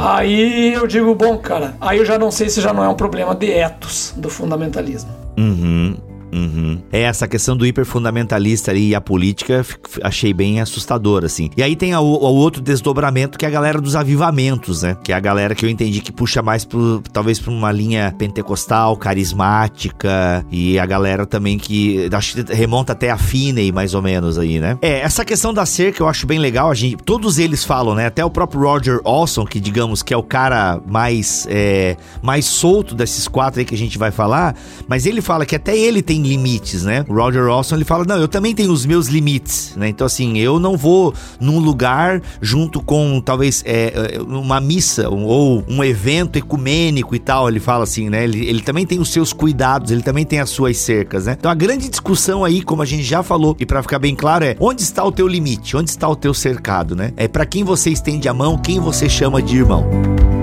aí 0.00 0.72
eu 0.72 0.86
digo, 0.86 1.14
bom, 1.14 1.38
cara, 1.38 1.76
aí 1.80 1.98
eu 1.98 2.04
já 2.04 2.18
não 2.18 2.30
sei 2.30 2.48
se 2.48 2.60
já 2.60 2.72
não 2.72 2.84
é 2.84 2.88
um 2.88 2.94
problema 2.94 3.34
de 3.34 3.50
etos 3.50 4.14
do 4.16 4.28
fundamentalismo. 4.28 5.10
Uhum. 5.36 6.07
Uhum. 6.32 6.78
É 6.92 7.02
essa 7.02 7.26
questão 7.26 7.56
do 7.56 7.66
hiperfundamentalista 7.66 8.70
ali 8.70 8.88
e 8.88 8.94
a 8.94 9.00
política, 9.00 9.64
achei 10.02 10.32
bem 10.32 10.60
assustador, 10.60 11.24
assim. 11.24 11.50
E 11.56 11.62
aí 11.62 11.74
tem 11.74 11.94
o, 11.94 12.00
o, 12.00 12.34
outro 12.34 12.62
desdobramento 12.62 13.38
que 13.38 13.44
é 13.44 13.48
a 13.48 13.50
galera 13.50 13.80
dos 13.80 13.96
avivamentos, 13.96 14.82
né? 14.82 14.96
Que 15.02 15.12
é 15.12 15.14
a 15.14 15.20
galera 15.20 15.54
que 15.54 15.64
eu 15.64 15.70
entendi 15.70 16.00
que 16.00 16.12
puxa 16.12 16.42
mais 16.42 16.64
pro, 16.64 17.02
talvez 17.12 17.38
pra 17.38 17.50
uma 17.50 17.72
linha 17.72 18.14
pentecostal, 18.18 18.96
carismática, 18.96 20.44
e 20.50 20.78
a 20.78 20.86
galera 20.86 21.26
também 21.26 21.58
que 21.58 22.08
acho 22.12 22.44
que 22.44 22.54
remonta 22.54 22.92
até 22.92 23.10
a 23.10 23.16
Finney, 23.16 23.72
mais 23.72 23.94
ou 23.94 24.02
menos 24.02 24.38
aí, 24.38 24.60
né? 24.60 24.78
É, 24.82 25.00
essa 25.00 25.24
questão 25.24 25.52
da 25.52 25.64
cerca 25.66 26.02
eu 26.02 26.08
acho 26.08 26.26
bem 26.26 26.38
legal, 26.38 26.70
a 26.70 26.74
gente, 26.74 26.96
todos 26.96 27.38
eles 27.38 27.64
falam, 27.64 27.94
né? 27.94 28.06
Até 28.06 28.24
o 28.24 28.30
próprio 28.30 28.62
Roger 28.62 29.00
Olson, 29.04 29.44
que 29.44 29.60
digamos 29.60 30.02
que 30.02 30.12
é 30.12 30.16
o 30.16 30.22
cara 30.22 30.80
mais, 30.86 31.46
é, 31.50 31.96
mais 32.22 32.44
solto 32.44 32.94
desses 32.94 33.26
quatro 33.28 33.60
aí 33.60 33.64
que 33.64 33.74
a 33.74 33.78
gente 33.78 33.98
vai 33.98 34.10
falar, 34.10 34.54
mas 34.86 35.06
ele 35.06 35.20
fala 35.20 35.46
que 35.46 35.56
até 35.56 35.76
ele 35.76 36.02
tem 36.02 36.17
limites, 36.22 36.84
né? 36.84 37.04
O 37.08 37.14
Roger 37.14 37.46
Olson 37.46 37.76
ele 37.76 37.84
fala: 37.84 38.04
"Não, 38.04 38.18
eu 38.18 38.28
também 38.28 38.54
tenho 38.54 38.72
os 38.72 38.84
meus 38.84 39.08
limites", 39.08 39.74
né? 39.76 39.88
Então 39.88 40.06
assim, 40.06 40.38
eu 40.38 40.58
não 40.58 40.76
vou 40.76 41.14
num 41.40 41.58
lugar 41.58 42.22
junto 42.40 42.80
com 42.80 43.20
talvez 43.20 43.62
é, 43.66 44.14
é 44.14 44.20
uma 44.20 44.60
missa 44.60 45.08
ou 45.08 45.64
um 45.68 45.82
evento 45.82 46.36
ecumênico 46.36 47.14
e 47.14 47.18
tal, 47.18 47.48
ele 47.48 47.60
fala 47.60 47.84
assim, 47.84 48.08
né? 48.08 48.24
Ele, 48.24 48.46
ele 48.46 48.60
também 48.60 48.86
tem 48.86 48.98
os 48.98 49.10
seus 49.10 49.32
cuidados, 49.32 49.90
ele 49.90 50.02
também 50.02 50.24
tem 50.24 50.40
as 50.40 50.50
suas 50.50 50.76
cercas, 50.76 51.26
né? 51.26 51.36
Então 51.38 51.50
a 51.50 51.54
grande 51.54 51.88
discussão 51.88 52.44
aí, 52.44 52.62
como 52.62 52.82
a 52.82 52.86
gente 52.86 53.02
já 53.02 53.22
falou, 53.22 53.56
e 53.58 53.66
para 53.66 53.82
ficar 53.82 53.98
bem 53.98 54.14
claro 54.14 54.44
é: 54.44 54.56
onde 54.60 54.82
está 54.82 55.04
o 55.04 55.12
teu 55.12 55.26
limite? 55.26 55.76
Onde 55.76 55.90
está 55.90 56.08
o 56.08 56.16
teu 56.16 56.32
cercado, 56.34 56.94
né? 56.94 57.12
É 57.16 57.28
para 57.28 57.46
quem 57.46 57.64
você 57.64 57.90
estende 57.90 58.28
a 58.28 58.34
mão, 58.34 58.56
quem 58.58 58.80
você 58.80 59.08
chama 59.08 59.42
de 59.42 59.56
irmão. 59.56 60.37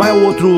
Qual 0.00 0.08
é 0.08 0.14
o 0.14 0.24
outro, 0.24 0.48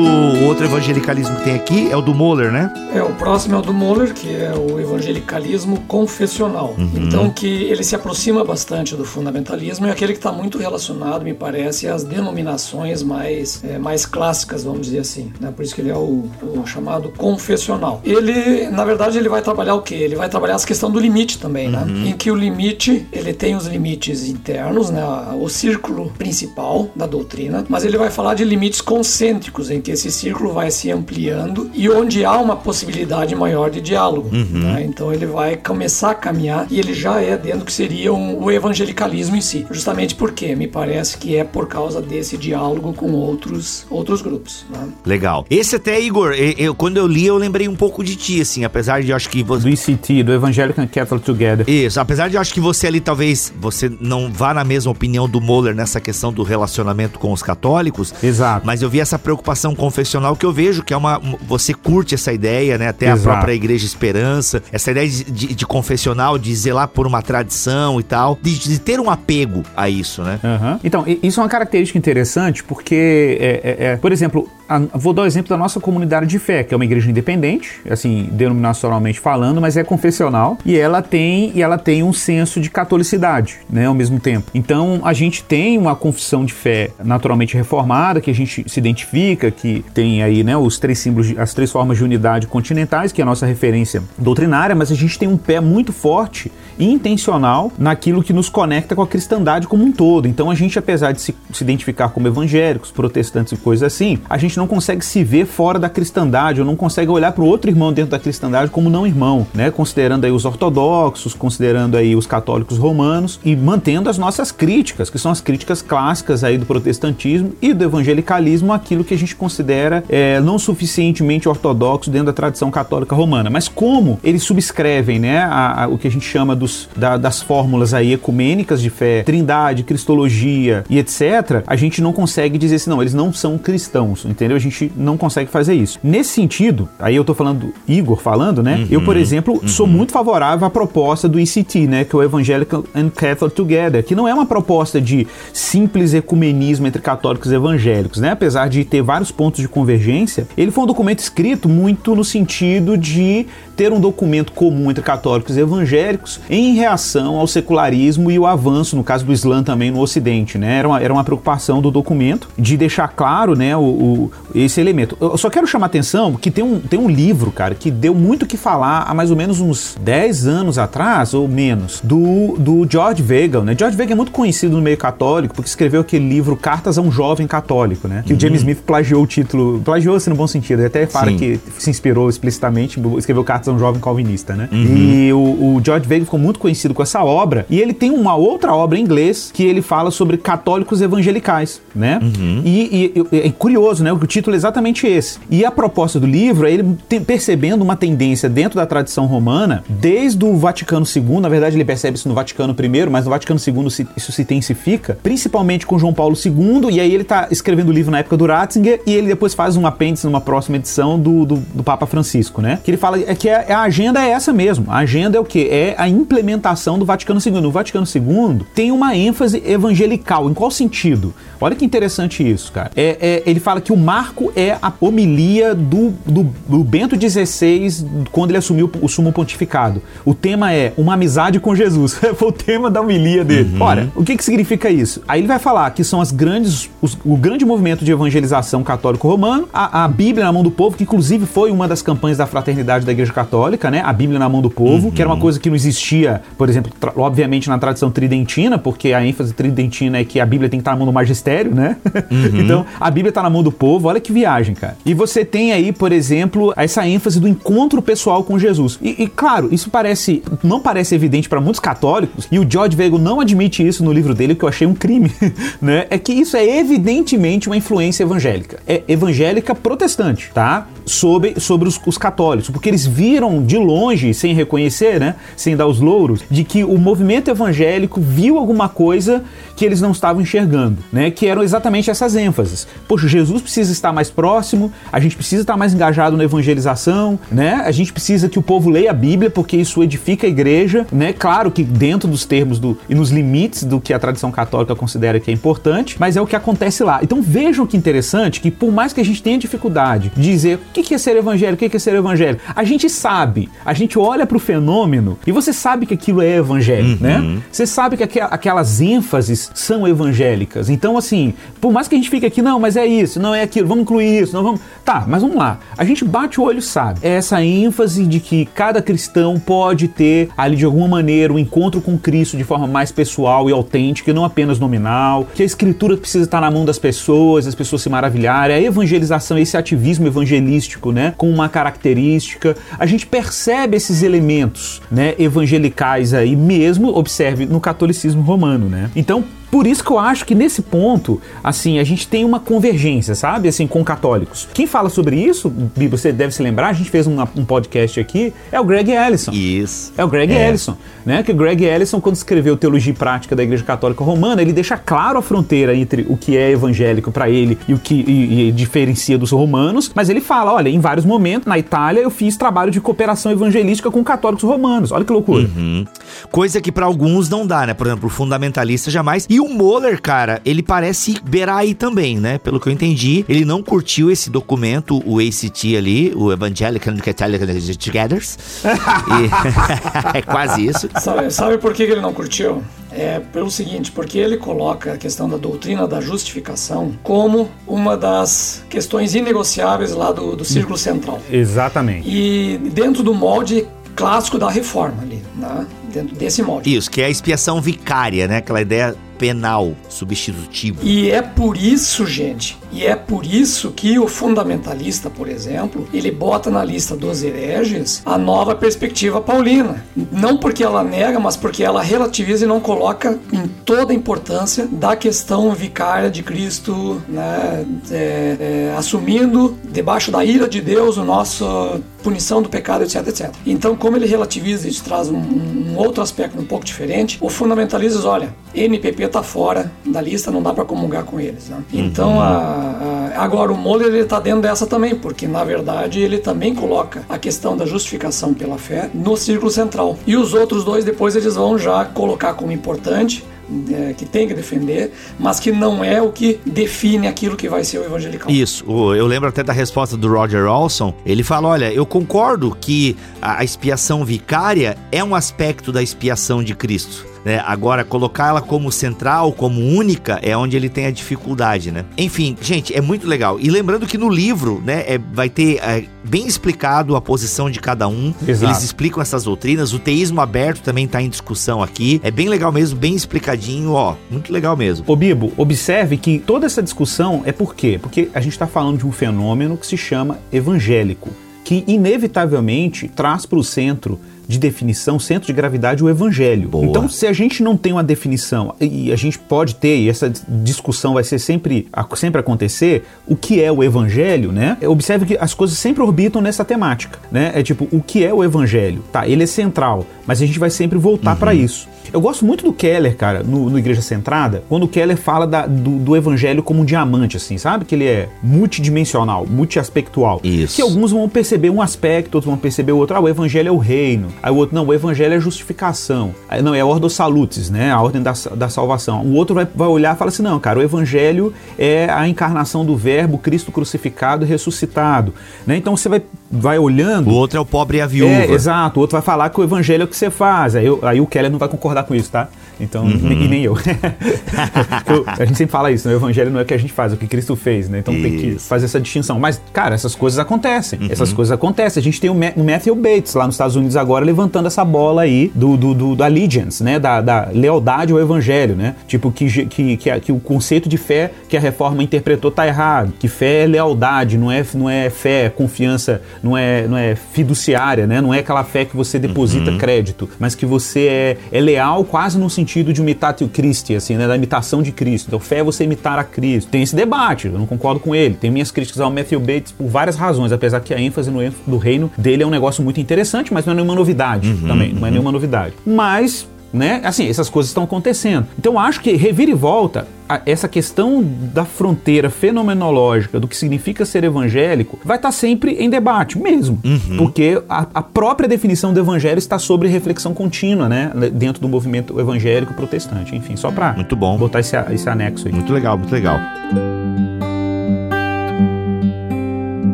outro 0.45 0.63
evangelicalismo 0.63 1.35
que 1.35 1.43
tem 1.43 1.55
aqui? 1.55 1.91
É 1.91 1.97
o 1.97 2.01
do 2.01 2.13
Moller, 2.13 2.49
né? 2.49 2.73
É, 2.95 3.03
o 3.03 3.13
próximo 3.15 3.55
é 3.55 3.57
o 3.57 3.61
do 3.61 3.73
Moller, 3.73 4.13
que 4.13 4.33
é 4.33 4.53
o 4.53 4.79
evangelicalismo 4.79 5.81
confessional. 5.85 6.73
Uhum. 6.77 6.91
Então, 6.95 7.29
que 7.29 7.45
ele 7.45 7.83
se 7.83 7.93
aproxima 7.93 8.45
bastante 8.45 8.95
do 8.95 9.03
fundamentalismo 9.03 9.85
e 9.85 9.89
é 9.89 9.91
aquele 9.91 10.13
que 10.13 10.19
está 10.19 10.31
muito 10.31 10.57
relacionado, 10.57 11.25
me 11.25 11.33
parece, 11.33 11.89
às 11.89 12.05
denominações 12.05 13.03
mais, 13.03 13.61
é, 13.65 13.77
mais 13.77 14.05
clássicas, 14.05 14.63
vamos 14.63 14.83
dizer 14.83 14.99
assim. 14.99 15.33
Né? 15.41 15.51
Por 15.53 15.65
isso 15.65 15.75
que 15.75 15.81
ele 15.81 15.89
é 15.89 15.97
o, 15.97 16.23
o, 16.41 16.65
chamado 16.65 17.09
confessional. 17.09 17.99
Ele, 18.05 18.69
na 18.69 18.85
verdade, 18.85 19.17
ele 19.17 19.27
vai 19.27 19.41
trabalhar 19.41 19.75
o 19.75 19.81
quê? 19.81 19.95
Ele 19.95 20.15
vai 20.15 20.29
trabalhar 20.29 20.55
essa 20.55 20.65
questão 20.65 20.89
do 20.89 21.01
limite 21.01 21.37
também, 21.37 21.67
né? 21.67 21.79
uhum. 21.79 21.85
né? 21.85 22.09
Em 22.11 22.13
que 22.13 22.31
o 22.31 22.35
limite, 22.35 23.05
ele 23.11 23.33
tem 23.33 23.57
os 23.57 23.67
limites 23.67 24.25
internos, 24.25 24.89
né? 24.89 25.03
O 25.37 25.49
círculo 25.49 26.13
principal 26.17 26.87
da 26.95 27.05
doutrina, 27.05 27.65
mas 27.67 27.83
ele 27.83 27.97
vai 27.97 28.09
falar 28.09 28.35
de 28.35 28.45
limites 28.45 28.79
concêntricos 28.79 29.32
concêntricos, 29.33 29.71
em 29.71 29.81
que 29.81 29.91
esse 29.91 30.11
círculo 30.11 30.53
vai 30.53 30.69
se 30.69 30.91
ampliando 30.91 31.69
e 31.73 31.89
onde 31.89 32.23
há 32.23 32.37
uma 32.37 32.55
possibilidade 32.55 33.35
maior 33.35 33.69
de 33.69 33.81
diálogo. 33.81 34.29
Uhum. 34.31 34.59
Né? 34.59 34.83
Então 34.85 35.13
ele 35.13 35.25
vai 35.25 35.55
começar 35.55 36.11
a 36.11 36.15
caminhar 36.15 36.67
e 36.69 36.79
ele 36.79 36.93
já 36.93 37.21
é 37.21 37.37
dentro 37.37 37.59
do 37.59 37.65
que 37.65 37.73
seria 37.73 38.13
um, 38.13 38.43
o 38.43 38.51
evangelicalismo 38.51 39.35
em 39.35 39.41
si. 39.41 39.65
Justamente 39.71 40.15
porque 40.15 40.55
me 40.55 40.67
parece 40.67 41.17
que 41.17 41.35
é 41.35 41.43
por 41.43 41.67
causa 41.67 42.01
desse 42.01 42.37
diálogo 42.37 42.93
com 42.93 43.11
outros, 43.11 43.85
outros 43.89 44.21
grupos. 44.21 44.65
Né? 44.69 44.89
Legal. 45.05 45.45
Esse 45.49 45.75
até, 45.75 45.99
Igor, 45.99 46.33
eu, 46.33 46.53
eu, 46.57 46.75
quando 46.75 46.97
eu 46.97 47.07
li, 47.07 47.25
eu 47.25 47.37
lembrei 47.37 47.67
um 47.67 47.75
pouco 47.75 48.03
de 48.03 48.15
ti, 48.15 48.41
assim, 48.41 48.63
apesar 48.63 49.01
de 49.01 49.09
eu 49.09 49.15
acho 49.15 49.29
que 49.29 49.43
você. 49.43 49.63
Do 49.63 49.69
ICT, 49.69 50.23
do 50.23 50.33
Evangelical 50.33 50.87
Catholic 50.87 51.25
Together. 51.25 51.69
Isso, 51.69 51.99
apesar 51.99 52.29
de 52.29 52.35
eu 52.35 52.41
acho 52.41 52.53
que 52.53 52.59
você 52.59 52.87
ali 52.87 52.99
talvez 52.99 53.53
você 53.59 53.89
não 54.01 54.31
vá 54.31 54.53
na 54.53 54.63
mesma 54.63 54.91
opinião 54.91 55.27
do 55.27 55.39
Moller 55.39 55.73
nessa 55.73 56.01
questão 56.01 56.33
do 56.33 56.43
relacionamento 56.43 57.17
com 57.17 57.31
os 57.31 57.41
católicos. 57.41 58.13
Exato. 58.21 58.65
Mas 58.65 58.81
eu 58.81 58.89
vi 58.89 58.99
essa 58.99 59.17
preocupação 59.23 59.73
confessional 59.73 60.35
que 60.35 60.45
eu 60.45 60.51
vejo 60.51 60.83
que 60.83 60.93
é 60.93 60.97
uma. 60.97 61.19
Você 61.47 61.73
curte 61.73 62.13
essa 62.13 62.31
ideia, 62.31 62.77
né? 62.77 62.89
Até 62.89 63.07
Exato. 63.07 63.29
a 63.29 63.33
própria 63.33 63.53
Igreja 63.53 63.85
Esperança, 63.85 64.61
essa 64.71 64.91
ideia 64.91 65.07
de, 65.07 65.23
de, 65.23 65.55
de, 65.55 65.65
confessional, 65.65 66.37
de 66.37 66.53
zelar 66.55 66.87
por 66.87 67.07
uma 67.07 67.21
tradição 67.21 67.99
e 67.99 68.03
tal, 68.03 68.37
de, 68.41 68.59
de 68.59 68.79
ter 68.79 68.99
um 68.99 69.09
apego 69.09 69.63
a 69.75 69.89
isso, 69.89 70.21
né? 70.23 70.39
Uhum. 70.43 70.79
Então, 70.83 71.05
isso 71.21 71.39
é 71.39 71.43
uma 71.43 71.49
característica 71.49 71.97
interessante 71.97 72.63
porque, 72.63 73.37
é, 73.39 73.61
é, 73.63 73.85
é, 73.91 73.95
por 73.97 74.11
exemplo, 74.11 74.49
a, 74.67 74.79
vou 74.93 75.13
dar 75.13 75.23
o 75.23 75.25
exemplo 75.25 75.49
da 75.49 75.57
nossa 75.57 75.79
comunidade 75.79 76.27
de 76.27 76.39
fé, 76.39 76.63
que 76.63 76.73
é 76.73 76.77
uma 76.77 76.85
igreja 76.85 77.09
independente, 77.09 77.81
assim, 77.89 78.29
denominacionalmente 78.31 79.19
falando, 79.19 79.61
mas 79.61 79.77
é 79.77 79.83
confessional 79.83 80.57
e 80.65 80.77
ela 80.77 81.01
tem 81.01 81.51
e 81.55 81.61
ela 81.61 81.77
tem 81.77 82.03
um 82.03 82.13
senso 82.13 82.59
de 82.59 82.69
catolicidade, 82.69 83.59
né, 83.69 83.85
ao 83.85 83.93
mesmo 83.93 84.19
tempo. 84.19 84.49
Então, 84.53 85.01
a 85.03 85.13
gente 85.13 85.43
tem 85.43 85.77
uma 85.77 85.95
confissão 85.95 86.45
de 86.45 86.53
fé 86.53 86.89
naturalmente 87.03 87.55
reformada, 87.55 88.21
que 88.21 88.31
a 88.31 88.33
gente 88.33 88.63
se 88.67 88.79
identifica, 88.79 89.12
que 89.55 89.85
tem 89.93 90.23
aí, 90.23 90.43
né, 90.43 90.57
os 90.57 90.79
três 90.79 90.99
símbolos, 90.99 91.37
as 91.37 91.53
três 91.53 91.71
formas 91.71 91.97
de 91.97 92.03
unidade 92.03 92.47
continentais, 92.47 93.11
que 93.11 93.21
é 93.21 93.23
a 93.23 93.25
nossa 93.25 93.45
referência 93.45 94.01
doutrinária, 94.17 94.75
mas 94.75 94.91
a 94.91 94.95
gente 94.95 95.17
tem 95.19 95.27
um 95.27 95.37
pé 95.37 95.59
muito 95.59 95.93
forte 95.93 96.51
e 96.77 96.85
intencional 96.91 97.71
naquilo 97.77 98.23
que 98.23 98.33
nos 98.33 98.49
conecta 98.49 98.95
com 98.95 99.01
a 99.01 99.07
cristandade 99.07 99.67
como 99.67 99.83
um 99.83 99.91
todo. 99.91 100.27
Então, 100.27 100.49
a 100.49 100.55
gente, 100.55 100.79
apesar 100.79 101.11
de 101.11 101.21
se, 101.21 101.35
se 101.51 101.63
identificar 101.63 102.09
como 102.09 102.27
evangélicos, 102.27 102.91
protestantes 102.91 103.53
e 103.53 103.57
coisas 103.57 103.93
assim, 103.93 104.17
a 104.29 104.37
gente 104.37 104.57
não 104.57 104.67
consegue 104.67 105.05
se 105.05 105.23
ver 105.23 105.45
fora 105.45 105.77
da 105.77 105.89
cristandade, 105.89 106.59
ou 106.59 106.65
não 106.65 106.75
consegue 106.75 107.11
olhar 107.11 107.31
para 107.31 107.43
o 107.43 107.47
outro 107.47 107.69
irmão 107.69 107.93
dentro 107.93 108.11
da 108.11 108.19
cristandade 108.19 108.71
como 108.71 108.89
não 108.89 109.05
irmão, 109.05 109.45
né? 109.53 109.69
Considerando 109.69 110.25
aí 110.25 110.31
os 110.31 110.45
ortodoxos, 110.45 111.33
considerando 111.33 111.95
aí 111.95 112.15
os 112.15 112.25
católicos 112.25 112.77
romanos 112.77 113.39
e 113.43 113.55
mantendo 113.55 114.09
as 114.09 114.17
nossas 114.17 114.51
críticas, 114.51 115.09
que 115.09 115.19
são 115.19 115.31
as 115.31 115.41
críticas 115.41 115.81
clássicas 115.81 116.43
aí 116.43 116.57
do 116.57 116.65
protestantismo 116.65 117.53
e 117.61 117.73
do 117.73 117.83
evangelicalismo, 117.83 118.73
aquilo 118.73 119.02
que 119.03 119.13
a 119.13 119.17
gente 119.17 119.35
considera 119.35 120.03
é, 120.09 120.39
não 120.39 120.57
suficientemente 120.59 121.47
ortodoxo 121.47 122.09
dentro 122.09 122.27
da 122.27 122.33
tradição 122.33 122.69
católica 122.71 123.15
romana. 123.15 123.49
Mas 123.49 123.67
como 123.67 124.19
eles 124.23 124.43
subscrevem, 124.43 125.19
né, 125.19 125.39
a, 125.39 125.83
a, 125.83 125.87
o 125.87 125.97
que 125.97 126.07
a 126.07 126.11
gente 126.11 126.25
chama 126.25 126.55
dos, 126.55 126.89
da, 126.95 127.17
das 127.17 127.41
fórmulas 127.41 127.93
aí 127.93 128.13
ecumênicas 128.13 128.81
de 128.81 128.89
fé, 128.89 129.23
trindade, 129.23 129.83
cristologia 129.83 130.83
e 130.89 130.97
etc., 130.99 131.63
a 131.67 131.75
gente 131.75 132.01
não 132.01 132.13
consegue 132.13 132.57
dizer 132.57 132.75
assim, 132.75 132.89
não, 132.89 133.01
eles 133.01 133.13
não 133.13 133.33
são 133.33 133.57
cristãos, 133.57 134.25
entendeu? 134.25 134.55
A 134.55 134.59
gente 134.59 134.91
não 134.95 135.17
consegue 135.17 135.49
fazer 135.49 135.73
isso. 135.73 135.99
Nesse 136.03 136.31
sentido, 136.31 136.89
aí 136.99 137.15
eu 137.15 137.23
tô 137.23 137.33
falando, 137.33 137.73
Igor 137.87 138.19
falando, 138.19 138.63
né? 138.63 138.77
Uhum, 138.77 138.87
eu, 138.89 139.01
por 139.01 139.17
exemplo, 139.17 139.59
uhum. 139.61 139.67
sou 139.67 139.87
muito 139.87 140.11
favorável 140.11 140.65
à 140.65 140.69
proposta 140.69 141.27
do 141.27 141.39
ECT, 141.39 141.87
né? 141.87 142.03
Que 142.03 142.15
é 142.15 142.19
o 142.19 142.23
Evangelical 142.23 142.83
and 142.95 143.09
Catholic 143.09 143.55
Together, 143.55 144.03
que 144.03 144.15
não 144.15 144.27
é 144.27 144.33
uma 144.33 144.45
proposta 144.45 144.99
de 144.99 145.27
simples 145.51 146.13
ecumenismo 146.13 146.87
entre 146.87 147.01
católicos 147.01 147.51
e 147.51 147.55
evangélicos, 147.55 148.19
né? 148.19 148.31
Apesar 148.31 148.67
de 148.67 148.83
ter 148.93 149.01
vários 149.01 149.31
pontos 149.31 149.59
de 149.59 149.67
convergência, 149.67 150.47
ele 150.55 150.69
foi 150.69 150.83
um 150.83 150.87
documento 150.87 151.17
escrito 151.17 151.67
muito 151.67 152.15
no 152.15 152.23
sentido 152.23 152.95
de 152.95 153.47
ter 153.75 153.91
um 153.91 153.99
documento 153.99 154.51
comum 154.51 154.89
entre 154.89 155.03
católicos 155.03 155.57
e 155.57 155.59
evangélicos 155.59 156.39
em 156.49 156.75
reação 156.75 157.35
ao 157.35 157.47
secularismo 157.47 158.31
e 158.31 158.37
o 158.37 158.45
avanço, 158.45 158.95
no 158.95 159.03
caso 159.03 159.25
do 159.25 159.33
Islã 159.33 159.63
também, 159.63 159.91
no 159.91 159.99
Ocidente, 159.99 160.57
né? 160.57 160.79
Era 160.79 160.87
uma, 160.87 161.01
era 161.01 161.13
uma 161.13 161.23
preocupação 161.23 161.81
do 161.81 161.91
documento 161.91 162.49
de 162.57 162.77
deixar 162.77 163.07
claro, 163.09 163.55
né, 163.55 163.75
o, 163.75 163.81
o, 163.81 164.31
esse 164.55 164.79
elemento. 164.79 165.17
Eu 165.19 165.37
só 165.37 165.49
quero 165.49 165.67
chamar 165.67 165.87
atenção 165.87 166.33
que 166.33 166.51
tem 166.51 166.63
um, 166.63 166.79
tem 166.79 166.99
um 166.99 167.09
livro, 167.09 167.51
cara, 167.51 167.75
que 167.75 167.89
deu 167.91 168.13
muito 168.13 168.43
o 168.43 168.45
que 168.45 168.57
falar 168.57 169.03
há 169.03 169.13
mais 169.13 169.31
ou 169.31 169.37
menos 169.37 169.59
uns 169.59 169.95
10 169.99 170.47
anos 170.47 170.77
atrás, 170.77 171.33
ou 171.33 171.47
menos, 171.47 172.01
do, 172.03 172.55
do 172.57 172.87
George 172.89 173.23
Weigel, 173.23 173.63
né? 173.63 173.75
George 173.77 173.97
Weigel 173.97 174.13
é 174.13 174.17
muito 174.17 174.31
conhecido 174.31 174.75
no 174.75 174.81
meio 174.81 174.97
católico 174.97 175.55
porque 175.55 175.69
escreveu 175.69 176.01
aquele 176.01 176.27
livro 176.27 176.55
Cartas 176.55 176.97
a 176.97 177.01
um 177.01 177.11
Jovem 177.11 177.47
Católico, 177.47 178.07
né? 178.07 178.23
Que 178.25 178.33
uhum. 178.33 178.37
o 178.37 178.41
James 178.41 178.61
Smith 178.61 178.79
plagiou 178.85 179.23
o 179.23 179.27
título, 179.27 179.81
plagiou-se 179.83 180.29
no 180.29 180.35
bom 180.35 180.47
sentido, 180.47 180.79
ele 180.79 180.87
até 180.87 181.05
Sim. 181.05 181.37
que 181.37 181.59
se 181.77 181.89
inspirou 181.89 182.29
explicitamente, 182.29 182.99
escreveu 183.17 183.43
Cartas 183.43 183.62
a 183.69 183.73
um 183.73 183.79
Jovem 183.79 184.01
Calvinista, 184.01 184.55
né? 184.55 184.69
Uhum. 184.71 184.97
E 184.97 185.33
o, 185.33 185.37
o 185.37 185.81
George 185.83 186.07
Weigel 186.07 186.25
ficou 186.25 186.39
muito 186.39 186.59
conhecido 186.59 186.93
com 186.93 187.03
essa 187.03 187.23
obra, 187.23 187.65
e 187.69 187.79
ele 187.79 187.93
tem 187.93 188.11
uma 188.11 188.35
outra 188.35 188.73
obra 188.73 188.97
em 188.97 189.01
inglês 189.01 189.51
que 189.53 189.63
ele 189.63 189.81
fala 189.81 190.11
sobre 190.11 190.37
católicos 190.37 191.01
evangelicais, 191.01 191.81
né? 191.95 192.19
Uhum. 192.21 192.61
E, 192.63 193.13
e, 193.31 193.37
é 193.37 193.51
curioso, 193.51 194.03
né? 194.03 194.11
O 194.11 194.19
título 194.25 194.55
é 194.55 194.57
exatamente 194.57 195.07
esse. 195.07 195.39
E 195.49 195.65
a 195.65 195.71
proposta 195.71 196.19
do 196.19 196.27
livro 196.27 196.67
é 196.67 196.71
ele 196.71 196.97
percebendo 197.25 197.81
uma 197.81 197.95
tendência 197.95 198.49
dentro 198.49 198.77
da 198.77 198.85
tradição 198.85 199.25
romana, 199.25 199.83
desde 199.87 200.43
o 200.43 200.55
Vaticano 200.57 201.05
II, 201.05 201.39
na 201.39 201.49
verdade 201.49 201.75
ele 201.75 201.85
percebe 201.85 202.17
isso 202.17 202.27
no 202.27 202.35
Vaticano 202.35 202.75
I, 202.77 203.09
mas 203.09 203.25
no 203.25 203.31
Vaticano 203.31 203.59
II 203.59 204.07
isso 204.15 204.31
se 204.31 204.41
intensifica, 204.41 205.17
principalmente 205.21 205.85
com 205.85 205.97
João 205.97 206.13
Paulo 206.13 206.35
II, 206.35 206.89
e 206.91 206.99
aí 206.99 207.13
ele 207.13 207.23
está 207.23 207.47
escrevendo 207.51 207.89
o 207.89 207.91
livro 207.91 208.11
na 208.11 208.19
época 208.19 208.37
do 208.37 208.45
Ratzinger, 208.45 209.01
e 209.05 209.13
ele 209.13 209.27
depois 209.27 209.53
faz 209.53 209.77
um 209.77 209.85
apêndice 209.85 210.25
numa 210.25 210.41
próxima 210.41 210.77
edição 210.77 211.19
do, 211.19 211.45
do, 211.45 211.55
do 211.73 211.83
Papa 211.83 212.05
Francisco, 212.05 212.61
né? 212.61 212.79
Que 212.83 212.91
ele 212.91 212.97
fala 212.97 213.19
é 213.19 213.35
que 213.61 213.71
a, 213.71 213.79
a, 213.79 213.81
agenda 213.83 214.23
é 214.23 214.29
essa 214.29 214.51
mesmo. 214.51 214.85
A 214.89 214.97
agenda 214.97 215.37
é 215.37 215.39
o 215.39 215.45
que? 215.45 215.67
É 215.69 215.95
a 215.97 216.09
implementação 216.09 216.97
do 216.97 217.05
Vaticano 217.05 217.39
II. 217.43 217.61
No 217.61 217.71
Vaticano 217.71 218.05
II 218.05 218.65
tem 218.73 218.91
uma 218.91 219.15
ênfase 219.15 219.61
evangelical. 219.65 220.49
Em 220.49 220.53
qual 220.53 220.71
sentido? 220.71 221.33
Olha 221.59 221.75
que 221.75 221.85
interessante 221.85 222.47
isso, 222.47 222.71
cara. 222.71 222.91
É, 222.95 223.17
é, 223.21 223.43
ele 223.45 223.59
fala 223.59 223.79
que 223.79 223.93
o 223.93 223.97
marco 223.97 224.51
é 224.55 224.77
a 224.81 224.91
homilia 224.99 225.73
do, 225.73 226.13
do, 226.25 226.43
do 226.67 226.83
Bento 226.83 227.15
XVI 227.15 228.05
quando 228.31 228.51
ele 228.51 228.57
assumiu 228.57 228.91
o 229.01 229.07
sumo 229.07 229.31
pontificado. 229.31 230.01
O 230.25 230.33
tema 230.33 230.73
é 230.73 230.93
uma 230.97 231.13
amizade 231.13 231.59
com 231.59 231.73
Jesus. 231.75 232.19
Foi 232.35 232.49
o 232.49 232.51
tema 232.51 232.89
da 232.89 232.99
homilia 232.99 233.45
dele. 233.45 233.75
Uhum. 233.75 233.81
Ora, 233.81 234.11
o 234.15 234.23
que, 234.23 234.35
que 234.35 234.43
significa 234.43 234.89
isso? 234.89 235.21
Aí 235.27 235.39
ele 235.39 235.47
vai 235.47 235.59
falar 235.59 235.89
que 235.91 236.03
são 236.03 236.19
as 236.19 236.31
grandes, 236.31 236.89
os, 237.01 237.17
o 237.23 237.37
grande 237.37 237.63
movimento 237.63 238.03
de 238.03 238.11
evangelização 238.11 238.83
católico 238.83 239.27
romano, 239.27 239.69
a, 239.73 240.03
a, 240.03 240.07
Bíblia 240.07 240.45
na 240.45 240.51
mão 240.51 240.63
do 240.63 240.71
povo, 240.71 240.97
que 240.97 241.03
inclusive 241.03 241.45
foi 241.45 241.71
uma 241.71 241.87
das 241.87 242.01
campanhas 242.01 242.37
da 242.37 242.45
fraternidade 242.45 243.05
da 243.05 243.11
Igreja 243.11 243.31
Católica, 243.31 243.42
né? 243.89 244.01
A 244.03 244.13
Bíblia 244.13 244.39
na 244.39 244.49
mão 244.49 244.61
do 244.61 244.69
povo, 244.69 245.07
uhum. 245.07 245.11
que 245.11 245.21
era 245.21 245.29
uma 245.29 245.39
coisa 245.39 245.59
que 245.59 245.69
não 245.69 245.75
existia, 245.75 246.41
por 246.57 246.69
exemplo, 246.69 246.91
obviamente 247.15 247.69
na 247.69 247.77
tradição 247.77 248.11
tridentina, 248.11 248.77
porque 248.77 249.13
a 249.13 249.25
ênfase 249.25 249.53
tridentina 249.53 250.19
é 250.19 250.23
que 250.23 250.39
a 250.39 250.45
Bíblia 250.45 250.69
tem 250.69 250.79
que 250.79 250.81
estar 250.81 250.91
na 250.91 250.97
mão 250.97 251.05
do 251.05 251.13
magistério, 251.13 251.73
né? 251.73 251.97
Uhum. 252.31 252.59
então, 252.61 252.85
a 252.99 253.09
Bíblia 253.09 253.29
está 253.29 253.41
na 253.41 253.49
mão 253.49 253.63
do 253.63 253.71
povo, 253.71 254.07
olha 254.07 254.19
que 254.19 254.31
viagem, 254.31 254.75
cara. 254.75 254.97
E 255.05 255.13
você 255.13 255.43
tem 255.43 255.71
aí, 255.71 255.91
por 255.91 256.11
exemplo, 256.11 256.73
essa 256.75 257.07
ênfase 257.07 257.39
do 257.39 257.47
encontro 257.47 258.01
pessoal 258.01 258.43
com 258.43 258.57
Jesus. 258.57 258.99
E, 259.01 259.23
e 259.23 259.27
claro, 259.27 259.69
isso 259.71 259.89
parece, 259.89 260.43
não 260.63 260.79
parece 260.79 261.15
evidente 261.15 261.49
para 261.49 261.61
muitos 261.61 261.79
católicos, 261.79 262.47
e 262.51 262.59
o 262.59 262.69
George 262.69 262.97
Weigel 262.97 263.19
não 263.19 263.39
admite 263.39 263.85
isso 263.85 264.03
no 264.03 264.11
livro 264.11 264.33
dele, 264.33 264.55
que 264.55 264.63
eu 264.63 264.69
achei 264.69 264.87
um 264.87 264.93
crime, 264.93 265.31
né? 265.81 266.05
É 266.09 266.17
que 266.17 266.33
isso 266.33 266.55
é 266.57 266.79
evidentemente 266.79 267.67
uma 267.67 267.77
influência 267.77 268.23
evangélica. 268.23 268.79
É 268.87 269.03
evangélica 269.07 269.75
protestante, 269.75 270.51
tá? 270.53 270.87
Sobre, 271.05 271.59
sobre 271.59 271.87
os, 271.87 271.99
os 272.05 272.17
católicos, 272.17 272.69
porque 272.69 272.89
eles 272.89 273.05
viram 273.05 273.32
de 273.65 273.77
longe, 273.77 274.33
sem 274.33 274.53
reconhecer, 274.53 275.19
né? 275.19 275.35
Sem 275.55 275.75
dar 275.75 275.87
os 275.87 275.99
louros, 275.99 276.41
de 276.49 276.63
que 276.63 276.83
o 276.83 276.97
movimento 276.97 277.49
evangélico 277.49 278.21
viu 278.21 278.57
alguma 278.57 278.87
coisa 278.87 279.43
que 279.75 279.83
eles 279.85 280.01
não 280.01 280.11
estavam 280.11 280.41
enxergando, 280.41 280.97
né? 281.11 281.31
Que 281.31 281.47
eram 281.47 281.63
exatamente 281.63 282.09
essas 282.09 282.35
ênfases. 282.35 282.87
Poxa, 283.07 283.27
Jesus 283.27 283.61
precisa 283.61 283.91
estar 283.91 284.13
mais 284.13 284.29
próximo, 284.29 284.91
a 285.11 285.19
gente 285.19 285.35
precisa 285.35 285.61
estar 285.63 285.77
mais 285.77 285.93
engajado 285.93 286.37
na 286.37 286.43
evangelização, 286.43 287.39
né? 287.51 287.81
A 287.85 287.91
gente 287.91 288.13
precisa 288.13 288.47
que 288.47 288.59
o 288.59 288.61
povo 288.61 288.89
leia 288.89 289.11
a 289.11 289.13
Bíblia 289.13 289.49
porque 289.49 289.77
isso 289.77 290.03
edifica 290.03 290.47
a 290.47 290.49
igreja, 290.49 291.05
né? 291.11 291.33
Claro 291.33 291.71
que 291.71 291.83
dentro 291.83 292.29
dos 292.29 292.45
termos 292.45 292.79
do 292.79 292.97
e 293.09 293.15
nos 293.15 293.29
limites 293.29 293.83
do 293.83 293.99
que 293.99 294.13
a 294.13 294.19
tradição 294.19 294.51
católica 294.51 294.95
considera 294.95 295.39
que 295.39 295.49
é 295.49 295.53
importante, 295.53 296.15
mas 296.19 296.37
é 296.37 296.41
o 296.41 296.47
que 296.47 296.55
acontece 296.55 297.03
lá. 297.03 297.19
Então 297.21 297.41
vejam 297.41 297.85
que 297.85 297.97
interessante 297.97 298.61
que 298.61 298.71
por 298.71 298.91
mais 298.91 299.13
que 299.13 299.21
a 299.21 299.25
gente 299.25 299.41
tenha 299.41 299.57
dificuldade 299.57 300.31
de 300.35 300.41
dizer 300.41 300.77
o 300.77 300.93
que 300.93 301.13
é 301.13 301.17
ser 301.17 301.35
evangélico, 301.35 301.85
o 301.85 301.89
que 301.89 301.95
é 301.95 301.99
ser 301.99 302.15
evangelho, 302.15 302.59
a 302.75 302.83
gente 302.83 303.09
sabe, 303.23 303.69
a 303.85 303.93
gente 303.93 304.19
olha 304.19 304.45
para 304.45 304.57
o 304.57 304.59
fenômeno 304.59 305.39
e 305.47 305.51
você 305.53 305.71
sabe 305.71 306.05
que 306.05 306.13
aquilo 306.13 306.41
é 306.41 306.57
evangelho, 306.57 307.17
né? 307.21 307.37
uhum. 307.37 307.55
né? 307.55 307.61
Você 307.71 307.87
sabe 307.87 308.17
que 308.17 308.23
aquelas 308.23 308.99
ênfases 308.99 309.71
são 309.73 310.05
evangélicas. 310.05 310.89
Então, 310.89 311.17
assim, 311.17 311.53
por 311.79 311.93
mais 311.93 312.09
que 312.09 312.15
a 312.15 312.17
gente 312.17 312.29
fique 312.29 312.45
aqui, 312.45 312.61
não, 312.61 312.81
mas 312.81 312.97
é 312.97 313.05
isso, 313.05 313.39
não 313.39 313.55
é 313.55 313.61
aquilo, 313.61 313.87
vamos 313.87 314.01
incluir 314.01 314.41
isso, 314.41 314.53
não 314.53 314.61
vamos. 314.61 314.81
Tá, 315.05 315.23
mas 315.25 315.41
vamos 315.41 315.55
lá. 315.55 315.79
A 315.97 316.03
gente 316.03 316.25
bate 316.25 316.59
o 316.59 316.63
olho, 316.63 316.81
sabe? 316.81 317.21
É 317.23 317.29
essa 317.29 317.63
ênfase 317.63 318.25
de 318.25 318.41
que 318.41 318.65
cada 318.65 319.01
cristão 319.01 319.57
pode 319.57 320.09
ter 320.09 320.49
ali 320.57 320.75
de 320.75 320.83
alguma 320.83 321.07
maneira 321.07 321.53
o 321.53 321.55
um 321.55 321.59
encontro 321.59 322.01
com 322.01 322.17
Cristo 322.17 322.57
de 322.57 322.65
forma 322.65 322.87
mais 322.87 323.09
pessoal 323.09 323.69
e 323.69 323.71
autêntica, 323.71 324.31
e 324.31 324.33
não 324.33 324.43
apenas 324.43 324.79
nominal, 324.79 325.47
que 325.55 325.63
a 325.63 325.65
escritura 325.65 326.17
precisa 326.17 326.43
estar 326.43 326.59
na 326.59 326.69
mão 326.69 326.83
das 326.83 326.99
pessoas, 326.99 327.67
as 327.67 327.75
pessoas 327.75 328.01
se 328.01 328.09
maravilharem, 328.09 328.75
a 328.75 328.81
evangelização, 328.81 329.57
esse 329.57 329.77
ativismo 329.77 330.27
evangelístico, 330.27 331.13
né, 331.13 331.33
com 331.37 331.49
uma 331.49 331.69
característica. 331.69 332.75
A 332.99 333.12
gente 333.13 333.25
percebe 333.25 333.95
esses 333.97 334.21
elementos, 334.23 335.01
né, 335.09 335.33
evangelicais 335.39 336.33
aí 336.33 336.55
mesmo, 336.55 337.09
observe 337.15 337.65
no 337.65 337.79
catolicismo 337.79 338.41
romano, 338.41 338.89
né? 338.89 339.09
Então, 339.15 339.43
por 339.73 339.87
isso 339.87 340.03
que 340.03 340.11
eu 340.11 340.19
acho 340.19 340.45
que 340.45 340.53
nesse 340.53 340.83
ponto, 340.83 341.41
assim, 341.63 341.97
a 341.97 342.03
gente 342.03 342.27
tem 342.27 342.45
uma 342.45 342.59
convergência, 342.59 343.33
sabe? 343.33 343.67
Assim, 343.67 343.87
com 343.87 344.03
católicos. 344.03 344.67
Quem 344.71 344.85
fala 344.85 345.09
sobre 345.09 345.35
isso, 345.35 345.73
você 346.11 346.31
deve 346.31 346.53
se 346.53 346.61
lembrar, 346.61 346.89
a 346.89 346.93
gente 346.93 347.09
fez 347.09 347.25
um, 347.25 347.41
um 347.41 347.65
podcast 347.65 348.19
aqui, 348.19 348.53
é 348.71 348.79
o 348.79 348.83
Greg 348.83 349.09
Ellison. 349.09 349.51
Isso. 349.51 350.13
É 350.15 350.23
o 350.23 350.27
Greg 350.27 350.53
é. 350.53 350.69
Ellison, 350.69 350.95
né? 351.25 351.41
Que 351.41 351.51
o 351.51 351.55
Greg 351.55 351.83
Ellison, 351.83 352.21
quando 352.21 352.35
escreveu 352.35 352.77
Teologia 352.77 353.11
e 353.11 353.15
Prática 353.15 353.55
da 353.55 353.63
Igreja 353.63 353.83
Católica 353.83 354.23
Romana, 354.23 354.61
ele 354.61 354.73
deixa 354.73 354.95
claro 354.95 355.39
a 355.39 355.41
fronteira 355.41 355.95
entre 355.95 356.23
o 356.29 356.37
que 356.37 356.55
é 356.55 356.69
evangélico 356.69 357.31
para 357.31 357.49
ele 357.49 357.75
e 357.87 357.95
o 357.95 357.97
que 357.97 358.13
e, 358.13 358.67
e 358.67 358.71
diferencia 358.71 359.39
dos 359.39 359.49
romanos, 359.49 360.11
mas 360.13 360.29
ele 360.29 360.39
fala, 360.39 360.71
olha, 360.71 360.87
em 360.87 360.99
vários 360.99 361.25
momentos, 361.25 361.65
na 361.65 361.79
Itália, 361.79 362.21
eu 362.21 362.29
fiz 362.29 362.55
trabalho 362.55 362.91
de 362.91 363.01
cooperação 363.01 363.51
evangelística 363.51 364.11
com 364.11 364.23
católicos 364.23 364.69
romanos. 364.69 365.11
Olha 365.11 365.25
que 365.25 365.33
loucura. 365.33 365.67
Uhum. 365.75 366.05
Coisa 366.51 366.79
que 366.79 366.91
para 366.91 367.07
alguns 367.07 367.49
não 367.49 367.65
dá, 367.65 367.87
né? 367.87 367.95
Por 367.95 368.05
exemplo, 368.05 368.27
o 368.27 368.29
fundamentalista 368.29 369.09
jamais. 369.09 369.47
E 369.49 369.62
o 369.63 369.69
Moller, 369.69 370.21
cara, 370.21 370.61
ele 370.65 370.83
parece 370.83 371.39
beirar 371.41 371.77
aí 371.77 371.93
também, 371.93 372.37
né? 372.37 372.57
Pelo 372.57 372.81
que 372.81 372.89
eu 372.89 372.93
entendi, 372.93 373.45
ele 373.47 373.63
não 373.63 373.81
curtiu 373.81 374.29
esse 374.29 374.49
documento, 374.49 375.23
o 375.25 375.39
ACT 375.39 375.95
ali, 375.95 376.33
o 376.35 376.51
Evangelical 376.51 377.13
Catholic 377.15 377.65
Togethers. 377.97 378.57
é 380.33 380.41
quase 380.41 380.85
isso. 380.85 381.09
Sabe, 381.21 381.49
sabe 381.49 381.77
por 381.77 381.93
que 381.93 382.03
ele 382.03 382.19
não 382.19 382.33
curtiu? 382.33 382.83
É 383.09 383.39
pelo 383.39 383.71
seguinte, 383.71 384.11
porque 384.11 384.37
ele 384.37 384.57
coloca 384.57 385.13
a 385.13 385.17
questão 385.17 385.47
da 385.47 385.55
doutrina 385.55 386.07
da 386.07 386.19
justificação 386.19 387.13
como 387.23 387.71
uma 387.87 388.17
das 388.17 388.83
questões 388.89 389.33
inegociáveis 389.33 390.11
lá 390.11 390.31
do, 390.31 390.57
do 390.57 390.65
círculo 390.65 390.97
central. 390.97 391.39
Exatamente. 391.49 392.27
E 392.27 392.77
dentro 392.91 393.23
do 393.23 393.33
molde 393.33 393.87
clássico 394.15 394.57
da 394.57 394.69
reforma 394.69 395.21
ali, 395.21 395.41
né? 395.55 395.85
dentro 396.13 396.35
desse 396.35 396.61
molde. 396.61 396.95
Isso, 396.95 397.09
que 397.09 397.21
é 397.21 397.25
a 397.25 397.29
expiação 397.29 397.81
vicária, 397.81 398.47
né? 398.47 398.57
Aquela 398.57 398.81
ideia 398.81 399.15
penal 399.37 399.93
substitutivo. 400.09 400.99
E 401.03 401.29
é 401.29 401.41
por 401.41 401.77
isso, 401.77 402.25
gente, 402.25 402.77
e 402.91 403.05
é 403.05 403.15
por 403.15 403.45
isso 403.45 403.91
que 403.91 404.19
o 404.19 404.27
fundamentalista, 404.27 405.29
por 405.29 405.49
exemplo, 405.49 406.07
ele 406.13 406.31
bota 406.31 406.69
na 406.69 406.83
lista 406.83 407.15
dos 407.15 407.43
hereges 407.43 408.21
a 408.25 408.37
nova 408.37 408.75
perspectiva 408.75 409.41
paulina. 409.41 410.05
Não 410.31 410.57
porque 410.57 410.83
ela 410.83 411.03
nega, 411.03 411.39
mas 411.39 411.57
porque 411.57 411.83
ela 411.83 412.01
relativiza 412.01 412.65
e 412.65 412.67
não 412.67 412.79
coloca 412.79 413.39
em 413.51 413.67
toda 413.83 414.13
a 414.13 414.15
importância 414.15 414.87
da 414.91 415.15
questão 415.15 415.71
vicária 415.71 416.29
de 416.29 416.43
Cristo, 416.43 417.21
né, 417.27 417.85
é, 418.11 418.57
é, 418.91 418.95
assumindo 418.97 419.77
debaixo 419.91 420.31
da 420.31 420.45
ira 420.45 420.67
de 420.67 420.81
Deus 420.81 421.17
o 421.17 421.23
nosso 421.23 422.01
punição 422.23 422.61
do 422.61 422.69
pecado, 422.69 423.03
etc, 423.03 423.27
etc. 423.27 423.51
Então, 423.65 423.95
como 423.95 424.15
ele 424.15 424.25
relativiza 424.25 424.87
e 424.87 424.93
traz 424.93 425.29
um, 425.29 425.37
um 425.37 425.97
outro 425.97 426.23
aspecto 426.23 426.59
um 426.59 426.65
pouco 426.65 426.85
diferente, 426.85 427.37
o 427.41 427.49
fundamentalista 427.49 428.25
olha, 428.25 428.55
NPP 428.73 429.22
está 429.27 429.43
fora 429.43 429.91
da 430.05 430.21
lista, 430.21 430.51
não 430.51 430.61
dá 430.61 430.73
para 430.73 430.85
comungar 430.85 431.23
com 431.23 431.39
eles. 431.39 431.69
Né? 431.69 431.83
Então, 431.91 432.33
uhum. 432.33 432.39
a, 432.39 433.31
a, 433.35 433.43
agora 433.43 433.71
o 433.71 433.77
Moller 433.77 434.07
ele 434.07 434.19
está 434.19 434.39
dentro 434.39 434.61
dessa 434.61 434.85
também, 434.85 435.15
porque 435.15 435.47
na 435.47 435.63
verdade 435.63 436.19
ele 436.19 436.37
também 436.37 436.73
coloca 436.73 437.23
a 437.29 437.37
questão 437.37 437.75
da 437.75 437.85
justificação 437.85 438.53
pela 438.53 438.77
fé 438.77 439.09
no 439.13 439.35
círculo 439.37 439.71
central. 439.71 440.17
E 440.25 440.35
os 440.35 440.53
outros 440.53 440.83
dois 440.83 441.03
depois 441.05 441.35
eles 441.35 441.55
vão 441.55 441.77
já 441.77 442.05
colocar 442.05 442.53
como 442.53 442.71
importante 442.71 443.43
é, 443.91 444.13
que 444.13 444.25
tem 444.25 444.47
que 444.47 444.53
defender, 444.53 445.13
mas 445.39 445.59
que 445.59 445.71
não 445.71 446.03
é 446.03 446.21
o 446.21 446.31
que 446.31 446.59
define 446.65 447.27
aquilo 447.27 447.55
que 447.55 447.69
vai 447.69 447.83
ser 447.83 447.99
o 447.99 448.03
evangelical. 448.03 448.51
Isso, 448.51 448.85
eu 449.15 449.25
lembro 449.25 449.49
até 449.49 449.63
da 449.63 449.73
resposta 449.73 450.17
do 450.17 450.27
Roger 450.27 450.65
Olson. 450.65 451.13
Ele 451.25 451.43
fala: 451.43 451.69
olha, 451.69 451.91
eu 451.91 452.05
concordo 452.05 452.75
que 452.79 453.15
a 453.41 453.63
expiação 453.63 454.25
vicária 454.25 454.97
é 455.11 455.23
um 455.23 455.33
aspecto 455.33 455.91
da 455.91 456.03
expiação 456.03 456.63
de 456.63 456.75
Cristo. 456.75 457.32
Né? 457.43 457.61
Agora, 457.65 458.03
colocá-la 458.03 458.61
como 458.61 458.91
central, 458.91 459.51
como 459.51 459.81
única, 459.81 460.39
é 460.41 460.55
onde 460.55 460.77
ele 460.77 460.89
tem 460.89 461.05
a 461.05 461.11
dificuldade, 461.11 461.91
né? 461.91 462.05
Enfim, 462.17 462.55
gente, 462.61 462.95
é 462.95 463.01
muito 463.01 463.27
legal. 463.27 463.59
E 463.59 463.69
lembrando 463.69 464.07
que 464.07 464.17
no 464.17 464.29
livro, 464.29 464.81
né, 464.85 465.03
é, 465.07 465.17
vai 465.17 465.49
ter 465.49 465.77
é, 465.77 466.05
bem 466.23 466.47
explicado 466.47 467.15
a 467.15 467.21
posição 467.21 467.69
de 467.69 467.79
cada 467.79 468.07
um. 468.07 468.33
Exato. 468.47 468.71
Eles 468.71 468.83
explicam 468.83 469.21
essas 469.21 469.43
doutrinas. 469.43 469.93
O 469.93 469.99
teísmo 469.99 470.39
aberto 470.39 470.81
também 470.81 471.05
está 471.05 471.21
em 471.21 471.29
discussão 471.29 471.83
aqui. 471.83 472.21
É 472.23 472.31
bem 472.31 472.47
legal 472.47 472.71
mesmo, 472.71 472.97
bem 472.97 473.13
explicadinho, 473.13 473.91
ó. 473.91 474.15
Muito 474.31 474.51
legal 474.51 474.77
mesmo. 474.77 475.05
Ô 475.07 475.15
Bibo, 475.15 475.51
observe 475.57 476.17
que 476.17 476.39
toda 476.39 476.65
essa 476.65 476.81
discussão 476.81 477.41
é 477.45 477.51
por 477.51 477.75
quê? 477.75 477.99
Porque 478.01 478.29
a 478.33 478.39
gente 478.39 478.53
está 478.53 478.67
falando 478.67 478.99
de 478.99 479.05
um 479.05 479.11
fenômeno 479.11 479.77
que 479.77 479.85
se 479.85 479.97
chama 479.97 480.39
evangélico, 480.51 481.29
que 481.63 481.83
inevitavelmente 481.87 483.07
traz 483.07 483.45
para 483.45 483.59
o 483.59 483.63
centro 483.63 484.19
de 484.47 484.57
definição, 484.57 485.19
centro 485.19 485.47
de 485.47 485.53
gravidade, 485.53 486.03
o 486.03 486.09
evangelho. 486.09 486.69
Boa. 486.69 486.85
Então, 486.85 487.07
se 487.07 487.25
a 487.27 487.33
gente 487.33 487.63
não 487.63 487.77
tem 487.77 487.93
uma 487.93 488.03
definição, 488.03 488.75
e 488.79 489.11
a 489.11 489.15
gente 489.15 489.39
pode 489.39 489.75
ter, 489.75 489.97
e 489.97 490.09
essa 490.09 490.31
discussão 490.47 491.13
vai 491.13 491.23
ser 491.23 491.39
sempre, 491.39 491.87
sempre 492.15 492.39
acontecer, 492.39 493.05
o 493.27 493.35
que 493.35 493.61
é 493.61 493.71
o 493.71 493.83
evangelho, 493.83 494.51
né? 494.51 494.77
Observe 494.85 495.25
que 495.25 495.37
as 495.37 495.53
coisas 495.53 495.77
sempre 495.77 496.03
orbitam 496.03 496.41
nessa 496.41 496.65
temática, 496.65 497.19
né? 497.31 497.51
É 497.55 497.63
tipo, 497.63 497.87
o 497.91 498.01
que 498.01 498.23
é 498.23 498.33
o 498.33 498.43
evangelho? 498.43 499.03
Tá, 499.11 499.27
ele 499.27 499.43
é 499.43 499.47
central, 499.47 500.05
mas 500.25 500.41
a 500.41 500.45
gente 500.45 500.59
vai 500.59 500.69
sempre 500.69 500.97
voltar 500.97 501.33
uhum. 501.33 501.37
para 501.37 501.53
isso. 501.53 501.87
Eu 502.11 502.21
gosto 502.21 502.45
muito 502.45 502.63
do 502.63 502.73
Keller, 502.73 503.15
cara, 503.15 503.43
no, 503.43 503.69
no 503.69 503.79
Igreja 503.79 504.01
Centrada, 504.01 504.63
quando 504.67 504.83
o 504.83 504.87
Keller 504.87 505.17
fala 505.17 505.47
da, 505.47 505.65
do, 505.65 505.99
do, 505.99 506.15
evangelho 506.15 506.61
como 506.61 506.81
um 506.81 506.85
diamante, 506.85 507.37
assim, 507.37 507.57
sabe? 507.57 507.85
Que 507.85 507.95
ele 507.95 508.05
é 508.05 508.29
multidimensional, 508.41 509.45
multiaspectual. 509.45 510.39
Isso. 510.43 510.75
Que 510.75 510.81
alguns 510.81 511.11
vão 511.11 511.27
perceber 511.29 511.69
um 511.69 511.81
aspecto, 511.81 512.35
outros 512.35 512.49
vão 512.49 512.57
perceber 512.57 512.91
o 512.91 512.97
outro. 512.97 513.15
Ah, 513.15 513.19
o 513.19 513.29
evangelho 513.29 513.69
é 513.69 513.71
o 513.71 513.77
reino. 513.77 514.27
Aí 514.41 514.51
o 514.51 514.55
outro, 514.55 514.75
não, 514.75 514.85
o 514.85 514.93
evangelho 514.93 515.33
é 515.33 515.39
justificação. 515.39 516.33
Aí, 516.49 516.61
não, 516.61 516.75
é 516.75 516.81
a 516.81 516.85
ordo 516.85 517.09
salutis, 517.09 517.69
né? 517.69 517.91
A 517.91 518.01
ordem 518.01 518.21
da, 518.21 518.33
da 518.55 518.69
salvação. 518.69 519.21
O 519.23 519.33
outro 519.33 519.55
vai, 519.55 519.67
vai 519.73 519.87
olhar 519.87 520.15
e 520.15 520.17
fala 520.17 520.29
assim: 520.29 520.43
não, 520.43 520.59
cara, 520.59 520.79
o 520.79 520.81
evangelho 520.81 521.53
é 521.77 522.07
a 522.09 522.27
encarnação 522.27 522.85
do 522.85 522.95
verbo, 522.95 523.37
Cristo 523.37 523.71
crucificado 523.71 524.45
e 524.45 524.47
ressuscitado. 524.47 525.33
Né? 525.65 525.77
Então 525.77 525.95
você 525.95 526.09
vai, 526.09 526.21
vai 526.53 526.77
olhando. 526.77 527.29
O 527.29 527.33
outro 527.33 527.57
é 527.57 527.61
o 527.61 527.65
pobre 527.65 527.97
e 527.97 528.01
a 528.01 528.05
viúva. 528.05 528.31
É, 528.31 528.51
exato. 528.51 528.99
O 528.99 529.01
outro 529.01 529.13
vai 529.13 529.21
falar 529.21 529.49
que 529.49 529.59
o 529.59 529.63
evangelho 529.63 530.03
é 530.03 530.05
o 530.05 530.07
que 530.07 530.15
você 530.15 530.29
faz. 530.29 530.75
Aí, 530.75 530.85
aí 531.01 531.19
o 531.19 531.27
Keller 531.27 531.51
não 531.51 531.57
vai 531.57 531.67
concordar 531.67 532.03
com 532.03 532.13
isso, 532.13 532.29
tá? 532.29 532.47
Então, 532.79 533.03
uhum. 533.05 533.31
e 533.31 533.47
nem 533.47 533.63
eu. 533.63 533.75
a 535.27 535.45
gente 535.45 535.57
sempre 535.57 535.71
fala 535.71 535.91
isso, 535.91 536.07
né? 536.07 536.13
o 536.13 536.17
evangelho 536.17 536.51
não 536.51 536.59
é 536.59 536.63
o 536.63 536.65
que 536.65 536.73
a 536.73 536.77
gente 536.77 536.93
faz, 536.93 537.11
é 537.11 537.15
o 537.15 537.17
que 537.17 537.27
Cristo 537.27 537.55
fez, 537.55 537.89
né? 537.89 537.99
Então 537.99 538.13
isso. 538.13 538.23
tem 538.23 538.37
que 538.37 538.59
fazer 538.59 538.85
essa 538.85 538.99
distinção. 538.99 539.39
Mas, 539.39 539.61
cara, 539.71 539.95
essas 539.95 540.15
coisas 540.15 540.39
acontecem. 540.39 540.99
Uhum. 540.99 541.07
Essas 541.09 541.31
coisas 541.31 541.51
acontecem. 541.51 542.01
A 542.01 542.03
gente 542.03 542.19
tem 542.19 542.29
o, 542.29 542.35
Matthew 542.35 542.95
Bates 542.95 543.33
lá 543.33 543.45
nos 543.45 543.55
Estados 543.55 543.75
Unidos 543.75 543.95
agora 543.95 544.25
levantando 544.25 544.67
essa 544.67 544.83
bola 544.83 545.23
aí 545.23 545.51
do, 545.53 545.77
do, 545.77 545.93
do, 545.93 546.15
do 546.15 546.23
allegiance, 546.23 546.83
né? 546.83 546.99
Da, 546.99 547.21
da, 547.21 547.49
lealdade 547.53 548.11
ao 548.11 548.19
evangelho, 548.19 548.75
né? 548.75 548.95
Tipo, 549.07 549.31
que, 549.31 549.47
que, 549.67 549.97
que, 549.97 550.19
que, 550.19 550.31
o 550.31 550.39
conceito 550.39 550.89
de 550.89 550.97
fé 550.97 551.31
que 551.47 551.55
a 551.55 551.59
reforma 551.59 552.03
interpretou 552.03 552.51
tá 552.51 552.67
errado. 552.67 553.13
Que 553.19 553.27
fé 553.27 553.63
é 553.63 553.67
lealdade, 553.67 554.37
não 554.37 554.51
é, 554.51 554.65
não 554.73 554.89
é 554.89 555.09
fé, 555.09 555.45
é 555.45 555.49
confiança, 555.49 556.21
não 556.41 556.57
é, 556.57 556.87
não 556.87 556.97
é 556.97 557.15
fiduciária, 557.15 558.07
né? 558.07 558.21
Não 558.21 558.33
é 558.33 558.39
aquela 558.39 558.63
fé 558.63 558.85
que 558.85 558.95
você 558.95 559.19
deposita 559.19 559.71
uhum. 559.71 559.77
crédito, 559.77 560.29
mas 560.39 560.55
que 560.55 560.65
você 560.65 561.07
é, 561.07 561.37
é 561.51 561.61
leal 561.61 562.03
quase 562.03 562.37
no 562.37 562.49
sentido 562.49 562.62
de 562.93 563.01
imitatio 563.01 563.47
Christi, 563.47 563.95
assim, 563.95 564.15
né, 564.15 564.27
da 564.27 564.35
imitação 564.35 564.81
de 564.81 564.91
Cristo. 564.91 565.27
Então, 565.27 565.39
fé 565.39 565.59
é 565.59 565.63
você 565.63 565.83
imitar 565.83 566.17
a 566.19 566.23
Cristo. 566.23 566.69
Tem 566.69 566.81
esse 566.81 566.95
debate, 566.95 567.47
eu 567.47 567.53
não 567.53 567.65
concordo 567.65 567.99
com 567.99 568.15
ele. 568.15 568.35
Tem 568.35 568.49
minhas 568.49 568.71
críticas 568.71 569.01
ao 569.01 569.11
Matthew 569.11 569.39
Bates 569.39 569.71
por 569.71 569.87
várias 569.87 570.15
razões, 570.15 570.51
apesar 570.51 570.79
que 570.79 570.93
a 570.93 570.99
ênfase 570.99 571.29
no 571.29 571.43
do 571.67 571.77
reino 571.77 572.11
dele 572.17 572.43
é 572.43 572.47
um 572.47 572.49
negócio 572.49 572.83
muito 572.83 572.99
interessante, 572.99 573.53
mas 573.53 573.65
não 573.65 573.73
é 573.73 573.75
nenhuma 573.75 573.95
novidade 573.95 574.49
uhum, 574.49 574.67
também, 574.67 574.93
não 574.93 575.01
é 575.01 575.05
uhum. 575.05 575.11
nenhuma 575.11 575.31
novidade. 575.31 575.73
Mas 575.85 576.47
né? 576.73 577.01
Assim, 577.03 577.27
essas 577.29 577.49
coisas 577.49 577.69
estão 577.69 577.83
acontecendo. 577.83 578.47
Então 578.57 578.79
acho 578.79 578.99
que 578.99 579.13
revira 579.15 579.51
e 579.51 579.53
volta 579.53 580.07
essa 580.45 580.67
questão 580.67 581.23
da 581.23 581.63
fronteira 581.65 582.29
fenomenológica 582.29 583.39
do 583.39 583.47
que 583.47 583.55
significa 583.55 584.05
ser 584.05 584.23
evangélico 584.23 584.97
vai 585.03 585.17
estar 585.17 585.31
sempre 585.31 585.73
em 585.73 585.89
debate 585.89 586.39
mesmo, 586.39 586.79
uhum. 586.83 587.17
porque 587.17 587.61
a, 587.69 587.85
a, 587.93 588.01
própria 588.01 588.47
definição 588.47 588.93
do 588.93 588.99
evangelho 588.99 589.37
está 589.37 589.59
sobre 589.59 589.87
reflexão 589.89 590.33
contínua, 590.33 590.89
né, 590.89 591.11
dentro 591.31 591.61
do 591.61 591.69
movimento 591.69 592.19
evangélico 592.19 592.73
protestante. 592.73 593.35
Enfim, 593.35 593.55
só 593.55 593.71
para 593.71 593.93
muito 593.93 594.15
bom 594.15 594.37
botar 594.37 594.59
esse, 594.59 594.75
esse 594.91 595.07
anexo 595.09 595.47
aí. 595.47 595.53
Muito 595.53 595.71
legal, 595.71 595.97
muito 595.97 596.11
legal. 596.11 596.39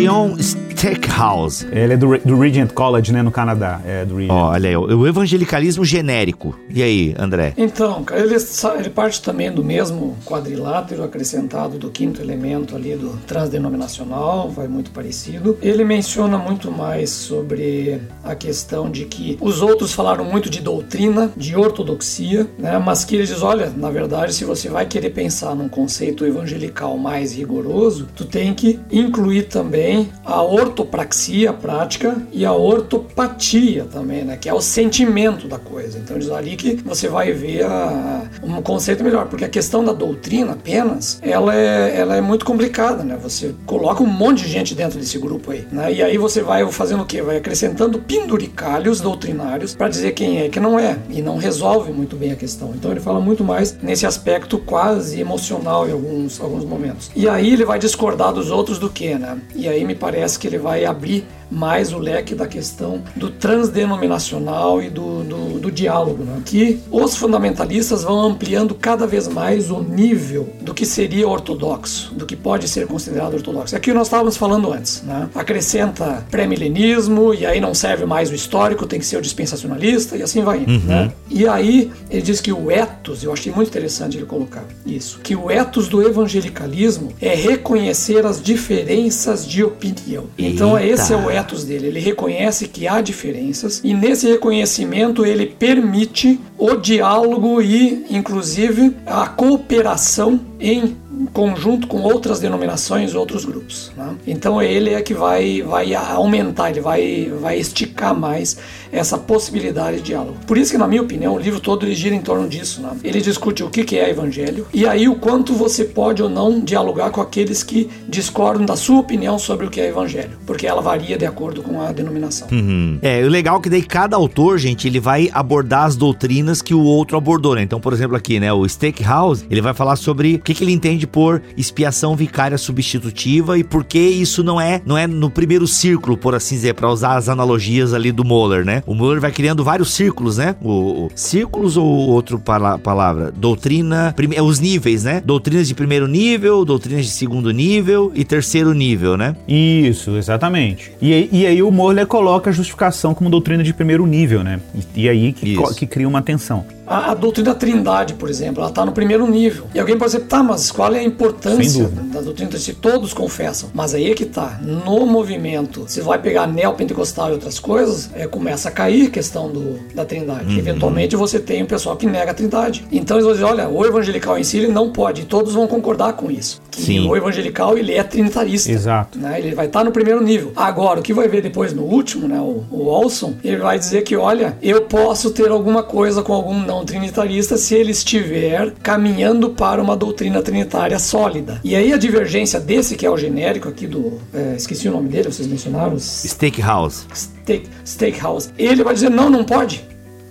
Temos 0.00 0.56
John 0.80 0.90
Stackhouse. 0.90 1.66
Ele 1.70 1.92
é 1.92 1.96
do, 1.96 2.16
do 2.18 2.38
Regent 2.38 2.72
College, 2.72 3.12
né, 3.12 3.22
no 3.22 3.30
Canadá. 3.30 3.80
É 3.84 4.04
do 4.04 4.16
Regent. 4.16 4.30
Olha 4.32 4.70
aí, 4.70 4.76
o 4.76 5.06
evangelicalismo 5.06 5.84
genérico. 5.84 6.58
E 6.70 6.82
aí, 6.82 7.14
André? 7.18 7.52
Então, 7.56 8.04
ele, 8.12 8.36
ele 8.78 8.90
parte 8.90 9.20
também 9.20 9.52
do 9.52 9.62
mesmo 9.62 10.16
quadrilátero 10.24 11.04
acrescentado 11.04 11.78
do 11.78 11.90
quinto 11.90 12.22
elemento 12.22 12.74
ali 12.74 12.96
do 12.96 13.10
transdenominacional, 13.26 14.48
vai 14.48 14.68
muito 14.68 14.90
parecido. 14.90 15.58
Ele 15.60 15.84
menciona 15.84 16.38
muito 16.38 16.72
mais 16.72 17.10
sobre 17.10 18.00
a 18.24 18.34
questão 18.34 18.90
de 18.90 19.04
que 19.04 19.36
os 19.40 19.60
outros 19.60 19.92
falaram 19.92 20.24
muito 20.24 20.48
de 20.48 20.62
doutrina, 20.62 21.30
de 21.36 21.54
ortodoxia, 21.56 22.48
né, 22.58 22.78
mas 22.78 23.04
que 23.04 23.16
ele 23.16 23.26
diz, 23.26 23.42
olha, 23.42 23.70
na 23.76 23.90
verdade, 23.90 24.32
se 24.32 24.44
você 24.44 24.70
vai 24.70 24.86
querer 24.86 25.10
pensar 25.10 25.54
num 25.54 25.68
conceito 25.68 26.24
evangelical 26.24 26.96
mais 26.96 27.32
rigoroso, 27.32 28.08
tu 28.16 28.24
tem 28.24 28.54
que 28.54 28.80
incluir 28.90 29.44
também 29.44 30.08
a 30.24 30.42
ortodoxia 30.42 30.69
ortopraxia 30.70 31.52
prática 31.52 32.16
e 32.32 32.44
a 32.44 32.52
ortopatia 32.52 33.84
também, 33.84 34.24
né? 34.24 34.36
Que 34.36 34.48
é 34.48 34.54
o 34.54 34.60
sentimento 34.60 35.48
da 35.48 35.58
coisa. 35.58 35.98
Então 35.98 36.18
diz 36.18 36.30
ali 36.30 36.56
que 36.56 36.74
você 36.76 37.08
vai 37.08 37.32
ver 37.32 37.64
a, 37.64 38.22
um 38.42 38.62
conceito 38.62 39.02
melhor, 39.02 39.26
porque 39.26 39.44
a 39.44 39.48
questão 39.48 39.84
da 39.84 39.92
doutrina 39.92 40.52
apenas, 40.52 41.18
ela 41.22 41.54
é, 41.54 41.96
ela 41.98 42.16
é 42.16 42.20
muito 42.20 42.44
complicada, 42.44 43.02
né? 43.02 43.18
Você 43.22 43.54
coloca 43.66 44.02
um 44.02 44.06
monte 44.06 44.44
de 44.44 44.48
gente 44.48 44.74
dentro 44.74 44.98
desse 44.98 45.18
grupo 45.18 45.50
aí, 45.50 45.66
né? 45.70 45.92
E 45.92 46.02
aí 46.02 46.16
você 46.16 46.42
vai 46.42 46.66
fazendo 46.70 47.02
o 47.02 47.06
quê? 47.06 47.20
Vai 47.20 47.36
acrescentando 47.36 47.98
penduricalhos 47.98 49.00
doutrinários 49.00 49.74
para 49.74 49.88
dizer 49.88 50.12
quem 50.12 50.40
é 50.40 50.48
que 50.48 50.60
não 50.60 50.78
é 50.78 50.96
e 51.08 51.20
não 51.20 51.36
resolve 51.36 51.92
muito 51.92 52.16
bem 52.16 52.32
a 52.32 52.36
questão. 52.36 52.72
Então 52.74 52.90
ele 52.90 53.00
fala 53.00 53.20
muito 53.20 53.42
mais 53.42 53.76
nesse 53.82 54.06
aspecto 54.06 54.58
quase 54.58 55.20
emocional 55.20 55.88
em 55.88 55.92
alguns, 55.92 56.40
alguns 56.40 56.64
momentos. 56.64 57.10
E 57.16 57.28
aí 57.28 57.52
ele 57.52 57.64
vai 57.64 57.78
discordar 57.78 58.32
dos 58.32 58.50
outros 58.50 58.78
do 58.78 58.88
que, 58.88 59.14
né? 59.14 59.38
E 59.54 59.68
aí 59.68 59.84
me 59.84 59.94
parece 59.94 60.38
que 60.38 60.46
ele 60.46 60.58
vai 60.60 60.84
abrir 60.84 61.24
mais 61.50 61.92
o 61.92 61.98
leque 61.98 62.34
da 62.34 62.46
questão 62.46 63.02
do 63.16 63.30
transdenominacional 63.30 64.80
e 64.82 64.88
do, 64.88 65.24
do, 65.24 65.58
do 65.58 65.70
diálogo, 65.70 66.22
né? 66.24 66.40
que 66.44 66.80
os 66.90 67.16
fundamentalistas 67.16 68.04
vão 68.04 68.20
ampliando 68.20 68.74
cada 68.74 69.06
vez 69.06 69.26
mais 69.26 69.70
o 69.70 69.82
nível 69.82 70.48
do 70.60 70.72
que 70.72 70.86
seria 70.86 71.28
ortodoxo, 71.28 72.14
do 72.14 72.24
que 72.24 72.36
pode 72.36 72.68
ser 72.68 72.86
considerado 72.86 73.34
ortodoxo. 73.34 73.74
É 73.74 73.78
aqui 73.78 73.92
nós 73.92 74.06
estávamos 74.06 74.36
falando 74.36 74.72
antes, 74.72 75.02
né? 75.02 75.28
acrescenta 75.34 76.24
pré-milenismo 76.30 77.34
e 77.34 77.44
aí 77.44 77.60
não 77.60 77.74
serve 77.74 78.04
mais 78.06 78.30
o 78.30 78.34
histórico, 78.34 78.86
tem 78.86 79.00
que 79.00 79.06
ser 79.06 79.16
o 79.16 79.22
dispensacionalista 79.22 80.16
e 80.16 80.22
assim 80.22 80.42
vai 80.42 80.58
indo. 80.58 80.70
Uhum. 80.70 80.86
Né? 80.86 81.12
E 81.28 81.48
aí 81.48 81.90
ele 82.08 82.22
diz 82.22 82.40
que 82.40 82.52
o 82.52 82.70
ethos, 82.70 83.24
eu 83.24 83.32
achei 83.32 83.52
muito 83.52 83.68
interessante 83.68 84.16
ele 84.16 84.26
colocar 84.26 84.64
isso, 84.86 85.20
que 85.22 85.34
o 85.34 85.50
ethos 85.50 85.88
do 85.88 86.06
evangelicalismo 86.06 87.12
é 87.20 87.34
reconhecer 87.34 88.24
as 88.24 88.40
diferenças 88.40 89.46
de 89.46 89.64
opinião. 89.64 90.26
Então 90.38 90.78
esse 90.78 91.12
é 91.12 91.16
o 91.16 91.30
ethos 91.30 91.39
ethos 91.40 91.64
dele. 91.64 91.88
Ele 91.88 92.00
reconhece 92.00 92.68
que 92.68 92.86
há 92.86 93.00
diferenças 93.00 93.80
e 93.82 93.92
nesse 93.94 94.28
reconhecimento 94.28 95.24
ele 95.24 95.46
permite 95.46 96.38
o 96.56 96.76
diálogo 96.76 97.60
e, 97.60 98.06
inclusive, 98.10 98.96
a 99.06 99.26
cooperação 99.26 100.40
em 100.58 100.96
conjunto 101.32 101.86
com 101.86 102.00
outras 102.02 102.40
denominações, 102.40 103.14
outros 103.14 103.44
grupos. 103.44 103.92
Né? 103.96 104.16
Então 104.26 104.62
ele 104.62 104.90
é 104.90 105.02
que 105.02 105.14
vai, 105.14 105.62
vai 105.62 105.94
aumentar, 105.94 106.70
ele 106.70 106.80
vai, 106.80 107.32
vai 107.40 107.58
esticar 107.58 108.14
mais 108.14 108.56
essa 108.92 109.18
possibilidade 109.18 109.98
de 109.98 110.02
diálogo. 110.02 110.38
Por 110.46 110.58
isso 110.58 110.72
que, 110.72 110.78
na 110.78 110.88
minha 110.88 111.02
opinião, 111.02 111.34
o 111.34 111.38
livro 111.38 111.60
todo 111.60 111.86
ele 111.86 111.94
gira 111.94 112.14
em 112.14 112.20
torno 112.20 112.48
disso. 112.48 112.80
Né? 112.82 112.90
Ele 113.04 113.20
discute 113.20 113.62
o 113.62 113.70
que 113.70 113.98
é 113.98 114.10
evangelho 114.10 114.66
e 114.72 114.86
aí 114.86 115.08
o 115.08 115.16
quanto 115.16 115.54
você 115.54 115.84
pode 115.84 116.22
ou 116.22 116.28
não 116.28 116.60
dialogar 116.60 117.10
com 117.10 117.20
aqueles 117.20 117.62
que 117.62 117.88
discordam 118.08 118.64
da 118.64 118.76
sua 118.76 119.00
opinião 119.00 119.38
sobre 119.38 119.66
o 119.66 119.70
que 119.70 119.80
é 119.80 119.88
evangelho, 119.88 120.38
porque 120.46 120.66
ela 120.66 120.80
varia 120.80 121.16
de 121.16 121.26
acordo 121.26 121.62
com 121.62 121.80
a 121.80 121.92
denominação. 121.92 122.48
Uhum. 122.50 122.98
É, 123.02 123.24
o 123.24 123.28
legal 123.28 123.58
é 123.58 123.62
que 123.62 123.70
daí 123.70 123.82
cada 123.82 124.16
autor, 124.16 124.58
gente, 124.58 124.86
ele 124.86 125.00
vai 125.00 125.30
abordar 125.32 125.84
as 125.84 125.96
doutrinas 125.96 126.62
que 126.62 126.74
o 126.74 126.82
outro 126.82 127.16
abordou, 127.16 127.54
né? 127.54 127.62
Então, 127.62 127.80
por 127.80 127.92
exemplo, 127.92 128.16
aqui, 128.16 128.38
né, 128.38 128.52
o 128.52 128.68
Steakhouse, 128.68 129.44
ele 129.50 129.60
vai 129.60 129.74
falar 129.74 129.96
sobre 129.96 130.34
o 130.34 130.38
que, 130.38 130.54
que 130.54 130.64
ele 130.64 130.72
entende 130.72 131.06
por 131.06 131.42
expiação 131.56 132.14
vicária 132.14 132.58
substitutiva 132.58 133.58
e 133.58 133.64
por 133.64 133.84
que 133.84 133.98
isso 133.98 134.42
não 134.42 134.60
é, 134.60 134.80
não 134.84 134.96
é 134.96 135.06
no 135.06 135.30
primeiro 135.30 135.66
círculo, 135.66 136.16
por 136.16 136.34
assim 136.34 136.54
dizer, 136.54 136.74
para 136.74 136.90
usar 136.90 137.16
as 137.16 137.28
analogias 137.28 137.94
ali 137.94 138.12
do 138.12 138.24
Moller, 138.24 138.64
né? 138.64 138.79
O 138.86 138.94
Moller 138.94 139.20
vai 139.20 139.30
criando 139.30 139.64
vários 139.64 139.92
círculos, 139.92 140.38
né? 140.38 140.54
O, 140.62 141.06
o 141.06 141.10
círculos 141.14 141.76
ou 141.76 141.86
outro 141.86 142.38
pala 142.38 142.78
palavra? 142.78 143.32
Doutrina, 143.32 144.12
prime, 144.16 144.40
os 144.40 144.60
níveis, 144.60 145.04
né? 145.04 145.22
Doutrinas 145.24 145.68
de 145.68 145.74
primeiro 145.74 146.06
nível, 146.06 146.64
doutrinas 146.64 147.06
de 147.06 147.12
segundo 147.12 147.50
nível 147.50 148.12
e 148.14 148.24
terceiro 148.24 148.72
nível, 148.72 149.16
né? 149.16 149.36
Isso, 149.46 150.16
exatamente. 150.16 150.92
E, 151.00 151.28
e 151.32 151.46
aí 151.46 151.62
o 151.62 151.70
Moller 151.70 152.06
coloca 152.06 152.50
a 152.50 152.52
justificação 152.52 153.14
como 153.14 153.30
doutrina 153.30 153.62
de 153.62 153.72
primeiro 153.72 154.06
nível, 154.06 154.42
né? 154.42 154.60
E, 154.74 155.02
e 155.02 155.08
aí 155.08 155.32
que, 155.32 155.56
que 155.76 155.86
cria 155.86 156.08
uma 156.08 156.22
tensão. 156.22 156.64
A, 156.90 157.12
a 157.12 157.14
doutrina 157.14 157.50
da 157.50 157.54
trindade, 157.54 158.14
por 158.14 158.28
exemplo, 158.28 158.60
ela 158.60 158.68
está 158.68 158.84
no 158.84 158.90
primeiro 158.90 159.24
nível. 159.24 159.66
E 159.72 159.78
alguém 159.78 159.96
pode 159.96 160.10
dizer, 160.10 160.24
tá, 160.24 160.42
mas 160.42 160.72
qual 160.72 160.92
é 160.92 160.98
a 160.98 161.02
importância 161.04 161.88
da 162.12 162.20
doutrina 162.20 162.50
se 162.58 162.74
todos 162.74 163.14
confessam? 163.14 163.70
Mas 163.72 163.94
aí 163.94 164.10
é 164.10 164.14
que 164.14 164.24
tá. 164.24 164.58
No 164.60 165.06
movimento, 165.06 165.84
se 165.86 166.00
vai 166.00 166.18
pegar 166.18 166.48
neopentecostal 166.48 167.30
e 167.30 167.32
outras 167.34 167.60
coisas, 167.60 168.10
é, 168.12 168.26
começa 168.26 168.68
a 168.68 168.72
cair 168.72 169.06
a 169.06 169.10
questão 169.10 169.48
do, 169.48 169.78
da 169.94 170.04
trindade. 170.04 170.52
Uhum. 170.52 170.58
Eventualmente 170.58 171.14
você 171.14 171.38
tem 171.38 171.62
um 171.62 171.66
pessoal 171.66 171.96
que 171.96 172.06
nega 172.06 172.32
a 172.32 172.34
trindade. 172.34 172.84
Então 172.90 173.16
eles 173.16 173.24
vão 173.24 173.34
dizer, 173.34 173.44
olha, 173.44 173.68
o 173.68 173.86
evangelical 173.86 174.36
em 174.36 174.42
si 174.42 174.58
ele 174.58 174.68
não 174.68 174.90
pode. 174.90 175.22
E 175.22 175.24
todos 175.24 175.54
vão 175.54 175.68
concordar 175.68 176.14
com 176.14 176.28
isso. 176.28 176.60
Que 176.72 176.82
Sim. 176.82 177.08
o 177.08 177.16
evangelical 177.16 177.78
ele 177.78 177.94
é 177.94 178.02
trinitarista. 178.02 178.70
Exato. 178.70 179.16
Né? 179.16 179.38
Ele 179.38 179.54
vai 179.54 179.66
estar 179.66 179.80
tá 179.80 179.84
no 179.84 179.92
primeiro 179.92 180.20
nível. 180.20 180.52
Agora, 180.56 180.98
o 180.98 181.02
que 181.02 181.14
vai 181.14 181.28
ver 181.28 181.40
depois 181.40 181.72
no 181.72 181.82
último, 181.82 182.26
né, 182.26 182.40
o, 182.40 182.64
o 182.70 182.86
Olson, 182.88 183.34
ele 183.44 183.58
vai 183.58 183.78
dizer 183.78 184.02
que, 184.02 184.16
olha, 184.16 184.56
eu 184.60 184.82
posso 184.82 185.30
ter 185.30 185.50
alguma 185.50 185.84
coisa 185.84 186.22
com 186.22 186.32
algum 186.32 186.58
não 186.58 186.79
trinitarista 186.84 187.56
se 187.56 187.74
ele 187.74 187.92
estiver 187.92 188.72
caminhando 188.82 189.50
para 189.50 189.82
uma 189.82 189.96
doutrina 189.96 190.42
trinitária 190.42 190.98
sólida. 190.98 191.60
E 191.62 191.74
aí 191.74 191.92
a 191.92 191.96
divergência 191.96 192.60
desse, 192.60 192.96
que 192.96 193.06
é 193.06 193.10
o 193.10 193.16
genérico 193.16 193.68
aqui 193.68 193.86
do. 193.86 194.20
É, 194.32 194.54
esqueci 194.56 194.88
o 194.88 194.92
nome 194.92 195.08
dele, 195.08 195.30
vocês 195.30 195.48
mencionaram? 195.48 195.98
Steakhouse. 195.98 197.06
Steak, 197.14 197.68
Steakhouse. 197.86 198.50
Ele 198.58 198.82
vai 198.82 198.94
dizer: 198.94 199.10
não, 199.10 199.28
não 199.30 199.44
pode. 199.44 199.88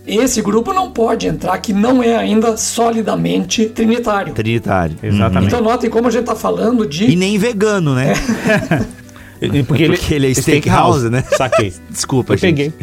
Esse 0.08 0.42
grupo 0.42 0.74
não 0.74 0.90
pode 0.90 1.28
entrar, 1.28 1.56
que 1.60 1.72
não 1.72 2.02
é 2.02 2.16
ainda 2.16 2.58
solidamente 2.58 3.66
trinitário. 3.70 4.34
Trinitário. 4.34 4.98
Exatamente. 5.04 5.54
Então 5.54 5.62
notem 5.62 5.90
como 5.90 6.08
a 6.08 6.12
gente 6.12 6.22
está 6.22 6.36
falando 6.36 6.88
de. 6.88 7.06
E 7.06 7.16
nem 7.16 7.38
vegano, 7.38 7.94
né? 7.94 8.14
É. 8.14 8.99
Porque, 9.40 9.64
porque 9.64 9.84
ele, 9.84 9.98
ele 10.12 10.32
é 10.32 10.34
steakhouse, 10.34 11.10
né? 11.10 11.24
Saquei. 11.38 11.74
Desculpa, 11.90 12.34
eu 12.34 12.38
gente. 12.38 12.72
Peguei. 12.72 12.74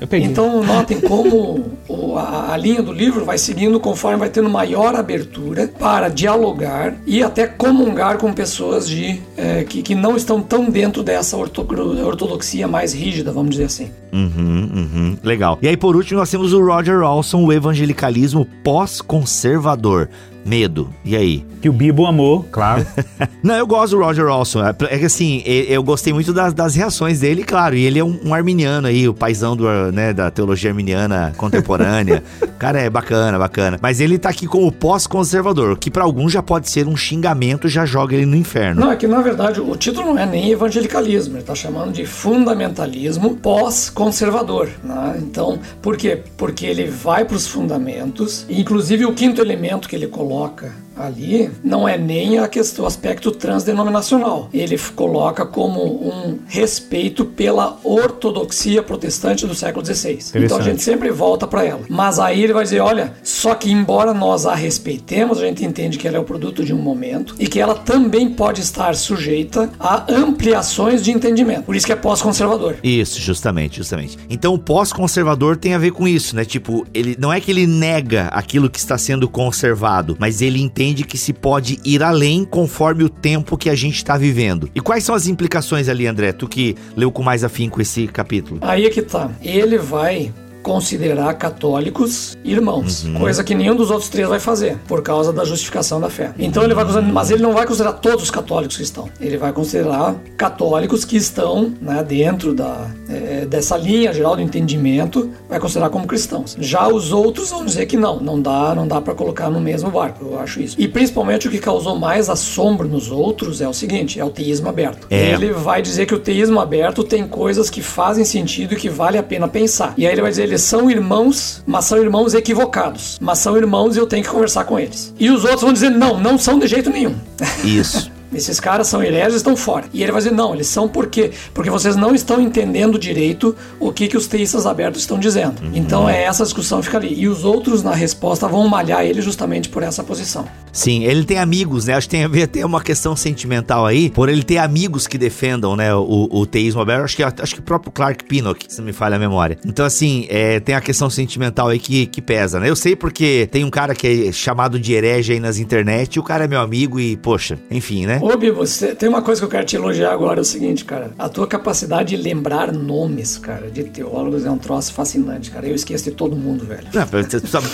Eu 0.00 0.06
peguei. 0.06 0.28
Então, 0.28 0.62
notem 0.62 1.00
como 1.00 1.72
o, 1.88 2.16
a, 2.16 2.52
a, 2.52 2.56
linha 2.56 2.80
do 2.80 2.92
livro 2.92 3.24
vai 3.24 3.38
seguindo 3.38 3.80
conforme 3.80 4.18
vai 4.18 4.28
tendo 4.28 4.48
maior 4.48 4.94
abertura 4.94 5.66
para 5.66 6.08
dialogar 6.08 6.94
e 7.04 7.22
até 7.22 7.46
comungar 7.46 8.18
com 8.18 8.32
pessoas 8.32 8.88
de, 8.88 9.20
é, 9.36 9.64
que, 9.64 9.82
que 9.82 9.94
não 9.94 10.16
estão 10.16 10.40
tão 10.40 10.70
dentro 10.70 11.02
dessa 11.02 11.36
ortodoxia 11.36 12.68
mais 12.68 12.92
rígida, 12.92 13.32
vamos 13.32 13.50
dizer 13.50 13.64
assim. 13.64 13.90
Uhum, 14.12 14.70
uhum. 14.74 15.18
Legal. 15.22 15.58
E 15.60 15.68
aí, 15.68 15.76
por 15.76 15.96
último, 15.96 16.20
nós 16.20 16.30
temos 16.30 16.52
o 16.52 16.64
Roger 16.64 17.02
Olson, 17.02 17.44
o 17.44 17.52
evangelicalismo 17.52 18.46
pós-conservador 18.62 20.08
medo. 20.46 20.88
E 21.04 21.16
aí? 21.16 21.44
Que 21.60 21.68
o 21.68 21.72
Bibo 21.72 22.06
amou, 22.06 22.46
claro. 22.50 22.86
não, 23.42 23.56
eu 23.56 23.66
gosto 23.66 23.96
do 23.96 24.02
Roger 24.02 24.26
Olson. 24.26 24.64
É, 24.64 24.74
é 24.90 24.98
que 24.98 25.06
assim, 25.06 25.42
eu 25.44 25.82
gostei 25.82 26.12
muito 26.12 26.32
das, 26.32 26.54
das 26.54 26.74
reações 26.74 27.20
dele, 27.20 27.42
claro. 27.42 27.74
E 27.74 27.84
ele 27.84 27.98
é 27.98 28.04
um, 28.04 28.18
um 28.24 28.34
arminiano 28.34 28.86
aí, 28.86 29.08
o 29.08 29.14
paizão 29.14 29.56
do, 29.56 29.66
né, 29.92 30.12
da 30.12 30.30
teologia 30.30 30.70
arminiana 30.70 31.32
contemporânea. 31.36 32.22
Cara, 32.58 32.80
é 32.80 32.88
bacana, 32.88 33.38
bacana. 33.38 33.78
Mas 33.82 34.00
ele 34.00 34.18
tá 34.18 34.28
aqui 34.28 34.46
como 34.46 34.70
pós-conservador, 34.70 35.76
que 35.76 35.90
para 35.90 36.04
alguns 36.04 36.32
já 36.32 36.42
pode 36.42 36.70
ser 36.70 36.86
um 36.86 36.96
xingamento, 36.96 37.68
já 37.68 37.84
joga 37.84 38.14
ele 38.14 38.26
no 38.26 38.36
inferno. 38.36 38.82
Não, 38.82 38.92
é 38.92 38.96
que 38.96 39.06
na 39.06 39.20
verdade 39.20 39.60
o 39.60 39.76
título 39.76 40.14
não 40.14 40.18
é 40.18 40.26
nem 40.26 40.50
evangelicalismo, 40.50 41.36
ele 41.36 41.44
tá 41.44 41.54
chamando 41.54 41.92
de 41.92 42.06
fundamentalismo 42.06 43.36
pós-conservador. 43.36 44.68
Né? 44.82 45.18
Então, 45.18 45.58
por 45.82 45.96
quê? 45.96 46.22
Porque 46.36 46.64
ele 46.66 46.86
vai 46.86 47.24
para 47.24 47.36
os 47.36 47.46
fundamentos, 47.46 48.46
inclusive 48.48 49.04
o 49.04 49.12
quinto 49.12 49.40
elemento 49.40 49.88
que 49.88 49.96
ele 49.96 50.06
coloca 50.06 50.35
coloca 50.36 50.85
ali 50.96 51.50
não 51.62 51.88
é 51.88 51.98
nem 51.98 52.38
a 52.38 52.48
questão, 52.48 52.84
o 52.84 52.88
aspecto 52.88 53.30
transdenominacional. 53.30 54.48
Ele 54.52 54.78
coloca 54.94 55.44
como 55.44 55.82
um 55.82 56.38
respeito 56.46 57.24
pela 57.24 57.78
ortodoxia 57.84 58.82
protestante 58.82 59.46
do 59.46 59.54
século 59.54 59.84
XVI. 59.84 60.18
Então 60.34 60.58
a 60.58 60.62
gente 60.62 60.82
sempre 60.82 61.10
volta 61.10 61.46
para 61.46 61.64
ela. 61.64 61.82
Mas 61.88 62.18
aí 62.18 62.42
ele 62.42 62.52
vai 62.52 62.64
dizer, 62.64 62.80
olha, 62.80 63.12
só 63.22 63.54
que 63.54 63.70
embora 63.70 64.14
nós 64.14 64.46
a 64.46 64.54
respeitemos, 64.54 65.38
a 65.38 65.46
gente 65.46 65.64
entende 65.64 65.98
que 65.98 66.08
ela 66.08 66.16
é 66.16 66.20
o 66.20 66.24
produto 66.24 66.64
de 66.64 66.72
um 66.72 66.78
momento 66.78 67.34
e 67.38 67.46
que 67.46 67.60
ela 67.60 67.74
também 67.74 68.30
pode 68.30 68.60
estar 68.60 68.94
sujeita 68.94 69.70
a 69.78 70.10
ampliações 70.12 71.02
de 71.02 71.10
entendimento. 71.10 71.64
Por 71.64 71.76
isso 71.76 71.86
que 71.86 71.92
é 71.92 71.96
pós-conservador. 71.96 72.76
Isso, 72.82 73.20
justamente, 73.20 73.76
justamente. 73.76 74.18
Então 74.30 74.54
o 74.54 74.58
pós-conservador 74.58 75.56
tem 75.56 75.74
a 75.74 75.78
ver 75.78 75.90
com 75.90 76.08
isso, 76.08 76.34
né? 76.34 76.44
Tipo, 76.44 76.86
ele 76.94 77.16
não 77.18 77.32
é 77.32 77.40
que 77.40 77.50
ele 77.50 77.66
nega 77.66 78.28
aquilo 78.28 78.70
que 78.70 78.78
está 78.78 78.96
sendo 78.96 79.28
conservado, 79.28 80.16
mas 80.18 80.40
ele 80.40 80.60
entende 80.60 80.85
entende 80.86 81.04
que 81.04 81.18
se 81.18 81.32
pode 81.32 81.80
ir 81.84 82.02
além 82.02 82.44
conforme 82.44 83.02
o 83.02 83.08
tempo 83.08 83.56
que 83.56 83.68
a 83.68 83.74
gente 83.74 83.96
está 83.96 84.16
vivendo. 84.16 84.70
E 84.74 84.80
quais 84.80 85.02
são 85.04 85.14
as 85.14 85.26
implicações 85.26 85.88
ali, 85.88 86.06
André? 86.06 86.32
Tu 86.32 86.48
que 86.48 86.76
leu 86.96 87.10
com 87.10 87.22
mais 87.22 87.42
afinco 87.42 87.80
esse 87.80 88.06
capítulo. 88.06 88.60
Aí 88.62 88.84
é 88.84 88.90
que 88.90 89.02
tá. 89.02 89.30
Ele 89.42 89.78
vai 89.78 90.32
considerar 90.66 91.32
católicos 91.34 92.36
irmãos, 92.42 93.04
uhum. 93.04 93.20
coisa 93.20 93.44
que 93.44 93.54
nenhum 93.54 93.76
dos 93.76 93.88
outros 93.88 94.08
três 94.08 94.28
vai 94.28 94.40
fazer, 94.40 94.76
por 94.88 95.00
causa 95.00 95.32
da 95.32 95.44
justificação 95.44 96.00
da 96.00 96.10
fé. 96.10 96.32
Então 96.36 96.60
ele 96.64 96.74
vai 96.74 96.84
considerar, 96.84 97.12
mas 97.12 97.30
ele 97.30 97.40
não 97.40 97.52
vai 97.52 97.64
considerar 97.64 97.92
todos 97.92 98.24
os 98.24 98.30
católicos 98.32 98.76
que 98.76 98.82
estão. 98.82 99.08
Ele 99.20 99.36
vai 99.36 99.52
considerar 99.52 100.16
católicos 100.36 101.04
que 101.04 101.16
estão 101.16 101.72
né, 101.80 102.02
dentro 102.02 102.52
da, 102.52 102.90
é, 103.08 103.46
dessa 103.46 103.76
linha 103.76 104.12
geral 104.12 104.34
do 104.34 104.42
entendimento, 104.42 105.30
vai 105.48 105.60
considerar 105.60 105.88
como 105.88 106.04
cristãos. 106.04 106.56
Já 106.58 106.88
os 106.88 107.12
outros 107.12 107.50
vão 107.50 107.64
dizer 107.64 107.86
que 107.86 107.96
não, 107.96 108.18
não 108.18 108.42
dá, 108.42 108.74
não 108.74 108.88
dá 108.88 109.00
para 109.00 109.14
colocar 109.14 109.48
no 109.48 109.60
mesmo 109.60 109.88
barco. 109.92 110.24
Eu 110.24 110.40
acho 110.40 110.60
isso. 110.60 110.74
E 110.80 110.88
principalmente 110.88 111.46
o 111.46 111.50
que 111.50 111.58
causou 111.58 111.96
mais 111.96 112.28
assombro 112.28 112.88
nos 112.88 113.08
outros 113.08 113.60
é 113.60 113.68
o 113.68 113.72
seguinte, 113.72 114.18
é 114.18 114.24
o 114.24 114.30
teísmo 114.30 114.68
aberto. 114.68 115.06
É. 115.10 115.30
Ele 115.30 115.52
vai 115.52 115.80
dizer 115.80 116.06
que 116.06 116.14
o 116.14 116.18
teísmo 116.18 116.58
aberto 116.58 117.04
tem 117.04 117.24
coisas 117.28 117.70
que 117.70 117.80
fazem 117.80 118.24
sentido 118.24 118.74
e 118.74 118.76
que 118.76 118.88
vale 118.88 119.16
a 119.16 119.22
pena 119.22 119.46
pensar. 119.46 119.94
E 119.96 120.04
aí 120.04 120.12
ele 120.12 120.22
vai 120.22 120.30
dizer 120.32 120.55
eles 120.56 120.62
são 120.62 120.90
irmãos, 120.90 121.62
mas 121.66 121.84
são 121.84 121.98
irmãos 121.98 122.32
equivocados. 122.32 123.18
Mas 123.20 123.40
são 123.40 123.58
irmãos 123.58 123.94
e 123.94 123.98
eu 123.98 124.06
tenho 124.06 124.24
que 124.24 124.30
conversar 124.30 124.64
com 124.64 124.78
eles. 124.78 125.12
E 125.18 125.28
os 125.28 125.44
outros 125.44 125.60
vão 125.60 125.72
dizer: 125.72 125.90
não, 125.90 126.18
não 126.18 126.38
são 126.38 126.58
de 126.58 126.66
jeito 126.66 126.88
nenhum. 126.88 127.14
Isso. 127.62 128.10
Esses 128.32 128.60
caras 128.60 128.86
são 128.86 129.02
hereges, 129.02 129.36
estão 129.36 129.56
fora. 129.56 129.86
E 129.92 130.02
ele 130.02 130.12
vai 130.12 130.20
dizer: 130.20 130.32
não, 130.32 130.54
eles 130.54 130.66
são 130.66 130.88
por 130.88 131.06
quê? 131.06 131.30
Porque 131.54 131.70
vocês 131.70 131.96
não 131.96 132.14
estão 132.14 132.40
entendendo 132.40 132.98
direito 132.98 133.54
o 133.78 133.92
que, 133.92 134.08
que 134.08 134.16
os 134.16 134.26
teístas 134.26 134.66
abertos 134.66 135.00
estão 135.00 135.18
dizendo. 135.18 135.62
Uhum. 135.62 135.70
Então 135.74 136.08
é 136.08 136.24
essa 136.24 136.44
discussão 136.44 136.80
que 136.80 136.86
fica 136.86 136.98
ali. 136.98 137.14
E 137.14 137.28
os 137.28 137.44
outros, 137.44 137.82
na 137.82 137.94
resposta, 137.94 138.48
vão 138.48 138.66
malhar 138.68 139.04
ele 139.04 139.20
justamente 139.20 139.68
por 139.68 139.82
essa 139.82 140.02
posição. 140.02 140.46
Sim, 140.72 141.04
ele 141.04 141.24
tem 141.24 141.38
amigos, 141.38 141.86
né? 141.86 141.94
Acho 141.94 142.06
que 142.06 142.16
tem 142.16 142.24
a 142.24 142.28
ver 142.28 142.42
até 142.42 142.64
uma 142.64 142.82
questão 142.82 143.16
sentimental 143.16 143.86
aí, 143.86 144.10
por 144.10 144.28
ele 144.28 144.42
ter 144.42 144.58
amigos 144.58 145.06
que 145.06 145.16
defendam, 145.16 145.74
né, 145.74 145.94
o, 145.94 146.28
o 146.30 146.46
teísmo 146.46 146.80
aberto. 146.80 147.04
Acho 147.04 147.16
que, 147.16 147.22
acho 147.22 147.54
que 147.54 147.60
o 147.60 147.62
próprio 147.62 147.90
Clark 147.90 148.24
Pinnock, 148.24 148.66
se 148.68 148.78
não 148.78 148.86
me 148.86 148.92
falha 148.92 149.16
a 149.16 149.18
memória. 149.18 149.58
Então, 149.64 149.86
assim, 149.86 150.26
é, 150.28 150.60
tem 150.60 150.74
a 150.74 150.80
questão 150.80 151.08
sentimental 151.08 151.68
aí 151.68 151.78
que, 151.78 152.06
que 152.06 152.20
pesa, 152.20 152.60
né? 152.60 152.68
Eu 152.68 152.76
sei 152.76 152.94
porque 152.94 153.48
tem 153.50 153.64
um 153.64 153.70
cara 153.70 153.94
que 153.94 154.28
é 154.28 154.32
chamado 154.32 154.78
de 154.78 154.92
herege 154.92 155.32
aí 155.32 155.40
nas 155.40 155.58
internet, 155.58 156.14
e 156.14 156.20
o 156.20 156.22
cara 156.22 156.44
é 156.44 156.48
meu 156.48 156.60
amigo 156.60 157.00
e, 157.00 157.16
poxa, 157.16 157.58
enfim, 157.70 158.06
né? 158.06 158.15
Ô, 158.20 158.36
Bi, 158.36 158.50
você 158.50 158.94
tem 158.94 159.08
uma 159.08 159.22
coisa 159.22 159.40
que 159.40 159.44
eu 159.44 159.50
quero 159.50 159.66
te 159.66 159.76
elogiar 159.76 160.12
agora, 160.12 160.40
é 160.40 160.42
o 160.42 160.44
seguinte, 160.44 160.84
cara. 160.84 161.10
A 161.18 161.28
tua 161.28 161.46
capacidade 161.46 162.16
de 162.16 162.22
lembrar 162.22 162.72
nomes, 162.72 163.38
cara, 163.38 163.70
de 163.70 163.84
teólogos 163.84 164.44
é 164.44 164.50
um 164.50 164.58
troço 164.58 164.92
fascinante, 164.92 165.50
cara. 165.50 165.66
Eu 165.66 165.74
esqueço 165.74 166.04
de 166.04 166.10
todo 166.12 166.36
mundo, 166.36 166.64
velho. 166.64 166.86
Não, 166.92 167.06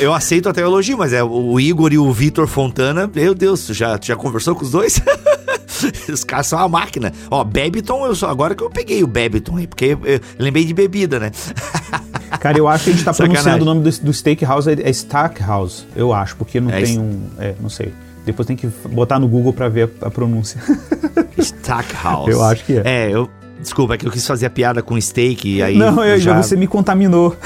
eu 0.01 0.13
aceito 0.13 0.49
até 0.49 0.63
o 0.63 0.67
elogio, 0.67 0.99
mas 0.99 1.13
é 1.13 1.23
o 1.23 1.59
Igor 1.61 1.93
e 1.93 1.99
o 1.99 2.13
Vitor 2.13 2.47
Fontana 2.47 3.11
meu 3.15 3.35
Deus, 3.35 3.67
tu 3.67 3.75
já, 3.75 3.97
tu 3.99 4.07
já 4.07 4.17
conversou 4.17 4.55
com 4.55 4.65
os 4.65 4.71
dois? 4.71 5.01
os 6.13 6.25
caras 6.25 6.47
são 6.47 6.59
uma 6.59 6.69
máquina. 6.69 7.13
Ó, 7.31 7.45
Babyton, 7.45 8.07
eu 8.07 8.15
só, 8.15 8.29
agora 8.29 8.55
que 8.55 8.63
eu 8.63 8.71
peguei 8.71 9.03
o 9.03 9.07
Babyton 9.07 9.57
aí, 9.57 9.67
porque 9.67 9.97
eu 10.03 10.21
lembrei 10.39 10.65
de 10.65 10.75
bebida, 10.75 11.19
né? 11.19 11.31
Cara, 12.41 12.59
eu 12.59 12.67
acho 12.67 12.85
que 12.85 12.91
a 12.91 12.93
gente 12.95 13.05
tá 13.05 13.13
pronunciando 13.13 13.63
o 13.63 13.65
nome 13.65 13.83
do, 13.83 13.91
do 14.01 14.13
steakhouse 14.13 14.69
é, 14.69 14.73
é 14.73 14.91
Stackhouse, 14.91 15.87
eu 15.95 16.13
acho, 16.13 16.35
porque 16.37 16.61
não 16.61 16.71
é 16.71 16.83
tem 16.83 16.99
um. 16.99 17.21
É, 17.39 17.55
não 17.61 17.69
sei. 17.69 17.93
Depois 18.25 18.47
tem 18.47 18.57
que 18.57 18.67
botar 18.89 19.19
no 19.19 19.27
Google 19.29 19.53
para 19.53 19.69
ver 19.69 19.91
a, 20.01 20.07
a 20.07 20.11
pronúncia. 20.11 20.61
Stackhouse. 21.39 22.31
Eu 22.33 22.45
acho 22.45 22.65
que 22.65 22.79
é. 22.79 22.83
É, 22.85 23.11
eu. 23.11 23.29
Desculpa, 23.63 23.95
é 23.95 23.97
que 23.99 24.07
eu 24.07 24.11
quis 24.11 24.27
fazer 24.27 24.47
a 24.47 24.51
piada 24.51 24.83
com 24.83 25.01
steak 25.01 25.49
e 25.49 25.63
aí. 25.63 25.77
Não, 25.77 26.05
eu, 26.05 26.19
já 26.19 26.41
você 26.41 26.57
me 26.57 26.67
contaminou. 26.67 27.37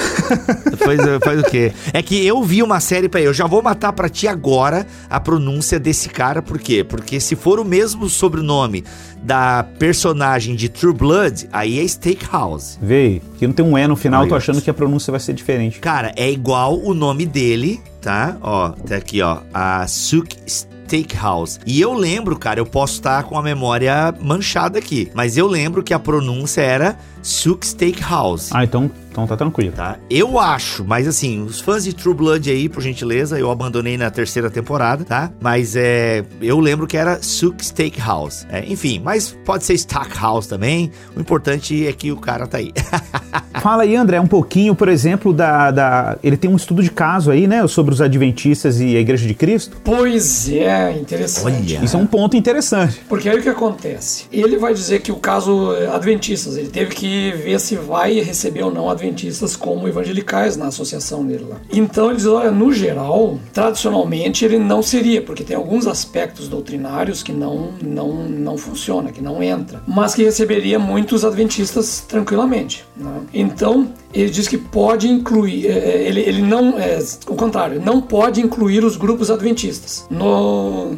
Faz, 0.76 1.00
faz 1.24 1.40
o 1.40 1.44
quê? 1.44 1.72
É 1.92 2.02
que 2.02 2.24
eu 2.24 2.42
vi 2.42 2.62
uma 2.62 2.80
série 2.80 3.08
pra 3.08 3.20
eu 3.20 3.32
já 3.32 3.46
vou 3.46 3.62
matar 3.62 3.92
pra 3.92 4.08
ti 4.08 4.28
agora 4.28 4.86
a 5.08 5.18
pronúncia 5.18 5.80
desse 5.80 6.08
cara, 6.08 6.42
por 6.42 6.58
quê? 6.58 6.84
Porque 6.84 7.18
se 7.18 7.34
for 7.34 7.58
o 7.58 7.64
mesmo 7.64 8.08
sobrenome 8.08 8.84
da 9.22 9.64
personagem 9.78 10.54
de 10.54 10.68
True 10.68 10.92
Blood, 10.92 11.48
aí 11.52 11.80
é 11.80 11.86
Steakhouse. 11.88 12.78
Vê, 12.80 13.20
que 13.38 13.46
não 13.46 13.54
tem 13.54 13.64
um 13.64 13.76
E 13.76 13.86
no 13.86 13.96
final, 13.96 14.22
Aí, 14.22 14.28
tô 14.28 14.36
achando 14.36 14.60
que 14.60 14.70
a 14.70 14.74
pronúncia 14.74 15.10
vai 15.10 15.20
ser 15.20 15.32
diferente. 15.32 15.80
Cara, 15.80 16.12
é 16.16 16.30
igual 16.30 16.78
o 16.78 16.94
nome 16.94 17.26
dele, 17.26 17.80
tá? 18.00 18.36
Ó, 18.40 18.70
tá 18.70 18.96
aqui, 18.96 19.22
ó. 19.22 19.38
A 19.52 19.86
Suk 19.86 20.36
Steakhouse. 20.46 20.75
E 21.66 21.80
eu 21.80 21.92
lembro, 21.92 22.38
cara, 22.38 22.60
eu 22.60 22.66
posso 22.66 22.94
estar 22.94 23.24
com 23.24 23.38
a 23.38 23.42
memória 23.42 24.14
manchada 24.20 24.78
aqui, 24.78 25.10
mas 25.14 25.36
eu 25.36 25.46
lembro 25.46 25.82
que 25.82 25.92
a 25.92 25.98
pronúncia 25.98 26.60
era 26.60 26.96
Suk 27.26 27.66
Steakhouse. 27.66 28.50
Ah, 28.52 28.62
então, 28.62 28.88
então 29.10 29.26
tá 29.26 29.36
tranquilo. 29.36 29.72
Tá? 29.72 29.98
Eu 30.08 30.38
acho, 30.38 30.84
mas 30.84 31.08
assim, 31.08 31.42
os 31.42 31.60
fãs 31.60 31.82
de 31.82 31.92
True 31.92 32.14
Blood 32.14 32.48
aí, 32.48 32.68
por 32.68 32.80
gentileza, 32.80 33.36
eu 33.36 33.50
abandonei 33.50 33.98
na 33.98 34.10
terceira 34.10 34.48
temporada, 34.48 35.04
tá? 35.04 35.32
Mas 35.40 35.74
é, 35.74 36.24
eu 36.40 36.60
lembro 36.60 36.86
que 36.86 36.96
era 36.96 37.20
Suk 37.20 37.64
Steakhouse. 37.64 38.46
É, 38.48 38.64
enfim, 38.66 39.00
mas 39.02 39.36
pode 39.44 39.64
ser 39.64 39.74
Stackhouse 39.74 40.48
também. 40.48 40.92
O 41.16 41.20
importante 41.20 41.84
é 41.84 41.92
que 41.92 42.12
o 42.12 42.16
cara 42.16 42.46
tá 42.46 42.58
aí. 42.58 42.72
Fala 43.60 43.82
aí, 43.82 43.96
André, 43.96 44.20
um 44.20 44.26
pouquinho, 44.26 44.76
por 44.76 44.88
exemplo, 44.88 45.32
da, 45.32 45.72
da. 45.72 46.18
Ele 46.22 46.36
tem 46.36 46.48
um 46.48 46.54
estudo 46.54 46.82
de 46.82 46.90
caso 46.90 47.32
aí, 47.32 47.48
né? 47.48 47.66
Sobre 47.66 47.92
os 47.92 48.00
Adventistas 48.00 48.80
e 48.80 48.96
a 48.96 49.00
Igreja 49.00 49.26
de 49.26 49.34
Cristo. 49.34 49.78
Pois 49.82 50.48
é, 50.48 50.92
interessante. 50.92 51.74
Olha. 51.74 51.84
Isso 51.84 51.96
é 51.96 51.98
um 51.98 52.06
ponto 52.06 52.36
interessante. 52.36 53.00
Porque 53.08 53.28
aí 53.28 53.38
o 53.38 53.42
que 53.42 53.48
acontece? 53.48 54.26
Ele 54.30 54.56
vai 54.58 54.72
dizer 54.72 55.00
que 55.00 55.10
o 55.10 55.16
caso 55.16 55.74
eh, 55.74 55.88
adventistas, 55.88 56.56
ele 56.56 56.68
teve 56.68 56.94
que 56.94 57.15
ver 57.32 57.58
se 57.60 57.76
vai 57.76 58.20
receber 58.20 58.62
ou 58.62 58.72
não 58.72 58.88
adventistas 58.90 59.56
como 59.56 59.88
evangelicais 59.88 60.56
na 60.56 60.66
associação 60.66 61.24
dele 61.24 61.46
lá. 61.48 61.56
Então 61.72 62.06
ele 62.06 62.16
diz, 62.16 62.26
olha, 62.26 62.50
no 62.50 62.72
geral, 62.72 63.38
tradicionalmente 63.52 64.44
ele 64.44 64.58
não 64.58 64.82
seria, 64.82 65.22
porque 65.22 65.44
tem 65.44 65.56
alguns 65.56 65.86
aspectos 65.86 66.48
doutrinários 66.48 67.22
que 67.22 67.32
não 67.32 67.72
não 67.82 68.12
não 68.28 68.56
funciona, 68.56 69.12
que 69.12 69.22
não 69.22 69.42
entra, 69.42 69.82
mas 69.86 70.14
que 70.14 70.22
receberia 70.22 70.78
muitos 70.78 71.24
adventistas 71.24 72.04
tranquilamente. 72.06 72.84
né? 72.96 73.20
Então 73.32 73.88
ele 74.22 74.30
diz 74.30 74.48
que 74.48 74.58
pode 74.58 75.08
incluir, 75.08 75.66
eh, 75.66 76.04
ele, 76.06 76.20
ele 76.20 76.42
não, 76.42 76.78
é, 76.78 76.98
o 77.28 77.34
contrário, 77.34 77.80
não 77.80 78.00
pode 78.00 78.40
incluir 78.40 78.84
os 78.84 78.96
grupos 78.96 79.30
adventistas 79.30 80.06
no, 80.10 80.96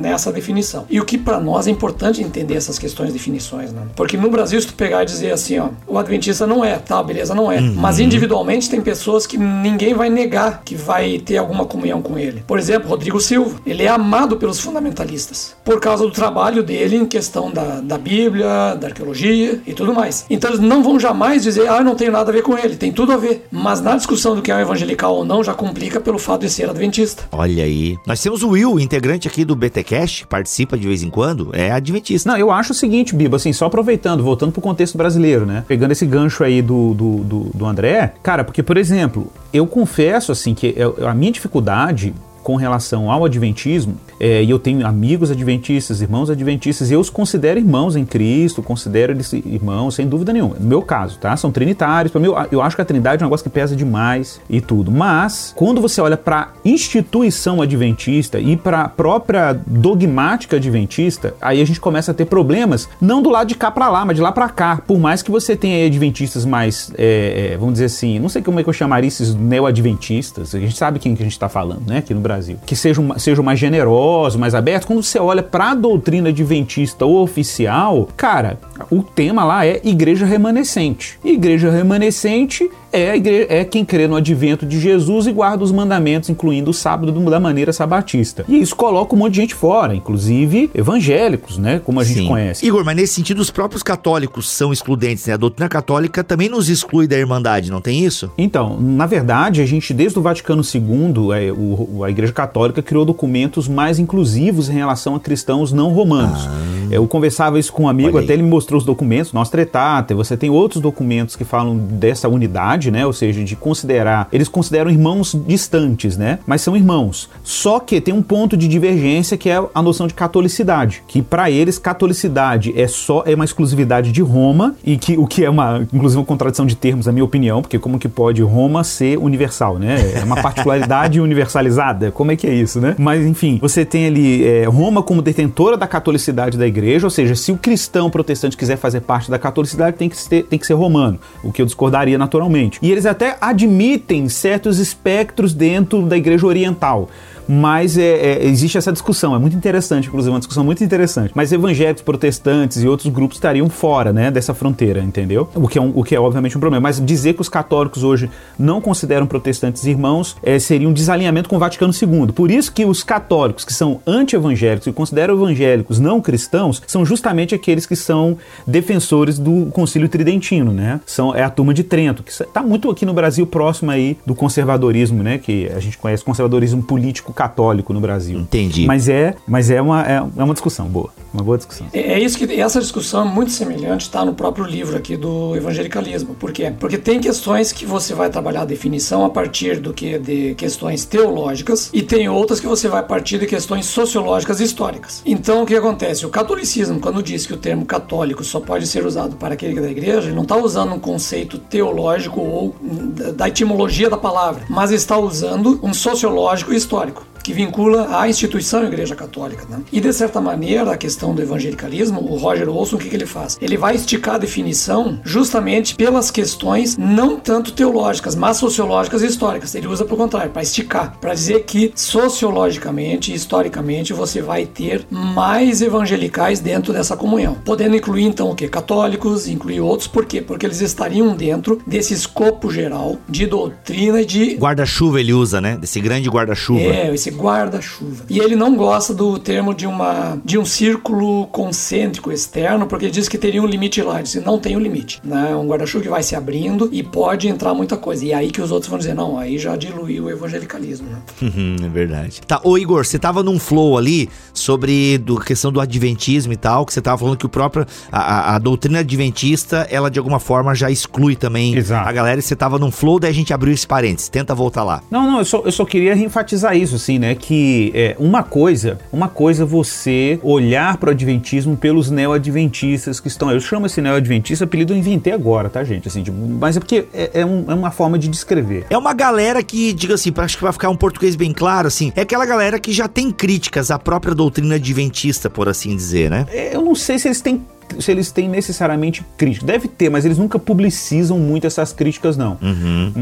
nessa 0.00 0.32
definição. 0.32 0.86
E 0.90 0.98
o 1.00 1.04
que 1.04 1.18
para 1.18 1.40
nós 1.40 1.66
é 1.66 1.70
importante 1.70 2.22
entender 2.22 2.54
essas 2.54 2.78
questões 2.78 3.08
de 3.08 3.12
definições, 3.12 3.72
né? 3.72 3.82
Porque 3.94 4.16
no 4.16 4.30
Brasil, 4.30 4.60
se 4.60 4.66
tu 4.66 4.74
pegar 4.74 5.02
e 5.02 5.06
dizer 5.06 5.32
assim, 5.32 5.58
ó, 5.58 5.68
o 5.86 5.98
adventista 5.98 6.46
não 6.46 6.64
é, 6.64 6.76
tá, 6.76 7.02
beleza, 7.02 7.34
não 7.34 7.52
é. 7.52 7.60
Mas 7.60 8.00
individualmente 8.00 8.68
tem 8.68 8.80
pessoas 8.80 9.26
que 9.26 9.36
ninguém 9.36 9.94
vai 9.94 10.08
negar 10.08 10.62
que 10.64 10.74
vai 10.74 11.18
ter 11.18 11.36
alguma 11.36 11.64
comunhão 11.64 12.02
com 12.02 12.18
ele. 12.18 12.42
Por 12.46 12.58
exemplo, 12.58 12.88
Rodrigo 12.88 13.20
Silva, 13.20 13.60
ele 13.66 13.82
é 13.82 13.88
amado 13.88 14.36
pelos 14.36 14.58
fundamentalistas 14.60 15.54
por 15.64 15.80
causa 15.80 16.04
do 16.04 16.10
trabalho 16.10 16.62
dele 16.62 16.96
em 16.96 17.06
questão 17.06 17.50
da, 17.50 17.80
da 17.80 17.98
Bíblia, 17.98 18.74
da 18.74 18.88
arqueologia 18.88 19.60
e 19.66 19.74
tudo 19.74 19.92
mais. 19.94 20.24
Então 20.30 20.50
eles 20.50 20.60
não 20.60 20.82
vão 20.82 20.98
jamais 20.98 21.42
dizer, 21.42 21.68
ah, 21.68 21.78
eu 21.78 21.84
não 21.84 21.94
tenho 21.94 22.12
nada 22.12 22.30
a 22.30 22.32
ver 22.32 22.39
com 22.42 22.56
ele, 22.58 22.76
tem 22.76 22.92
tudo 22.92 23.12
a 23.12 23.16
ver. 23.16 23.46
Mas 23.50 23.80
na 23.80 23.96
discussão 23.96 24.34
do 24.34 24.42
que 24.42 24.50
é 24.50 24.56
um 24.56 24.60
evangelical 24.60 25.14
ou 25.14 25.24
não, 25.24 25.42
já 25.44 25.54
complica 25.54 26.00
pelo 26.00 26.18
fato 26.18 26.42
de 26.42 26.50
ser 26.50 26.68
adventista. 26.68 27.24
Olha 27.32 27.64
aí. 27.64 27.96
Nós 28.06 28.20
temos 28.22 28.42
o 28.42 28.50
Will, 28.50 28.78
integrante 28.80 29.26
aqui 29.28 29.44
do 29.44 29.54
BTcast, 29.56 30.26
participa 30.26 30.76
de 30.78 30.86
vez 30.86 31.02
em 31.02 31.10
quando, 31.10 31.50
é 31.52 31.70
adventista. 31.70 32.30
Não, 32.30 32.38
eu 32.38 32.50
acho 32.50 32.72
o 32.72 32.74
seguinte, 32.74 33.14
Biba, 33.14 33.36
assim, 33.36 33.52
só 33.52 33.66
aproveitando, 33.66 34.22
voltando 34.22 34.52
pro 34.52 34.60
contexto 34.60 34.96
brasileiro, 34.96 35.44
né? 35.46 35.64
Pegando 35.66 35.92
esse 35.92 36.06
gancho 36.06 36.42
aí 36.44 36.60
do, 36.62 36.94
do, 36.94 37.16
do, 37.18 37.40
do 37.54 37.66
André, 37.66 38.14
cara, 38.22 38.44
porque, 38.44 38.62
por 38.62 38.76
exemplo, 38.76 39.26
eu 39.52 39.66
confesso, 39.66 40.32
assim, 40.32 40.54
que 40.54 40.72
eu- 40.76 40.96
a 41.06 41.14
minha 41.14 41.32
dificuldade 41.32 42.14
com 42.42 42.56
relação 42.56 43.10
ao 43.10 43.24
adventismo, 43.24 43.96
é, 44.18 44.42
e 44.42 44.50
eu 44.50 44.58
tenho 44.58 44.86
amigos 44.86 45.30
adventistas, 45.30 46.00
irmãos 46.00 46.30
adventistas, 46.30 46.90
e 46.90 46.94
eu 46.94 47.00
os 47.00 47.10
considero 47.10 47.58
irmãos 47.58 47.96
em 47.96 48.04
Cristo, 48.04 48.62
considero 48.62 49.12
eles 49.12 49.32
irmãos, 49.32 49.94
sem 49.94 50.06
dúvida 50.06 50.32
nenhuma. 50.32 50.56
No 50.58 50.66
meu 50.66 50.82
caso, 50.82 51.18
tá? 51.18 51.36
São 51.36 51.50
trinitários. 51.50 52.12
Para 52.12 52.20
mim, 52.20 52.28
eu, 52.50 52.62
acho 52.62 52.76
que 52.76 52.82
a 52.82 52.84
trindade 52.84 53.22
é 53.22 53.24
um 53.24 53.28
negócio 53.28 53.44
que 53.44 53.50
pesa 53.50 53.74
demais 53.74 54.40
e 54.48 54.60
tudo. 54.60 54.90
Mas, 54.90 55.52
quando 55.56 55.80
você 55.80 56.00
olha 56.00 56.16
para 56.16 56.52
instituição 56.64 57.62
adventista 57.62 58.38
e 58.38 58.56
para 58.56 58.82
a 58.82 58.88
própria 58.88 59.58
dogmática 59.66 60.56
adventista, 60.56 61.34
aí 61.40 61.60
a 61.60 61.64
gente 61.64 61.80
começa 61.80 62.10
a 62.10 62.14
ter 62.14 62.26
problemas, 62.26 62.88
não 63.00 63.22
do 63.22 63.30
lado 63.30 63.48
de 63.48 63.54
cá 63.54 63.70
para 63.70 63.88
lá, 63.88 64.04
mas 64.04 64.16
de 64.16 64.22
lá 64.22 64.32
para 64.32 64.48
cá. 64.48 64.82
Por 64.86 64.98
mais 64.98 65.22
que 65.22 65.30
você 65.30 65.56
tenha 65.56 65.86
adventistas 65.86 66.44
mais, 66.44 66.92
é, 66.96 67.56
vamos 67.58 67.74
dizer 67.74 67.86
assim, 67.86 68.18
não 68.18 68.28
sei 68.28 68.42
como 68.42 68.60
é 68.60 68.62
que 68.62 68.68
eu 68.68 68.72
chamaria 68.72 69.08
esses 69.08 69.34
neo-adventistas, 69.34 70.54
a 70.54 70.58
gente 70.58 70.76
sabe 70.76 70.98
quem 70.98 71.14
que 71.14 71.22
a 71.22 71.24
gente 71.24 71.32
está 71.32 71.48
falando, 71.48 71.86
né, 71.86 71.98
aqui 71.98 72.14
no 72.14 72.20
Brasil, 72.20 72.29
que 72.66 72.76
sejam, 72.76 73.18
sejam 73.18 73.44
mais 73.44 73.58
generosos, 73.58 74.38
mais 74.38 74.54
abertos. 74.54 74.86
Quando 74.86 75.02
você 75.02 75.18
olha 75.18 75.42
para 75.42 75.70
a 75.70 75.74
doutrina 75.74 76.28
adventista 76.28 77.04
oficial, 77.06 78.08
cara, 78.16 78.58
o 78.90 79.02
tema 79.02 79.44
lá 79.44 79.66
é 79.66 79.80
igreja 79.84 80.26
remanescente. 80.26 81.18
Igreja 81.24 81.70
remanescente 81.70 82.70
é, 82.92 83.10
a 83.10 83.16
igre- 83.16 83.46
é 83.48 83.64
quem 83.64 83.84
crê 83.84 84.06
no 84.08 84.16
advento 84.16 84.64
de 84.66 84.78
Jesus 84.80 85.26
e 85.26 85.32
guarda 85.32 85.62
os 85.64 85.72
mandamentos, 85.72 86.28
incluindo 86.28 86.70
o 86.70 86.74
sábado 86.74 87.12
do- 87.12 87.30
da 87.30 87.38
maneira 87.40 87.72
sabatista. 87.72 88.44
E 88.48 88.60
isso 88.60 88.74
coloca 88.76 89.14
um 89.14 89.18
monte 89.18 89.34
de 89.34 89.40
gente 89.42 89.54
fora, 89.54 89.94
inclusive 89.94 90.70
evangélicos, 90.74 91.58
né? 91.58 91.80
Como 91.84 92.00
a 92.00 92.04
gente 92.04 92.20
Sim. 92.20 92.26
conhece. 92.28 92.66
Igor, 92.66 92.84
mas 92.84 92.96
nesse 92.96 93.14
sentido, 93.14 93.40
os 93.40 93.50
próprios 93.50 93.82
católicos 93.82 94.48
são 94.50 94.72
excludentes, 94.72 95.26
né? 95.26 95.34
A 95.34 95.36
doutrina 95.36 95.68
católica 95.68 96.22
também 96.24 96.48
nos 96.48 96.68
exclui 96.68 97.06
da 97.06 97.16
Irmandade, 97.18 97.70
não 97.70 97.80
tem 97.80 98.04
isso? 98.04 98.30
Então, 98.36 98.78
na 98.80 99.06
verdade, 99.06 99.60
a 99.60 99.66
gente, 99.66 99.92
desde 99.94 100.18
o 100.18 100.22
Vaticano 100.22 100.62
II, 100.62 101.32
é, 101.32 101.52
o- 101.52 102.02
a 102.04 102.10
Igreja 102.10 102.32
Católica 102.32 102.82
criou 102.82 103.04
documentos 103.04 103.68
mais 103.68 103.98
inclusivos 103.98 104.68
em 104.68 104.72
relação 104.74 105.14
a 105.14 105.20
cristãos 105.20 105.72
não 105.72 105.90
romanos. 105.90 106.48
Eu 106.90 107.06
conversava 107.06 107.58
isso 107.58 107.72
com 107.72 107.84
um 107.84 107.88
amigo, 107.88 108.18
Ah. 108.18 108.20
Até 108.20 108.32
ele 108.34 108.42
me 108.42 108.48
mostrou 108.50 108.78
os 108.78 108.84
documentos, 108.84 109.32
nós 109.32 109.48
Tretater, 109.50 110.16
você 110.16 110.36
tem 110.36 110.50
outros 110.50 110.80
documentos 110.82 111.36
que 111.36 111.44
falam 111.44 111.76
dessa 111.76 112.28
unidade, 112.28 112.79
né? 112.88 113.04
Ou 113.04 113.12
seja, 113.12 113.42
de 113.42 113.56
considerar. 113.56 114.28
Eles 114.32 114.48
consideram 114.48 114.88
irmãos 114.88 115.36
distantes, 115.44 116.16
né? 116.16 116.38
Mas 116.46 116.62
são 116.62 116.76
irmãos. 116.76 117.28
Só 117.42 117.80
que 117.80 118.00
tem 118.00 118.14
um 118.14 118.22
ponto 118.22 118.56
de 118.56 118.68
divergência 118.68 119.36
que 119.36 119.50
é 119.50 119.60
a 119.74 119.82
noção 119.82 120.06
de 120.06 120.14
catolicidade. 120.14 121.02
Que 121.08 121.20
para 121.20 121.50
eles, 121.50 121.78
catolicidade 121.78 122.72
é 122.76 122.86
só 122.86 123.24
é 123.26 123.34
uma 123.34 123.44
exclusividade 123.44 124.12
de 124.12 124.22
Roma, 124.22 124.76
e 124.84 124.96
que 124.96 125.18
o 125.18 125.26
que 125.26 125.44
é 125.44 125.50
uma, 125.50 125.86
inclusive, 125.92 126.20
uma 126.20 126.26
contradição 126.26 126.64
de 126.64 126.76
termos, 126.76 127.06
na 127.06 127.12
minha 127.12 127.24
opinião, 127.24 127.60
porque 127.60 127.78
como 127.78 127.98
que 127.98 128.08
pode 128.08 128.42
Roma 128.42 128.84
ser 128.84 129.18
universal, 129.18 129.78
né? 129.78 130.12
É 130.14 130.24
uma 130.24 130.40
particularidade 130.40 131.18
universalizada. 131.20 132.10
Como 132.10 132.30
é 132.30 132.36
que 132.36 132.46
é 132.46 132.54
isso, 132.54 132.80
né? 132.80 132.94
Mas 132.98 133.24
enfim, 133.26 133.58
você 133.60 133.84
tem 133.84 134.06
ali 134.06 134.46
é, 134.46 134.64
Roma 134.66 135.02
como 135.02 135.22
detentora 135.22 135.76
da 135.76 135.86
catolicidade 135.86 136.56
da 136.56 136.66
igreja, 136.66 137.06
ou 137.06 137.10
seja, 137.10 137.34
se 137.34 137.50
o 137.50 137.56
cristão 137.56 138.10
protestante 138.10 138.56
quiser 138.56 138.76
fazer 138.76 139.00
parte 139.00 139.30
da 139.30 139.38
catolicidade, 139.38 139.96
tem 139.96 140.08
que 140.08 140.16
ser, 140.16 140.44
tem 140.44 140.58
que 140.58 140.66
ser 140.66 140.74
romano, 140.74 141.18
o 141.42 141.50
que 141.52 141.62
eu 141.62 141.66
discordaria 141.66 142.18
naturalmente. 142.18 142.69
E 142.80 142.90
eles 142.90 143.06
até 143.06 143.36
admitem 143.40 144.28
certos 144.28 144.78
espectros 144.78 145.52
dentro 145.52 146.02
da 146.02 146.16
igreja 146.16 146.46
oriental. 146.46 147.08
Mas 147.52 147.98
é, 147.98 148.02
é, 148.04 148.44
existe 148.46 148.78
essa 148.78 148.92
discussão, 148.92 149.34
é 149.34 149.38
muito 149.40 149.56
interessante, 149.56 150.06
inclusive, 150.06 150.32
uma 150.32 150.38
discussão 150.38 150.62
muito 150.62 150.84
interessante. 150.84 151.32
Mas 151.34 151.50
evangélicos, 151.50 152.00
protestantes 152.02 152.80
e 152.80 152.86
outros 152.86 153.12
grupos 153.12 153.38
estariam 153.38 153.68
fora 153.68 154.12
né, 154.12 154.30
dessa 154.30 154.54
fronteira, 154.54 155.00
entendeu? 155.00 155.48
O 155.54 155.66
que, 155.66 155.76
é 155.76 155.82
um- 155.82 155.92
o 155.92 156.04
que 156.04 156.14
é 156.14 156.20
obviamente 156.20 156.56
um 156.56 156.60
problema. 156.60 156.80
Mas 156.84 157.04
dizer 157.04 157.34
que 157.34 157.40
os 157.40 157.48
católicos 157.48 158.04
hoje 158.04 158.30
não 158.56 158.80
consideram 158.80 159.26
protestantes 159.26 159.84
irmãos 159.84 160.36
é, 160.44 160.60
seria 160.60 160.88
um 160.88 160.92
desalinhamento 160.92 161.48
com 161.48 161.56
o 161.56 161.58
Vaticano 161.58 161.92
II. 161.92 162.32
Por 162.32 162.52
isso 162.52 162.72
que 162.72 162.84
os 162.84 163.02
católicos 163.02 163.64
que 163.64 163.72
são 163.72 164.00
anti-evangélicos 164.06 164.86
e 164.86 164.92
consideram 164.92 165.34
evangélicos 165.34 165.98
não 165.98 166.20
cristãos 166.20 166.80
são 166.86 167.04
justamente 167.04 167.52
aqueles 167.52 167.84
que 167.84 167.96
são 167.96 168.38
defensores 168.64 169.40
do 169.40 169.66
Concílio 169.72 170.08
Tridentino, 170.08 170.72
né? 170.72 171.00
São, 171.04 171.34
é 171.34 171.42
a 171.42 171.50
turma 171.50 171.74
de 171.74 171.82
Trento, 171.82 172.22
que 172.22 172.30
está 172.30 172.62
muito 172.62 172.88
aqui 172.88 173.04
no 173.04 173.12
Brasil 173.12 173.44
próximo 173.44 173.90
aí 173.90 174.16
do 174.24 174.36
conservadorismo, 174.36 175.22
né? 175.24 175.38
Que 175.38 175.68
a 175.74 175.80
gente 175.80 175.98
conhece 175.98 176.22
conservadorismo 176.24 176.82
político 176.82 177.32
católico 177.40 177.92
no 177.94 178.00
Brasil. 178.00 178.38
Entendi. 178.38 178.84
Mas 178.86 179.08
é, 179.08 179.34
mas 179.46 179.70
é 179.70 179.80
uma, 179.80 180.02
é, 180.06 180.16
é 180.36 180.44
uma 180.44 180.52
discussão 180.52 180.86
boa, 180.86 181.08
uma 181.32 181.42
boa 181.42 181.56
discussão. 181.56 181.86
É 181.92 182.10
é 182.14 182.18
isso 182.18 182.36
que 182.36 182.44
essa 182.60 182.80
discussão 182.80 183.22
é 183.22 183.24
muito 183.24 183.50
semelhante 183.52 184.02
está 184.02 184.24
no 184.24 184.34
próprio 184.34 184.64
livro 184.66 184.96
aqui 184.96 185.16
do 185.16 185.56
evangelicalismo. 185.56 186.34
Por 186.34 186.52
quê? 186.52 186.72
Porque 186.78 186.98
tem 186.98 187.18
questões 187.20 187.72
que 187.72 187.86
você 187.86 188.12
vai 188.14 188.28
trabalhar 188.28 188.62
a 188.62 188.64
definição 188.66 189.24
a 189.24 189.30
partir 189.30 189.80
do 189.80 189.92
que 189.94 190.18
de 190.18 190.54
questões 190.54 191.04
teológicas 191.04 191.88
e 191.94 192.02
tem 192.02 192.28
outras 192.28 192.60
que 192.60 192.66
você 192.66 192.88
vai 192.88 193.02
partir 193.02 193.38
de 193.38 193.46
questões 193.46 193.86
sociológicas 193.86 194.60
e 194.60 194.64
históricas. 194.64 195.22
Então 195.24 195.62
o 195.62 195.66
que 195.66 195.74
acontece? 195.74 196.26
O 196.26 196.28
catolicismo, 196.30 197.00
quando 197.00 197.22
diz 197.22 197.46
que 197.46 197.54
o 197.54 197.56
termo 197.56 197.84
católico 197.86 198.42
só 198.44 198.60
pode 198.60 198.86
ser 198.86 199.06
usado 199.06 199.36
para 199.36 199.54
aquele 199.54 199.72
que 199.72 199.78
é 199.78 199.82
da 199.82 199.90
igreja, 199.90 200.26
ele 200.28 200.34
não 200.36 200.42
está 200.42 200.56
usando 200.56 200.92
um 200.94 200.98
conceito 201.00 201.56
teológico 201.58 202.40
ou 202.40 202.74
da- 202.82 203.30
da 203.32 203.48
etimologia 203.48 204.10
da 204.10 204.16
palavra, 204.18 204.62
mas 204.68 204.90
está 204.90 205.16
usando 205.16 205.78
um 205.82 205.94
sociológico 205.94 206.72
e 206.72 206.76
histórico. 206.76 207.24
Que 207.42 207.52
vincula 207.52 208.18
à 208.18 208.28
instituição 208.28 208.84
Igreja 208.84 209.14
Católica. 209.14 209.64
Né? 209.68 209.80
E, 209.92 210.00
de 210.00 210.12
certa 210.12 210.40
maneira, 210.40 210.92
a 210.92 210.96
questão 210.96 211.34
do 211.34 211.42
evangelicalismo, 211.42 212.20
o 212.20 212.36
Roger 212.36 212.68
Olson, 212.68 212.96
o 212.96 212.98
que, 212.98 213.08
que 213.08 213.16
ele 213.16 213.26
faz? 213.26 213.58
Ele 213.60 213.76
vai 213.76 213.94
esticar 213.94 214.34
a 214.36 214.38
definição 214.38 215.20
justamente 215.24 215.94
pelas 215.94 216.30
questões 216.30 216.96
não 216.96 217.38
tanto 217.38 217.72
teológicas, 217.72 218.34
mas 218.34 218.56
sociológicas 218.56 219.22
e 219.22 219.26
históricas. 219.26 219.74
Ele 219.74 219.86
usa 219.86 220.04
para 220.04 220.14
o 220.14 220.16
contrário, 220.16 220.50
para 220.50 220.62
esticar, 220.62 221.18
para 221.20 221.34
dizer 221.34 221.64
que 221.64 221.92
sociologicamente 221.94 223.32
e 223.32 223.34
historicamente 223.34 224.12
você 224.12 224.40
vai 224.42 224.66
ter 224.66 225.06
mais 225.10 225.82
evangelicais 225.82 226.60
dentro 226.60 226.92
dessa 226.92 227.16
comunhão, 227.16 227.56
podendo 227.64 227.96
incluir 227.96 228.24
então 228.24 228.50
o 228.50 228.54
que? 228.54 228.68
Católicos, 228.68 229.48
incluir 229.48 229.80
outros, 229.80 230.08
por 230.08 230.24
quê? 230.24 230.40
Porque 230.40 230.66
eles 230.66 230.80
estariam 230.80 231.34
dentro 231.34 231.80
desse 231.86 232.14
escopo 232.14 232.70
geral 232.70 233.18
de 233.28 233.46
doutrina 233.46 234.20
e 234.22 234.26
de. 234.26 234.56
Guarda-chuva 234.56 235.20
ele 235.20 235.32
usa, 235.32 235.60
né? 235.60 235.76
Desse 235.76 236.00
grande 236.00 236.28
guarda-chuva. 236.28 236.80
É, 236.80 237.14
esse 237.14 237.29
guarda-chuva. 237.30 238.24
E 238.28 238.38
ele 238.38 238.56
não 238.56 238.74
gosta 238.76 239.14
do 239.14 239.38
termo 239.38 239.74
de, 239.74 239.86
uma, 239.86 240.38
de 240.44 240.58
um 240.58 240.64
círculo 240.64 241.46
concêntrico 241.48 242.30
externo, 242.32 242.86
porque 242.86 243.06
ele 243.06 243.12
diz 243.12 243.28
que 243.28 243.38
teria 243.38 243.62
um 243.62 243.66
limite 243.66 244.02
lá. 244.02 244.14
Ele 244.16 244.24
diz 244.24 244.44
não 244.44 244.58
tem 244.58 244.76
um 244.76 244.80
limite. 244.80 245.20
Né? 245.24 245.54
Um 245.54 245.66
guarda-chuva 245.66 246.04
que 246.04 246.10
vai 246.10 246.22
se 246.22 246.34
abrindo 246.34 246.88
e 246.92 247.02
pode 247.02 247.48
entrar 247.48 247.74
muita 247.74 247.96
coisa. 247.96 248.24
E 248.24 248.32
aí 248.32 248.50
que 248.50 248.60
os 248.60 248.70
outros 248.70 248.88
vão 248.88 248.98
dizer, 248.98 249.14
não, 249.14 249.38
aí 249.38 249.58
já 249.58 249.76
diluiu 249.76 250.24
o 250.24 250.30
evangelicalismo. 250.30 251.08
Né? 251.08 251.18
Uhum, 251.42 251.76
é 251.84 251.88
verdade. 251.88 252.40
Tá, 252.46 252.60
ô 252.64 252.76
Igor, 252.76 253.04
você 253.04 253.18
tava 253.18 253.42
num 253.42 253.58
flow 253.58 253.96
ali 253.96 254.28
sobre 254.52 255.18
do, 255.18 255.38
questão 255.38 255.72
do 255.72 255.80
adventismo 255.80 256.52
e 256.52 256.56
tal, 256.56 256.84
que 256.84 256.92
você 256.92 257.00
tava 257.00 257.18
falando 257.18 257.36
que 257.36 257.46
o 257.46 257.48
próprio, 257.48 257.86
a, 258.10 258.20
a, 258.20 258.56
a 258.56 258.58
doutrina 258.58 259.00
adventista, 259.00 259.86
ela 259.90 260.10
de 260.10 260.18
alguma 260.18 260.38
forma 260.40 260.74
já 260.74 260.90
exclui 260.90 261.36
também 261.36 261.76
Exato. 261.76 262.08
a 262.08 262.12
galera. 262.12 262.40
E 262.40 262.42
você 262.42 262.56
tava 262.56 262.78
num 262.78 262.90
flow, 262.90 263.18
daí 263.18 263.30
a 263.30 263.34
gente 263.34 263.52
abriu 263.52 263.72
esse 263.72 263.86
parênteses. 263.86 264.28
Tenta 264.28 264.54
voltar 264.54 264.84
lá. 264.84 265.02
Não, 265.10 265.30
não, 265.30 265.38
eu 265.38 265.44
só, 265.44 265.62
eu 265.64 265.72
só 265.72 265.84
queria 265.84 266.14
enfatizar 266.14 266.76
isso, 266.76 266.96
assim, 266.96 267.18
né? 267.20 267.34
Que 267.36 267.92
é, 267.94 268.16
uma 268.18 268.42
coisa, 268.42 268.98
uma 269.12 269.28
coisa 269.28 269.62
é 269.62 269.66
você 269.66 270.40
olhar 270.42 270.96
para 270.96 271.08
o 271.08 271.12
adventismo 271.12 271.76
pelos 271.76 272.10
neo-adventistas 272.10 273.20
que 273.20 273.28
estão. 273.28 273.50
Eu 273.50 273.60
chamo 273.60 273.86
esse 273.86 274.00
neo-adventista, 274.00 274.64
apelido 274.64 274.92
eu 274.92 274.96
inventei 274.96 275.32
agora, 275.32 275.68
tá, 275.68 275.84
gente? 275.84 276.08
Assim, 276.08 276.22
tipo, 276.22 276.36
mas 276.36 276.76
é 276.76 276.80
porque 276.80 277.04
é, 277.14 277.30
é, 277.40 277.46
um- 277.46 277.64
é 277.70 277.74
uma 277.74 277.90
forma 277.90 278.18
de 278.18 278.28
descrever. 278.28 278.86
É 278.90 278.98
uma 278.98 279.12
galera 279.14 279.62
que, 279.62 279.92
diga 279.92 280.14
assim, 280.14 280.32
acho 280.36 280.56
que 280.56 280.62
vai 280.62 280.72
ficar 280.72 280.88
um 280.90 280.96
português 280.96 281.36
bem 281.36 281.52
claro, 281.52 281.86
assim, 281.86 282.12
é 282.16 282.22
aquela 282.22 282.46
galera 282.46 282.78
que 282.80 282.92
já 282.92 283.06
tem 283.06 283.30
críticas 283.30 283.90
à 283.90 283.98
própria 283.98 284.34
doutrina 284.34 284.76
adventista, 284.76 285.48
por 285.50 285.68
assim 285.68 285.94
dizer, 285.94 286.30
né? 286.30 286.46
É, 286.50 286.74
Eu 286.74 286.82
não 286.82 286.94
sei 286.94 287.18
se 287.18 287.28
eles 287.28 287.40
têm 287.40 287.62
se 287.98 288.10
eles 288.10 288.30
têm 288.30 288.48
necessariamente 288.48 289.24
crítica. 289.36 289.66
Deve 289.66 289.88
ter, 289.88 290.08
mas 290.08 290.24
eles 290.24 290.38
nunca 290.38 290.58
publicizam 290.58 291.38
muito 291.38 291.66
essas 291.66 291.92
críticas, 291.92 292.36
não. 292.36 292.58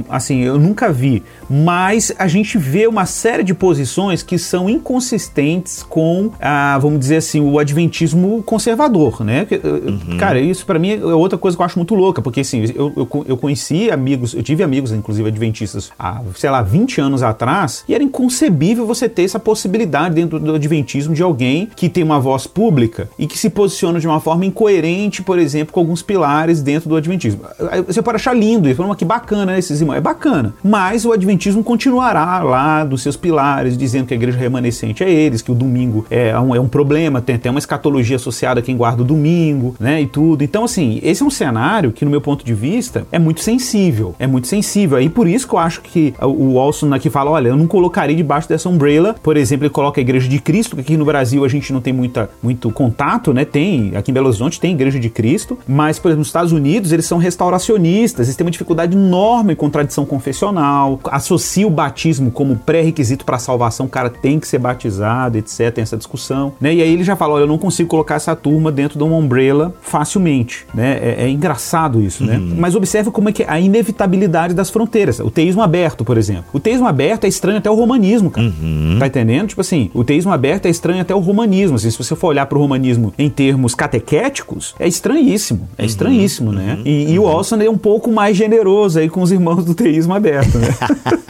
Assim, 0.09 0.41
eu 0.41 0.59
nunca 0.59 0.93
vi. 0.93 1.23
Mas 1.49 2.13
a 2.19 2.29
gente 2.29 2.59
vê 2.59 2.87
uma 2.87 3.07
série 3.07 3.43
de 3.43 3.55
posições 3.55 4.23
que 4.23 4.39
são 4.39 4.69
inconsistentes 4.69 5.83
com, 5.83 6.31
ah, 6.41 6.79
vamos 6.81 6.99
dizer 7.01 7.17
assim, 7.17 7.41
o 7.41 7.59
adventismo 7.59 8.43
conservador, 8.43 9.25
né? 9.25 9.45
Que, 9.45 9.55
eh, 9.55 10.19
Cara, 10.19 10.41
isso 10.41 10.67
pra 10.67 10.79
mim 10.79 10.91
é 10.91 11.05
outra 11.05 11.39
coisa 11.39 11.57
que 11.57 11.63
eu 11.63 11.67
acho 11.67 11.79
muito 11.79 11.95
louca, 11.95 12.21
porque 12.21 12.41
assim, 12.41 12.65
eu, 12.75 12.93
eu, 12.97 13.25
eu 13.27 13.37
conheci 13.37 13.91
amigos, 13.91 14.35
eu 14.35 14.43
tive 14.43 14.63
amigos, 14.63 14.93
inclusive 14.93 15.29
adventistas, 15.29 15.91
há, 15.99 16.21
sei 16.35 16.51
lá, 16.51 16.63
20 16.63 17.01
anos 17.01 17.23
atrás, 17.23 17.85
e 17.89 17.95
era 17.95 18.03
inconcebível 18.03 18.87
você 18.87 19.09
ter 19.09 19.23
essa 19.23 19.39
possibilidade 19.39 20.15
dentro 20.15 20.39
do 20.39 20.55
adventismo 20.55 21.15
de 21.15 21.23
alguém 21.23 21.69
que 21.77 21.89
tem 21.89 22.03
uma 22.03 22.21
voz 22.21 22.47
pública 22.47 23.09
e 23.19 23.27
que 23.27 23.39
se 23.39 23.51
posiciona 23.51 24.01
de 24.01 24.07
uma 24.07 24.21
forma 24.21 24.45
incoerente, 24.59 25.23
por 25.23 25.39
exemplo, 25.39 25.73
com 25.73 25.79
alguns 25.79 26.03
pilares 26.03 26.61
dentro 26.61 26.89
do 26.89 26.97
adventismo. 26.97 27.43
Você 27.87 28.03
pode 28.03 28.17
achar 28.17 28.35
lindo 28.35 28.69
e 28.69 28.75
falar, 28.75 28.97
que 28.97 29.05
bacana 29.05 29.47
né, 29.47 29.59
esses 29.59 29.81
irmãos. 29.81 29.97
É 29.97 30.01
bacana. 30.01 30.53
Mas 30.65 31.05
o 31.05 31.13
adventismo 31.13 31.63
continuará 31.63 32.43
lá 32.43 32.85
dos 32.85 33.03
seus 33.03 33.17
pilares, 33.17 33.79
dizendo 33.79 34.07
que 34.07 34.15
a 34.15 34.17
igreja 34.17 34.37
remanescente 34.37 35.05
é 35.05 35.11
eles, 35.11 35.41
que 35.41 35.53
o 35.53 35.55
domingo 35.55 36.05
é 36.11 36.39
um, 36.39 36.55
é 36.55 36.61
um 36.61 36.67
problema, 36.67 37.21
tem 37.21 37.37
até 37.37 37.49
uma 37.49 37.59
escatologia 37.59 38.17
associada 38.17 38.59
a 38.59 38.63
quem 38.63 38.77
guarda 38.77 39.03
o 39.03 39.05
domingo, 39.05 39.77
né? 39.79 40.03
E 40.03 40.07
tudo. 40.07 40.43
Então, 40.43 40.65
assim, 40.65 40.99
esse 41.03 41.23
é 41.23 41.27
um 41.27 41.31
cenário 41.31 41.93
que, 41.93 42.05
no 42.05 42.11
meu 42.11 42.21
ponto 42.21 42.45
de 42.45 42.55
vista, 42.55 43.07
é 43.13 43.19
muito 43.19 43.41
sensível. 43.41 44.15
É 44.19 44.27
muito 44.27 44.49
sensível. 44.49 44.99
Aí 44.99 45.09
por 45.09 45.29
isso 45.29 45.47
que 45.47 45.55
eu 45.55 45.59
acho 45.59 45.81
que 45.83 46.15
o 46.21 46.55
Olson 46.55 46.93
aqui 46.93 47.09
fala: 47.09 47.31
olha, 47.31 47.49
eu 47.49 47.57
não 47.57 47.67
colocaria 47.67 48.17
debaixo 48.17 48.49
dessa 48.49 48.69
umbrella. 48.69 49.15
Por 49.23 49.37
exemplo, 49.37 49.67
ele 49.67 49.73
coloca 49.73 50.01
a 50.01 50.03
Igreja 50.03 50.29
de 50.29 50.41
Cristo, 50.41 50.75
que 50.75 50.83
aqui 50.83 50.97
no 50.97 51.05
Brasil 51.05 51.45
a 51.45 51.49
gente 51.49 51.73
não 51.73 51.81
tem 51.81 51.93
muita, 51.93 52.29
muito 52.43 52.71
contato, 52.71 53.33
né? 53.33 53.45
Tem, 53.45 53.93
aqui 53.95 54.11
em 54.11 54.15
Belo 54.15 54.27
Horizonte 54.27 54.48
tem 54.57 54.73
Igreja 54.73 54.99
de 54.99 55.11
Cristo, 55.11 55.59
mas, 55.67 55.99
por 55.99 56.09
exemplo, 56.09 56.21
nos 56.21 56.29
Estados 56.29 56.53
Unidos 56.53 56.93
eles 56.93 57.07
são 57.07 57.19
restauracionistas, 57.19 58.29
eles 58.29 58.37
têm 58.37 58.45
uma 58.45 58.51
dificuldade 58.51 58.97
enorme 58.97 59.55
com 59.55 59.69
tradição 59.69 60.07
confessional, 60.07 61.01
associa 61.05 61.67
o 61.67 61.71
batismo 61.71 62.31
como 62.31 62.57
pré-requisito 62.57 63.25
para 63.25 63.37
a 63.37 63.39
salvação, 63.39 63.87
o 63.87 63.89
cara 63.89 64.09
tem 64.09 64.39
que 64.39 64.47
ser 64.47 64.59
batizado, 64.59 65.39
etc. 65.39 65.73
Tem 65.73 65.83
essa 65.83 65.97
discussão, 65.97 66.53
né? 66.61 66.75
E 66.75 66.83
aí 66.83 66.93
ele 66.93 67.05
já 67.05 67.17
fala: 67.17 67.35
olha, 67.35 67.43
eu 67.43 67.47
não 67.47 67.59
consigo 67.59 67.89
colocar 67.89 68.15
essa 68.15 68.35
turma 68.37 68.71
dentro 68.71 68.99
de 68.99 69.05
uma 69.05 69.17
umbrella 69.17 69.75
facilmente, 69.81 70.67
né? 70.73 70.99
É, 71.03 71.25
é 71.25 71.29
engraçado 71.29 72.01
isso, 72.01 72.25
né? 72.25 72.39
Mas 72.39 72.75
observe 72.75 73.11
como 73.11 73.29
é 73.29 73.33
que 73.33 73.43
é 73.43 73.51
a 73.51 73.59
inevitabilidade 73.59 74.55
das 74.55 74.71
fronteiras. 74.71 75.21
O 75.21 75.31
teísmo 75.31 75.63
aberto, 75.63 76.05
por 76.05 76.17
exemplo. 76.17 76.45
O 76.53 76.61
teísmo 76.61 76.87
aberto 76.87 77.25
é 77.25 77.29
estranho 77.29 77.59
até 77.59 77.71
o 77.71 77.75
romanismo, 77.75 78.31
cara. 78.31 78.53
Tá 78.99 79.07
entendendo? 79.07 79.49
Tipo 79.49 79.61
assim, 79.61 79.91
o 79.95 80.05
teísmo 80.05 80.33
aberto 80.33 80.67
é 80.67 80.71
estranho 80.71 81.01
até 81.01 81.15
o 81.15 81.19
romanismo. 81.19 81.77
Assim, 81.77 81.91
se 81.91 81.99
você 81.99 82.15
for 82.15 82.29
olhar 82.29 82.47
pro 82.47 82.59
romanismo 82.59 83.13
em 83.19 83.29
termos 83.29 83.75
catequéticos, 83.75 84.38
é 84.79 84.87
estranhíssimo. 84.89 85.69
É 85.77 85.85
estranhíssimo, 85.85 86.53
né? 86.53 86.79
E, 86.85 87.13
e 87.13 87.19
o 87.19 87.25
Olson 87.25 87.57
é 87.57 87.69
um 87.71 87.79
pouco 87.79 88.11
mais 88.11 88.37
generoso 88.37 88.99
aí 88.99 89.09
com 89.09 89.23
os 89.23 89.33
irmãos 89.33 89.65
do 89.65 89.75
teísmo 89.75 90.15
aberto, 90.15 90.59
né? 90.59 90.69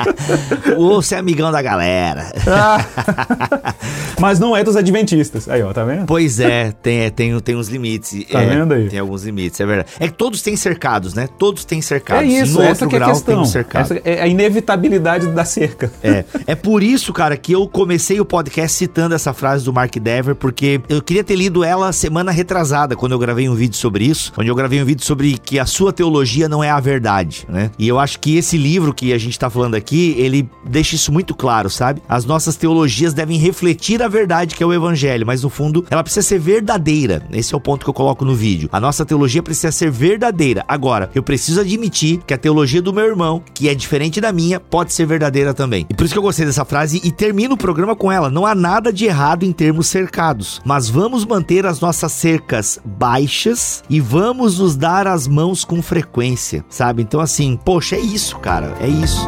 Ô, 0.76 1.00
você 1.02 1.14
é 1.14 1.18
amigão 1.18 1.50
da 1.50 1.62
galera. 1.62 2.32
Mas 4.20 4.38
não 4.38 4.56
é 4.56 4.64
dos 4.64 4.76
adventistas. 4.76 5.48
Aí, 5.48 5.62
ó, 5.62 5.72
tá 5.72 5.84
vendo? 5.84 6.06
Pois 6.06 6.40
é, 6.40 6.72
tem, 6.82 7.10
tem, 7.10 7.38
tem 7.40 7.56
uns 7.56 7.68
limites. 7.68 8.26
Tá 8.30 8.42
é, 8.42 8.46
vendo 8.46 8.74
aí? 8.74 8.88
Tem 8.88 8.98
alguns 8.98 9.24
limites, 9.24 9.60
é 9.60 9.66
verdade. 9.66 9.90
É 10.00 10.08
que 10.08 10.14
todos 10.14 10.42
têm 10.42 10.56
cercados, 10.56 11.14
né? 11.14 11.28
Todos 11.38 11.64
têm 11.64 11.78
É 11.78 11.82
cercados. 11.82 12.32
isso, 12.32 12.58
no 12.58 12.62
essa 12.62 12.84
é 12.84 12.88
a 12.88 13.06
questão. 13.06 13.40
um. 13.40 13.42
Essa 13.42 14.00
é 14.04 14.20
a 14.22 14.26
inevitabilidade 14.26 15.28
da 15.28 15.44
cerca. 15.44 15.90
É, 16.02 16.24
é 16.46 16.54
por 16.54 16.82
isso, 16.82 17.12
cara, 17.12 17.36
que 17.36 17.52
eu 17.52 17.68
comecei 17.68 18.20
o 18.20 18.24
podcast 18.24 18.76
citando 18.76 19.14
essa 19.14 19.32
frase 19.32 19.64
do 19.64 19.72
Mark 19.72 19.94
Dever, 19.96 20.34
porque 20.34 20.80
eu 20.88 21.00
queria 21.00 21.22
ter 21.22 21.36
lido 21.36 21.62
ela 21.62 21.92
semana 21.92 22.30
retrasada, 22.30 22.87
quando 22.96 23.12
eu 23.12 23.18
gravei 23.18 23.48
um 23.48 23.54
vídeo 23.54 23.76
sobre 23.76 24.04
isso, 24.04 24.32
onde 24.36 24.48
eu 24.48 24.54
gravei 24.54 24.82
um 24.82 24.84
vídeo 24.84 25.04
sobre 25.04 25.38
que 25.38 25.58
a 25.58 25.66
sua 25.66 25.92
teologia 25.92 26.48
não 26.48 26.62
é 26.62 26.70
a 26.70 26.80
verdade, 26.80 27.46
né? 27.48 27.70
E 27.78 27.86
eu 27.88 27.98
acho 27.98 28.18
que 28.18 28.36
esse 28.36 28.56
livro 28.56 28.92
que 28.94 29.12
a 29.12 29.18
gente 29.18 29.38
tá 29.38 29.50
falando 29.50 29.74
aqui, 29.74 30.14
ele 30.18 30.48
deixa 30.64 30.94
isso 30.94 31.12
muito 31.12 31.34
claro, 31.34 31.70
sabe? 31.70 32.02
As 32.08 32.24
nossas 32.24 32.56
teologias 32.56 33.14
devem 33.14 33.38
refletir 33.38 34.02
a 34.02 34.08
verdade 34.08 34.54
que 34.54 34.62
é 34.62 34.66
o 34.66 34.72
evangelho, 34.72 35.26
mas 35.26 35.42
no 35.42 35.50
fundo, 35.50 35.84
ela 35.90 36.02
precisa 36.02 36.26
ser 36.26 36.38
verdadeira. 36.38 37.26
Esse 37.32 37.54
é 37.54 37.56
o 37.56 37.60
ponto 37.60 37.84
que 37.84 37.90
eu 37.90 37.94
coloco 37.94 38.24
no 38.24 38.34
vídeo. 38.34 38.68
A 38.72 38.80
nossa 38.80 39.04
teologia 39.04 39.42
precisa 39.42 39.72
ser 39.72 39.90
verdadeira. 39.90 40.64
Agora, 40.68 41.10
eu 41.14 41.22
preciso 41.22 41.60
admitir 41.60 42.20
que 42.26 42.34
a 42.34 42.38
teologia 42.38 42.82
do 42.82 42.92
meu 42.92 43.04
irmão, 43.04 43.42
que 43.54 43.68
é 43.68 43.74
diferente 43.74 44.20
da 44.20 44.32
minha, 44.32 44.60
pode 44.60 44.92
ser 44.92 45.06
verdadeira 45.06 45.54
também. 45.54 45.86
E 45.88 45.94
por 45.94 46.04
isso 46.04 46.14
que 46.14 46.18
eu 46.18 46.22
gostei 46.22 46.46
dessa 46.46 46.64
frase 46.64 47.00
e 47.04 47.10
termino 47.10 47.54
o 47.54 47.58
programa 47.58 47.96
com 47.96 48.10
ela. 48.10 48.30
Não 48.30 48.46
há 48.46 48.54
nada 48.54 48.92
de 48.92 49.04
errado 49.04 49.44
em 49.44 49.52
termos 49.52 49.88
cercados, 49.88 50.60
mas 50.64 50.88
vamos 50.88 51.24
manter 51.24 51.66
as 51.66 51.80
nossas 51.80 52.12
cercas 52.12 52.77
baixas 52.84 53.82
e 53.88 54.00
vamos 54.00 54.58
nos 54.58 54.76
dar 54.76 55.06
as 55.06 55.26
mãos 55.26 55.64
com 55.64 55.82
frequência, 55.82 56.64
sabe? 56.68 57.02
Então 57.02 57.20
assim, 57.20 57.58
poxa, 57.64 57.96
é 57.96 58.00
isso, 58.00 58.38
cara. 58.38 58.74
É 58.80 58.88
isso. 58.88 59.26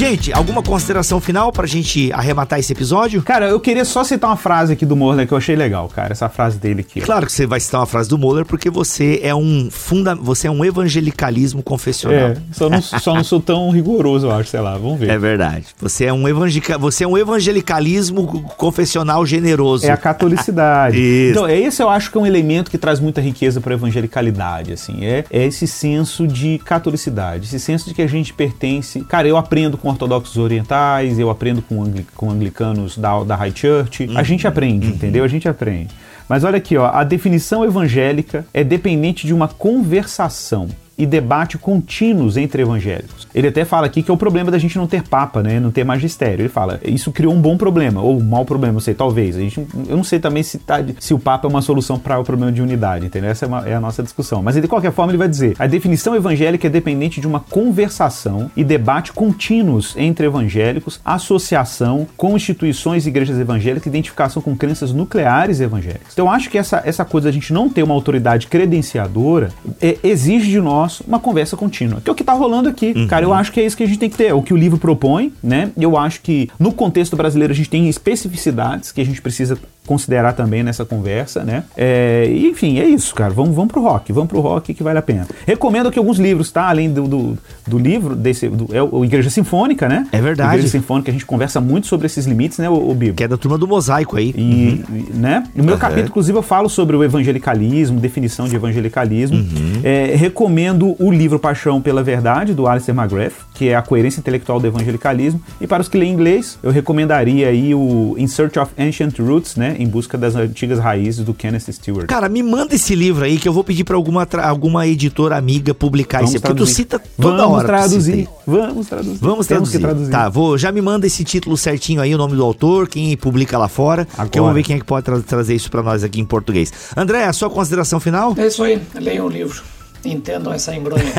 Gente, 0.00 0.32
alguma 0.32 0.62
consideração 0.62 1.20
final 1.20 1.52
pra 1.52 1.66
gente 1.66 2.10
arrematar 2.14 2.58
esse 2.58 2.72
episódio? 2.72 3.22
Cara, 3.22 3.50
eu 3.50 3.60
queria 3.60 3.84
só 3.84 4.02
citar 4.02 4.30
uma 4.30 4.36
frase 4.36 4.72
aqui 4.72 4.86
do 4.86 4.96
Morley 4.96 5.26
que 5.26 5.34
eu 5.34 5.36
achei 5.36 5.54
legal, 5.54 5.90
cara. 5.90 6.12
Essa 6.12 6.26
frase 6.30 6.56
dele 6.56 6.80
aqui. 6.80 7.02
Claro 7.02 7.26
que 7.26 7.32
você 7.32 7.46
vai 7.46 7.60
citar 7.60 7.82
uma 7.82 7.86
frase 7.86 8.08
do 8.08 8.16
Moller 8.16 8.46
porque 8.46 8.70
você 8.70 9.20
é 9.22 9.34
um 9.34 9.68
funda 9.70 10.14
você 10.14 10.46
é 10.46 10.50
um 10.50 10.64
evangelicalismo 10.64 11.62
confessional. 11.62 12.30
É, 12.30 12.36
só 12.50 12.70
não, 12.70 12.80
só 12.80 13.14
não 13.14 13.22
sou 13.22 13.40
tão 13.40 13.68
rigoroso, 13.68 14.28
eu 14.28 14.32
acho, 14.32 14.48
sei 14.48 14.60
lá, 14.60 14.72
vamos 14.78 15.00
ver. 15.00 15.10
É 15.10 15.18
verdade. 15.18 15.66
Você 15.78 16.06
é 16.06 16.12
um 16.14 16.26
evangelica, 16.26 16.78
você 16.78 17.04
é 17.04 17.06
um 17.06 17.18
evangelicalismo 17.18 18.26
confessional 18.56 19.26
generoso. 19.26 19.84
É 19.84 19.90
a 19.90 19.98
catolicidade. 19.98 20.96
Isso. 21.28 21.32
Então, 21.32 21.46
esse 21.46 21.82
eu 21.82 21.90
acho 21.90 22.10
que 22.10 22.16
é 22.16 22.20
um 22.22 22.26
elemento 22.26 22.70
que 22.70 22.78
traz 22.78 23.00
muita 23.00 23.20
riqueza 23.20 23.60
para 23.60 23.74
a 23.74 23.76
evangelicalidade, 23.76 24.72
assim. 24.72 25.04
É, 25.04 25.26
é 25.30 25.44
esse 25.44 25.66
senso 25.66 26.26
de 26.26 26.58
catolicidade, 26.64 27.44
esse 27.44 27.60
senso 27.60 27.86
de 27.86 27.92
que 27.92 28.00
a 28.00 28.08
gente 28.08 28.32
pertence. 28.32 29.00
Cara, 29.02 29.28
eu 29.28 29.36
aprendo 29.36 29.76
com 29.76 29.89
ortodoxos 29.90 30.36
orientais, 30.36 31.18
eu 31.18 31.30
aprendo 31.30 31.60
com, 31.62 31.82
angli- 31.82 32.06
com 32.16 32.30
anglicanos 32.30 32.96
da, 32.98 33.22
da 33.22 33.36
High 33.36 33.52
Church. 33.54 34.08
A 34.16 34.22
gente 34.22 34.46
aprende, 34.46 34.86
entendeu? 34.88 35.22
A 35.24 35.28
gente 35.28 35.48
aprende. 35.48 35.88
Mas 36.28 36.44
olha 36.44 36.58
aqui, 36.58 36.76
ó, 36.76 36.86
a 36.86 37.02
definição 37.04 37.64
evangélica 37.64 38.46
é 38.54 38.62
dependente 38.64 39.26
de 39.26 39.34
uma 39.34 39.48
conversação 39.48 40.68
e 41.00 41.06
debate 41.06 41.56
contínuos 41.56 42.36
entre 42.36 42.60
evangélicos. 42.60 43.26
Ele 43.34 43.48
até 43.48 43.64
fala 43.64 43.86
aqui 43.86 44.02
que 44.02 44.10
é 44.10 44.14
o 44.14 44.18
problema 44.18 44.50
da 44.50 44.58
gente 44.58 44.76
não 44.76 44.86
ter 44.86 45.02
papa, 45.02 45.42
né? 45.42 45.58
Não 45.58 45.70
ter 45.70 45.82
magistério. 45.82 46.42
Ele 46.42 46.48
fala, 46.50 46.78
isso 46.84 47.10
criou 47.10 47.32
um 47.32 47.40
bom 47.40 47.56
problema, 47.56 48.02
ou 48.02 48.18
um 48.18 48.22
mau 48.22 48.44
problema, 48.44 48.74
não 48.74 48.80
sei, 48.80 48.92
talvez. 48.92 49.34
A 49.34 49.40
gente, 49.40 49.66
eu 49.88 49.96
não 49.96 50.04
sei 50.04 50.18
também 50.18 50.42
se, 50.42 50.58
tá, 50.58 50.84
se 50.98 51.14
o 51.14 51.18
papa 51.18 51.46
é 51.46 51.50
uma 51.50 51.62
solução 51.62 51.98
para 51.98 52.18
o 52.18 52.24
problema 52.24 52.52
de 52.52 52.60
unidade, 52.60 53.06
entendeu? 53.06 53.30
Essa 53.30 53.46
é, 53.46 53.48
uma, 53.48 53.66
é, 53.66 53.74
a 53.74 53.80
nossa 53.80 54.02
discussão. 54.02 54.42
Mas 54.42 54.56
de 54.56 54.68
qualquer 54.68 54.92
forma, 54.92 55.10
ele 55.10 55.16
vai 55.16 55.28
dizer: 55.28 55.56
a 55.58 55.66
definição 55.66 56.14
evangélica 56.14 56.66
é 56.66 56.70
dependente 56.70 57.18
de 57.18 57.26
uma 57.26 57.40
conversação 57.40 58.50
e 58.54 58.62
debate 58.62 59.12
contínuos 59.12 59.94
entre 59.96 60.26
evangélicos, 60.26 61.00
associação 61.02 62.06
com 62.14 62.36
instituições 62.36 63.06
e 63.06 63.08
igrejas 63.08 63.38
evangélicas, 63.38 63.86
identificação 63.86 64.42
com 64.42 64.54
crenças 64.54 64.92
nucleares 64.92 65.60
evangélicas. 65.60 66.12
Então, 66.12 66.30
acho 66.30 66.50
que 66.50 66.58
essa, 66.58 66.82
essa 66.84 67.06
coisa 67.06 67.30
a 67.30 67.32
gente 67.32 67.54
não 67.54 67.70
ter 67.70 67.82
uma 67.82 67.94
autoridade 67.94 68.48
credenciadora 68.48 69.48
é, 69.80 69.96
exige 70.02 70.50
de 70.50 70.60
nós 70.60 70.89
uma 71.06 71.18
conversa 71.18 71.56
contínua, 71.56 72.00
que 72.00 72.10
é 72.10 72.12
o 72.12 72.14
que 72.14 72.22
está 72.22 72.32
rolando 72.32 72.68
aqui. 72.68 72.92
Uhum. 72.94 73.06
Cara, 73.06 73.24
eu 73.24 73.32
acho 73.32 73.52
que 73.52 73.60
é 73.60 73.64
isso 73.64 73.76
que 73.76 73.82
a 73.82 73.86
gente 73.86 73.98
tem 73.98 74.10
que 74.10 74.16
ter, 74.16 74.26
é 74.26 74.34
o 74.34 74.42
que 74.42 74.52
o 74.52 74.56
livro 74.56 74.78
propõe, 74.78 75.32
né? 75.42 75.70
Eu 75.76 75.96
acho 75.96 76.20
que 76.20 76.48
no 76.58 76.72
contexto 76.72 77.16
brasileiro 77.16 77.52
a 77.52 77.56
gente 77.56 77.70
tem 77.70 77.88
especificidades 77.88 78.92
que 78.92 79.00
a 79.00 79.04
gente 79.04 79.20
precisa 79.20 79.58
considerar 79.90 80.34
também 80.34 80.62
nessa 80.62 80.84
conversa, 80.84 81.42
né? 81.42 81.64
É, 81.76 82.30
enfim, 82.32 82.78
é 82.78 82.86
isso, 82.86 83.12
cara. 83.12 83.34
Vamos, 83.34 83.56
vamos 83.56 83.72
pro 83.72 83.82
rock, 83.82 84.12
vamos 84.12 84.28
pro 84.28 84.40
rock 84.40 84.72
que 84.72 84.84
vale 84.84 85.00
a 85.00 85.02
pena. 85.02 85.26
Recomendo 85.44 85.88
aqui 85.88 85.98
alguns 85.98 86.16
livros, 86.16 86.52
tá? 86.52 86.68
Além 86.68 86.92
do, 86.92 87.08
do, 87.08 87.38
do 87.66 87.76
livro, 87.76 88.14
desse, 88.14 88.48
do, 88.48 88.68
é 88.72 88.80
o 88.80 89.04
Igreja 89.04 89.28
Sinfônica, 89.30 89.88
né? 89.88 90.06
É 90.12 90.20
verdade. 90.20 90.50
Igreja 90.50 90.68
Sinfônica, 90.68 91.10
a 91.10 91.12
gente 91.12 91.26
conversa 91.26 91.60
muito 91.60 91.88
sobre 91.88 92.06
esses 92.06 92.24
limites, 92.24 92.58
né, 92.58 92.70
o, 92.70 92.90
o 92.90 92.94
Bibo? 92.94 93.16
Que 93.16 93.24
é 93.24 93.28
da 93.28 93.36
turma 93.36 93.58
do 93.58 93.66
mosaico 93.66 94.16
aí. 94.16 94.32
E, 94.36 94.84
uhum. 94.88 95.06
né? 95.14 95.42
No 95.56 95.64
meu 95.64 95.74
uhum. 95.74 95.80
capítulo, 95.80 96.06
inclusive, 96.06 96.38
eu 96.38 96.42
falo 96.42 96.68
sobre 96.68 96.94
o 96.94 97.02
evangelicalismo, 97.02 97.98
definição 97.98 98.46
de 98.46 98.54
evangelicalismo. 98.54 99.38
Uhum. 99.38 99.80
É, 99.82 100.14
recomendo 100.14 100.69
o 100.98 101.10
livro 101.10 101.38
Paixão 101.38 101.80
pela 101.80 102.02
Verdade, 102.02 102.54
do 102.54 102.66
Alistair 102.66 102.96
McGrath, 102.96 103.34
que 103.54 103.68
é 103.68 103.74
a 103.74 103.82
coerência 103.82 104.20
intelectual 104.20 104.60
do 104.60 104.66
evangelicalismo. 104.66 105.40
E 105.60 105.66
para 105.66 105.82
os 105.82 105.88
que 105.88 105.98
leem 105.98 106.12
inglês, 106.12 106.58
eu 106.62 106.70
recomendaria 106.70 107.48
aí 107.48 107.74
o 107.74 108.14
In 108.18 108.26
Search 108.26 108.58
of 108.58 108.72
Ancient 108.78 109.18
Roots, 109.18 109.56
né? 109.56 109.76
Em 109.78 109.86
busca 109.86 110.16
das 110.16 110.34
antigas 110.34 110.78
raízes 110.78 111.24
do 111.24 111.34
Kenneth 111.34 111.72
Stewart. 111.72 112.06
Cara, 112.06 112.28
me 112.28 112.42
manda 112.42 112.74
esse 112.74 112.94
livro 112.94 113.24
aí 113.24 113.38
que 113.38 113.48
eu 113.48 113.52
vou 113.52 113.64
pedir 113.64 113.84
para 113.84 113.96
alguma, 113.96 114.26
alguma 114.42 114.86
editora 114.86 115.36
amiga 115.36 115.74
publicar 115.74 116.18
Vamos 116.18 116.34
esse, 116.34 116.40
porque 116.40 116.56
tu 116.56 116.66
cita 116.66 117.00
toda 117.20 117.36
Vamos 117.38 117.58
hora. 117.58 117.66
Traduzir. 117.66 118.28
Vamos 118.46 118.86
traduzir. 118.88 119.18
Vamos 119.20 119.46
traduzir. 119.46 119.80
traduzir. 119.80 120.10
Tá, 120.10 120.28
vou, 120.28 120.56
já 120.56 120.72
me 120.72 120.80
manda 120.80 121.06
esse 121.06 121.24
título 121.24 121.56
certinho 121.56 122.00
aí, 122.00 122.14
o 122.14 122.18
nome 122.18 122.36
do 122.36 122.44
autor, 122.44 122.88
quem 122.88 123.16
publica 123.16 123.58
lá 123.58 123.68
fora, 123.68 124.06
Agora. 124.14 124.28
que 124.28 124.38
eu 124.38 124.44
vou 124.44 124.52
ver 124.52 124.62
quem 124.62 124.76
é 124.76 124.78
que 124.78 124.84
pode 124.84 125.04
tra 125.04 125.20
trazer 125.20 125.54
isso 125.54 125.70
para 125.70 125.82
nós 125.82 126.04
aqui 126.04 126.20
em 126.20 126.24
português. 126.24 126.72
André, 126.96 127.24
a 127.24 127.32
sua 127.32 127.50
consideração 127.50 128.00
final? 128.00 128.34
É 128.36 128.46
isso 128.46 128.62
aí, 128.62 128.80
leia 128.94 129.24
o 129.24 129.28
livro. 129.28 129.62
Entendam 130.04 130.52
essa 130.52 130.74
embronha. 130.74 131.04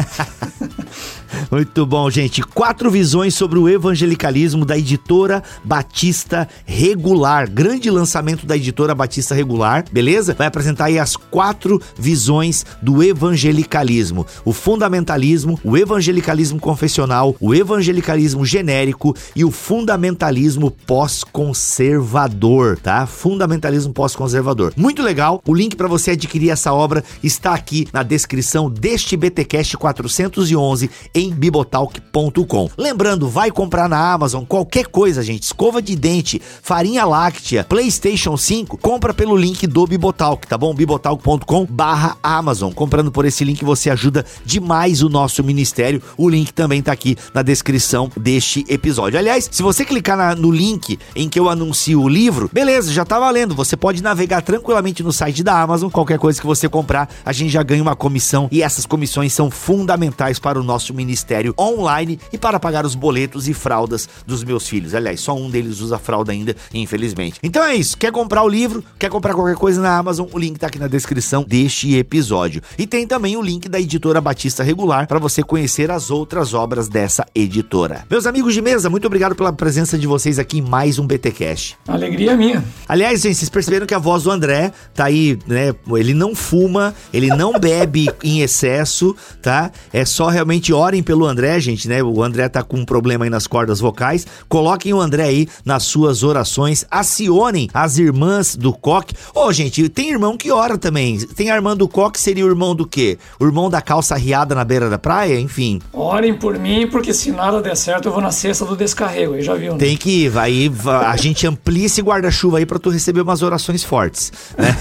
Muito 1.52 1.86
bom, 1.86 2.10
gente. 2.10 2.42
Quatro 2.42 2.90
visões 2.90 3.36
sobre 3.36 3.60
o 3.60 3.68
evangelicalismo 3.68 4.64
da 4.66 4.78
editora 4.78 5.44
Batista 5.64 6.48
Regular. 6.66 7.50
Grande 7.50 7.90
lançamento 7.90 8.46
da 8.46 8.56
editora 8.56 8.96
Batista 8.96 9.36
Regular, 9.36 9.84
beleza? 9.92 10.34
Vai 10.34 10.48
apresentar 10.48 10.86
aí 10.86 10.98
as 10.98 11.18
quatro 11.18 11.82
visões 11.98 12.66
do 12.82 13.04
evangelicalismo: 13.04 14.26
o 14.46 14.54
fundamentalismo, 14.54 15.60
o 15.64 15.78
evangelicalismo 15.78 16.58
confessional, 16.60 17.36
o 17.40 17.54
evangelicalismo 17.54 18.46
genérico 18.46 19.14
e 19.36 19.44
o 19.44 19.52
fundamentalismo 19.52 20.72
pós-conservador, 20.72 22.78
tá? 22.78 23.06
Fundamentalismo 23.06 23.94
pós-conservador. 23.94 24.72
Muito 24.78 25.04
legal. 25.04 25.42
O 25.46 25.54
link 25.54 25.76
para 25.76 25.90
você 25.90 26.12
adquirir 26.12 26.50
essa 26.50 26.74
obra 26.74 27.04
está 27.22 27.54
aqui 27.54 27.90
na 27.92 28.04
descrição 28.04 28.71
deste 28.72 29.18
BTcast 29.18 29.78
411 29.78 30.90
em 31.14 31.32
bibotalk.com. 31.32 32.70
Lembrando, 32.78 33.28
vai 33.28 33.52
comprar 33.52 33.90
na 33.90 34.14
Amazon 34.14 34.44
qualquer 34.46 34.88
coisa, 34.88 35.22
gente, 35.22 35.44
escova 35.44 35.82
de 35.82 35.96
dente, 35.96 36.42
farinha 36.62 37.06
láctea, 37.06 37.64
PlayStation 37.64 38.38
5, 38.38 38.78
compra 38.78 39.14
pelo 39.14 39.36
link 39.36 39.68
do 39.68 39.86
Bibotalk, 39.86 40.48
tá 40.48 40.58
bom? 40.58 40.74
bibotalk.com/amazon. 40.74 42.72
Comprando 42.74 43.12
por 43.12 43.26
esse 43.26 43.44
link 43.44 43.64
você 43.64 43.90
ajuda 43.90 44.26
demais 44.46 45.02
o 45.04 45.10
nosso 45.10 45.44
ministério. 45.44 46.02
O 46.18 46.30
link 46.30 46.54
também 46.54 46.82
tá 46.82 46.92
aqui 46.92 47.18
na 47.34 47.42
descrição 47.42 48.10
deste 48.16 48.66
episódio. 48.68 49.20
Aliás, 49.20 49.50
se 49.52 49.62
você 49.62 49.84
clicar 49.86 50.18
na, 50.18 50.36
no 50.36 50.52
link 50.52 50.98
em 51.16 51.28
que 51.30 51.40
eu 51.40 51.50
anuncio 51.50 52.02
o 52.02 52.10
livro, 52.10 52.50
beleza, 52.52 52.92
já 52.92 53.06
tá 53.06 53.20
valendo. 53.20 53.56
Você 53.56 53.76
pode 53.76 54.02
navegar 54.02 54.42
tranquilamente 54.42 55.04
no 55.04 55.12
site 55.12 55.44
da 55.44 55.62
Amazon. 55.62 55.90
Qualquer 55.90 56.18
coisa 56.18 56.40
que 56.40 56.48
você 56.48 56.70
comprar, 56.70 57.10
a 57.26 57.34
gente 57.34 57.52
já 57.52 57.64
ganha 57.64 57.82
uma 57.82 57.96
comissão 57.96 58.48
e 58.52 58.61
essas 58.62 58.86
comissões 58.86 59.34
são 59.34 59.50
fundamentais 59.50 60.40
para 60.40 60.60
o 60.60 60.64
nosso 60.64 60.94
ministério 60.94 61.54
online 61.60 62.20
e 62.32 62.38
para 62.38 62.60
pagar 62.60 62.86
os 62.86 62.96
boletos 62.96 63.48
e 63.48 63.54
fraldas 63.54 64.08
dos 64.26 64.44
meus 64.44 64.68
filhos. 64.68 64.94
Aliás, 64.94 65.20
só 65.22 65.36
um 65.36 65.50
deles 65.50 65.80
usa 65.80 65.98
fralda 65.98 66.32
ainda, 66.32 66.56
infelizmente. 66.74 67.40
Então 67.44 67.64
é 67.64 67.76
isso. 67.76 67.98
Quer 67.98 68.12
comprar 68.12 68.44
o 68.44 68.50
livro? 68.50 68.84
Quer 68.98 69.10
comprar 69.10 69.34
qualquer 69.34 69.56
coisa 69.56 69.82
na 69.82 69.98
Amazon? 69.98 70.28
O 70.32 70.40
link 70.40 70.58
tá 70.58 70.68
aqui 70.68 70.80
na 70.80 70.88
descrição 70.88 71.44
deste 71.48 71.96
episódio. 71.96 72.62
E 72.78 72.88
tem 72.88 73.08
também 73.08 73.38
o 73.38 73.42
link 73.42 73.68
da 73.68 73.80
editora 73.80 74.22
Batista 74.22 74.64
Regular 74.64 75.08
para 75.08 75.20
você 75.20 75.44
conhecer 75.44 75.92
as 75.92 76.10
outras 76.12 76.54
obras 76.54 76.88
dessa 76.88 77.26
editora. 77.34 78.06
Meus 78.10 78.26
amigos 78.26 78.54
de 78.54 78.62
mesa, 78.62 78.90
muito 78.90 79.06
obrigado 79.06 79.36
pela 79.36 79.54
presença 79.54 79.98
de 79.98 80.08
vocês 80.08 80.40
aqui 80.40 80.60
em 80.60 80.62
mais 80.62 81.00
um 81.00 81.06
BT 81.06 81.32
Cash. 81.32 81.76
Alegria 81.88 82.36
minha. 82.36 82.64
Aliás, 82.88 83.22
gente, 83.22 83.36
vocês 83.36 83.50
perceberam 83.50 83.86
que 83.86 83.94
a 83.94 84.00
voz 84.00 84.24
do 84.24 84.32
André 84.32 84.72
tá 84.94 85.06
aí, 85.06 85.38
né? 85.48 85.74
Ele 85.96 86.14
não 86.14 86.36
fuma, 86.36 86.94
ele 87.14 87.28
não 87.28 87.60
bebe 87.60 88.10
em 88.24 88.42
excesso, 88.52 89.16
tá? 89.42 89.72
É 89.94 90.04
só 90.04 90.28
realmente 90.28 90.74
orem 90.74 91.02
pelo 91.02 91.26
André, 91.26 91.60
gente, 91.60 91.88
né? 91.88 92.04
O 92.04 92.22
André 92.22 92.50
tá 92.50 92.62
com 92.62 92.78
um 92.78 92.86
problema 92.86 93.24
aí 93.24 93.30
nas 93.30 93.48
cordas 93.48 93.80
vocais. 93.80 94.28
Coloquem 94.50 94.94
o 94.94 95.00
André 95.00 95.24
aí 95.24 95.48
nas 95.64 95.84
suas 95.84 96.22
orações. 96.22 96.86
Acionem 96.92 97.70
as 97.74 97.98
irmãs 97.98 98.56
do 98.56 98.74
Coque. 98.74 99.16
Ô, 99.34 99.46
oh, 99.46 99.54
gente, 99.54 99.88
tem 99.90 100.12
irmão 100.12 100.38
que 100.38 100.52
ora 100.52 100.78
também. 100.78 101.18
Tem 101.20 101.50
a 101.50 101.56
irmã 101.56 101.76
do 101.76 101.88
Coque, 101.88 102.20
seria 102.20 102.46
o 102.46 102.50
irmão 102.50 102.76
do 102.76 102.86
quê? 102.86 103.18
O 103.40 103.46
irmão 103.46 103.70
da 103.70 103.82
calça 103.82 104.16
riada 104.16 104.54
na 104.54 104.64
beira 104.64 104.90
da 104.90 105.00
praia? 105.00 105.40
Enfim. 105.40 105.80
Orem 105.94 106.36
por 106.36 106.60
mim, 106.60 106.88
porque 106.88 107.14
se 107.14 107.32
nada 107.32 107.62
der 107.62 107.78
certo, 107.78 108.10
eu 108.10 108.12
vou 108.12 108.22
na 108.22 108.32
cesta 108.32 108.66
do 108.66 108.76
descarrego. 108.76 109.34
Aí 109.34 109.42
já 109.42 109.56
viu, 109.56 109.74
né? 109.74 109.80
Tem 109.80 109.96
que 109.96 110.26
ir. 110.26 110.38
Aí 110.38 110.72
a 110.86 111.16
gente 111.16 111.48
amplia 111.48 111.86
esse 111.86 112.02
guarda-chuva 112.02 112.58
aí 112.58 112.66
pra 112.66 112.78
tu 112.78 112.90
receber 112.90 113.22
umas 113.22 113.42
orações 113.42 113.84
fortes. 113.84 114.32
Né? 114.58 114.76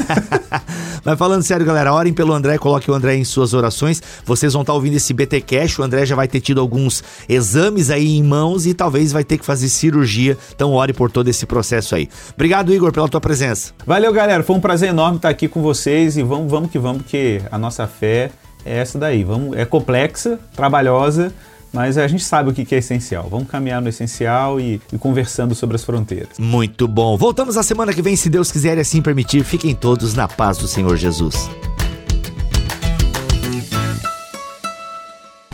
Mas 1.05 1.19
falando 1.19 1.43
sério, 1.43 1.65
galera, 1.65 1.95
orem 1.95 2.13
pelo 2.13 2.33
André, 2.33 2.59
coloque 2.59 2.91
o 2.91 2.95
André 2.95 3.17
em 3.17 3.25
suas 3.25 3.55
orações. 3.55 3.60
Vocês 4.25 4.53
vão 4.53 4.63
estar 4.63 4.73
tá 4.73 4.77
ouvindo 4.77 4.97
esse 4.97 5.13
BT 5.13 5.41
Cash. 5.43 5.79
O 5.79 5.83
André 5.83 6.07
já 6.07 6.17
vai 6.17 6.29
ter 6.29 6.41
tido 6.41 6.61
alguns 6.61 7.03
exames 7.29 7.91
aí 7.91 8.17
em 8.17 8.23
mãos 8.23 8.67
e 8.67 8.75
talvez 8.75 9.13
vai 9.13 9.25
ter 9.25 9.39
que 9.39 9.45
fazer 9.45 9.69
cirurgia. 9.69 10.37
Então 10.55 10.73
ore 10.73 10.93
por 10.93 11.11
todo 11.11 11.29
esse 11.29 11.47
processo 11.47 11.95
aí. 11.95 12.09
Obrigado, 12.35 12.73
Igor, 12.73 12.93
pela 12.93 13.09
tua 13.09 13.21
presença. 13.21 13.73
Valeu, 13.87 14.13
galera. 14.13 14.43
Foi 14.43 14.57
um 14.57 14.61
prazer 14.61 14.91
enorme 14.91 15.17
estar 15.17 15.29
aqui 15.29 15.49
com 15.49 15.63
vocês 15.63 16.17
e 16.17 16.23
vamos, 16.23 16.51
vamos 16.51 16.71
que 16.71 16.79
vamos, 16.79 17.03
porque 17.03 17.43
a 17.51 17.59
nossa 17.59 17.87
fé 17.87 18.31
é 18.65 18.79
essa 18.79 18.99
daí. 18.99 19.25
Vamos, 19.25 19.57
é 19.57 19.65
complexa, 19.65 20.39
trabalhosa, 20.55 21.33
mas 21.73 21.97
a 21.97 22.07
gente 22.09 22.25
sabe 22.25 22.51
o 22.51 22.53
que 22.53 22.75
é 22.75 22.79
essencial. 22.79 23.29
Vamos 23.31 23.49
caminhar 23.49 23.81
no 23.81 23.89
essencial 23.89 24.61
e, 24.61 24.81
e, 24.93 24.99
conversando 24.99 25.55
sobre 25.55 25.77
as 25.77 25.85
fronteiras. 25.85 26.39
Muito 26.39 26.89
bom. 26.89 27.17
Voltamos 27.17 27.57
a 27.57 27.63
semana 27.63 27.93
que 27.93 28.03
vem, 28.03 28.17
se 28.17 28.29
Deus 28.29 28.51
quiser 28.51 28.77
e 28.77 28.81
assim 28.81 29.01
permitir. 29.01 29.45
Fiquem 29.45 29.75
todos 29.75 30.15
na 30.15 30.27
paz 30.27 30.59
do 30.59 30.67
Senhor 30.67 30.97
Jesus. 30.97 31.49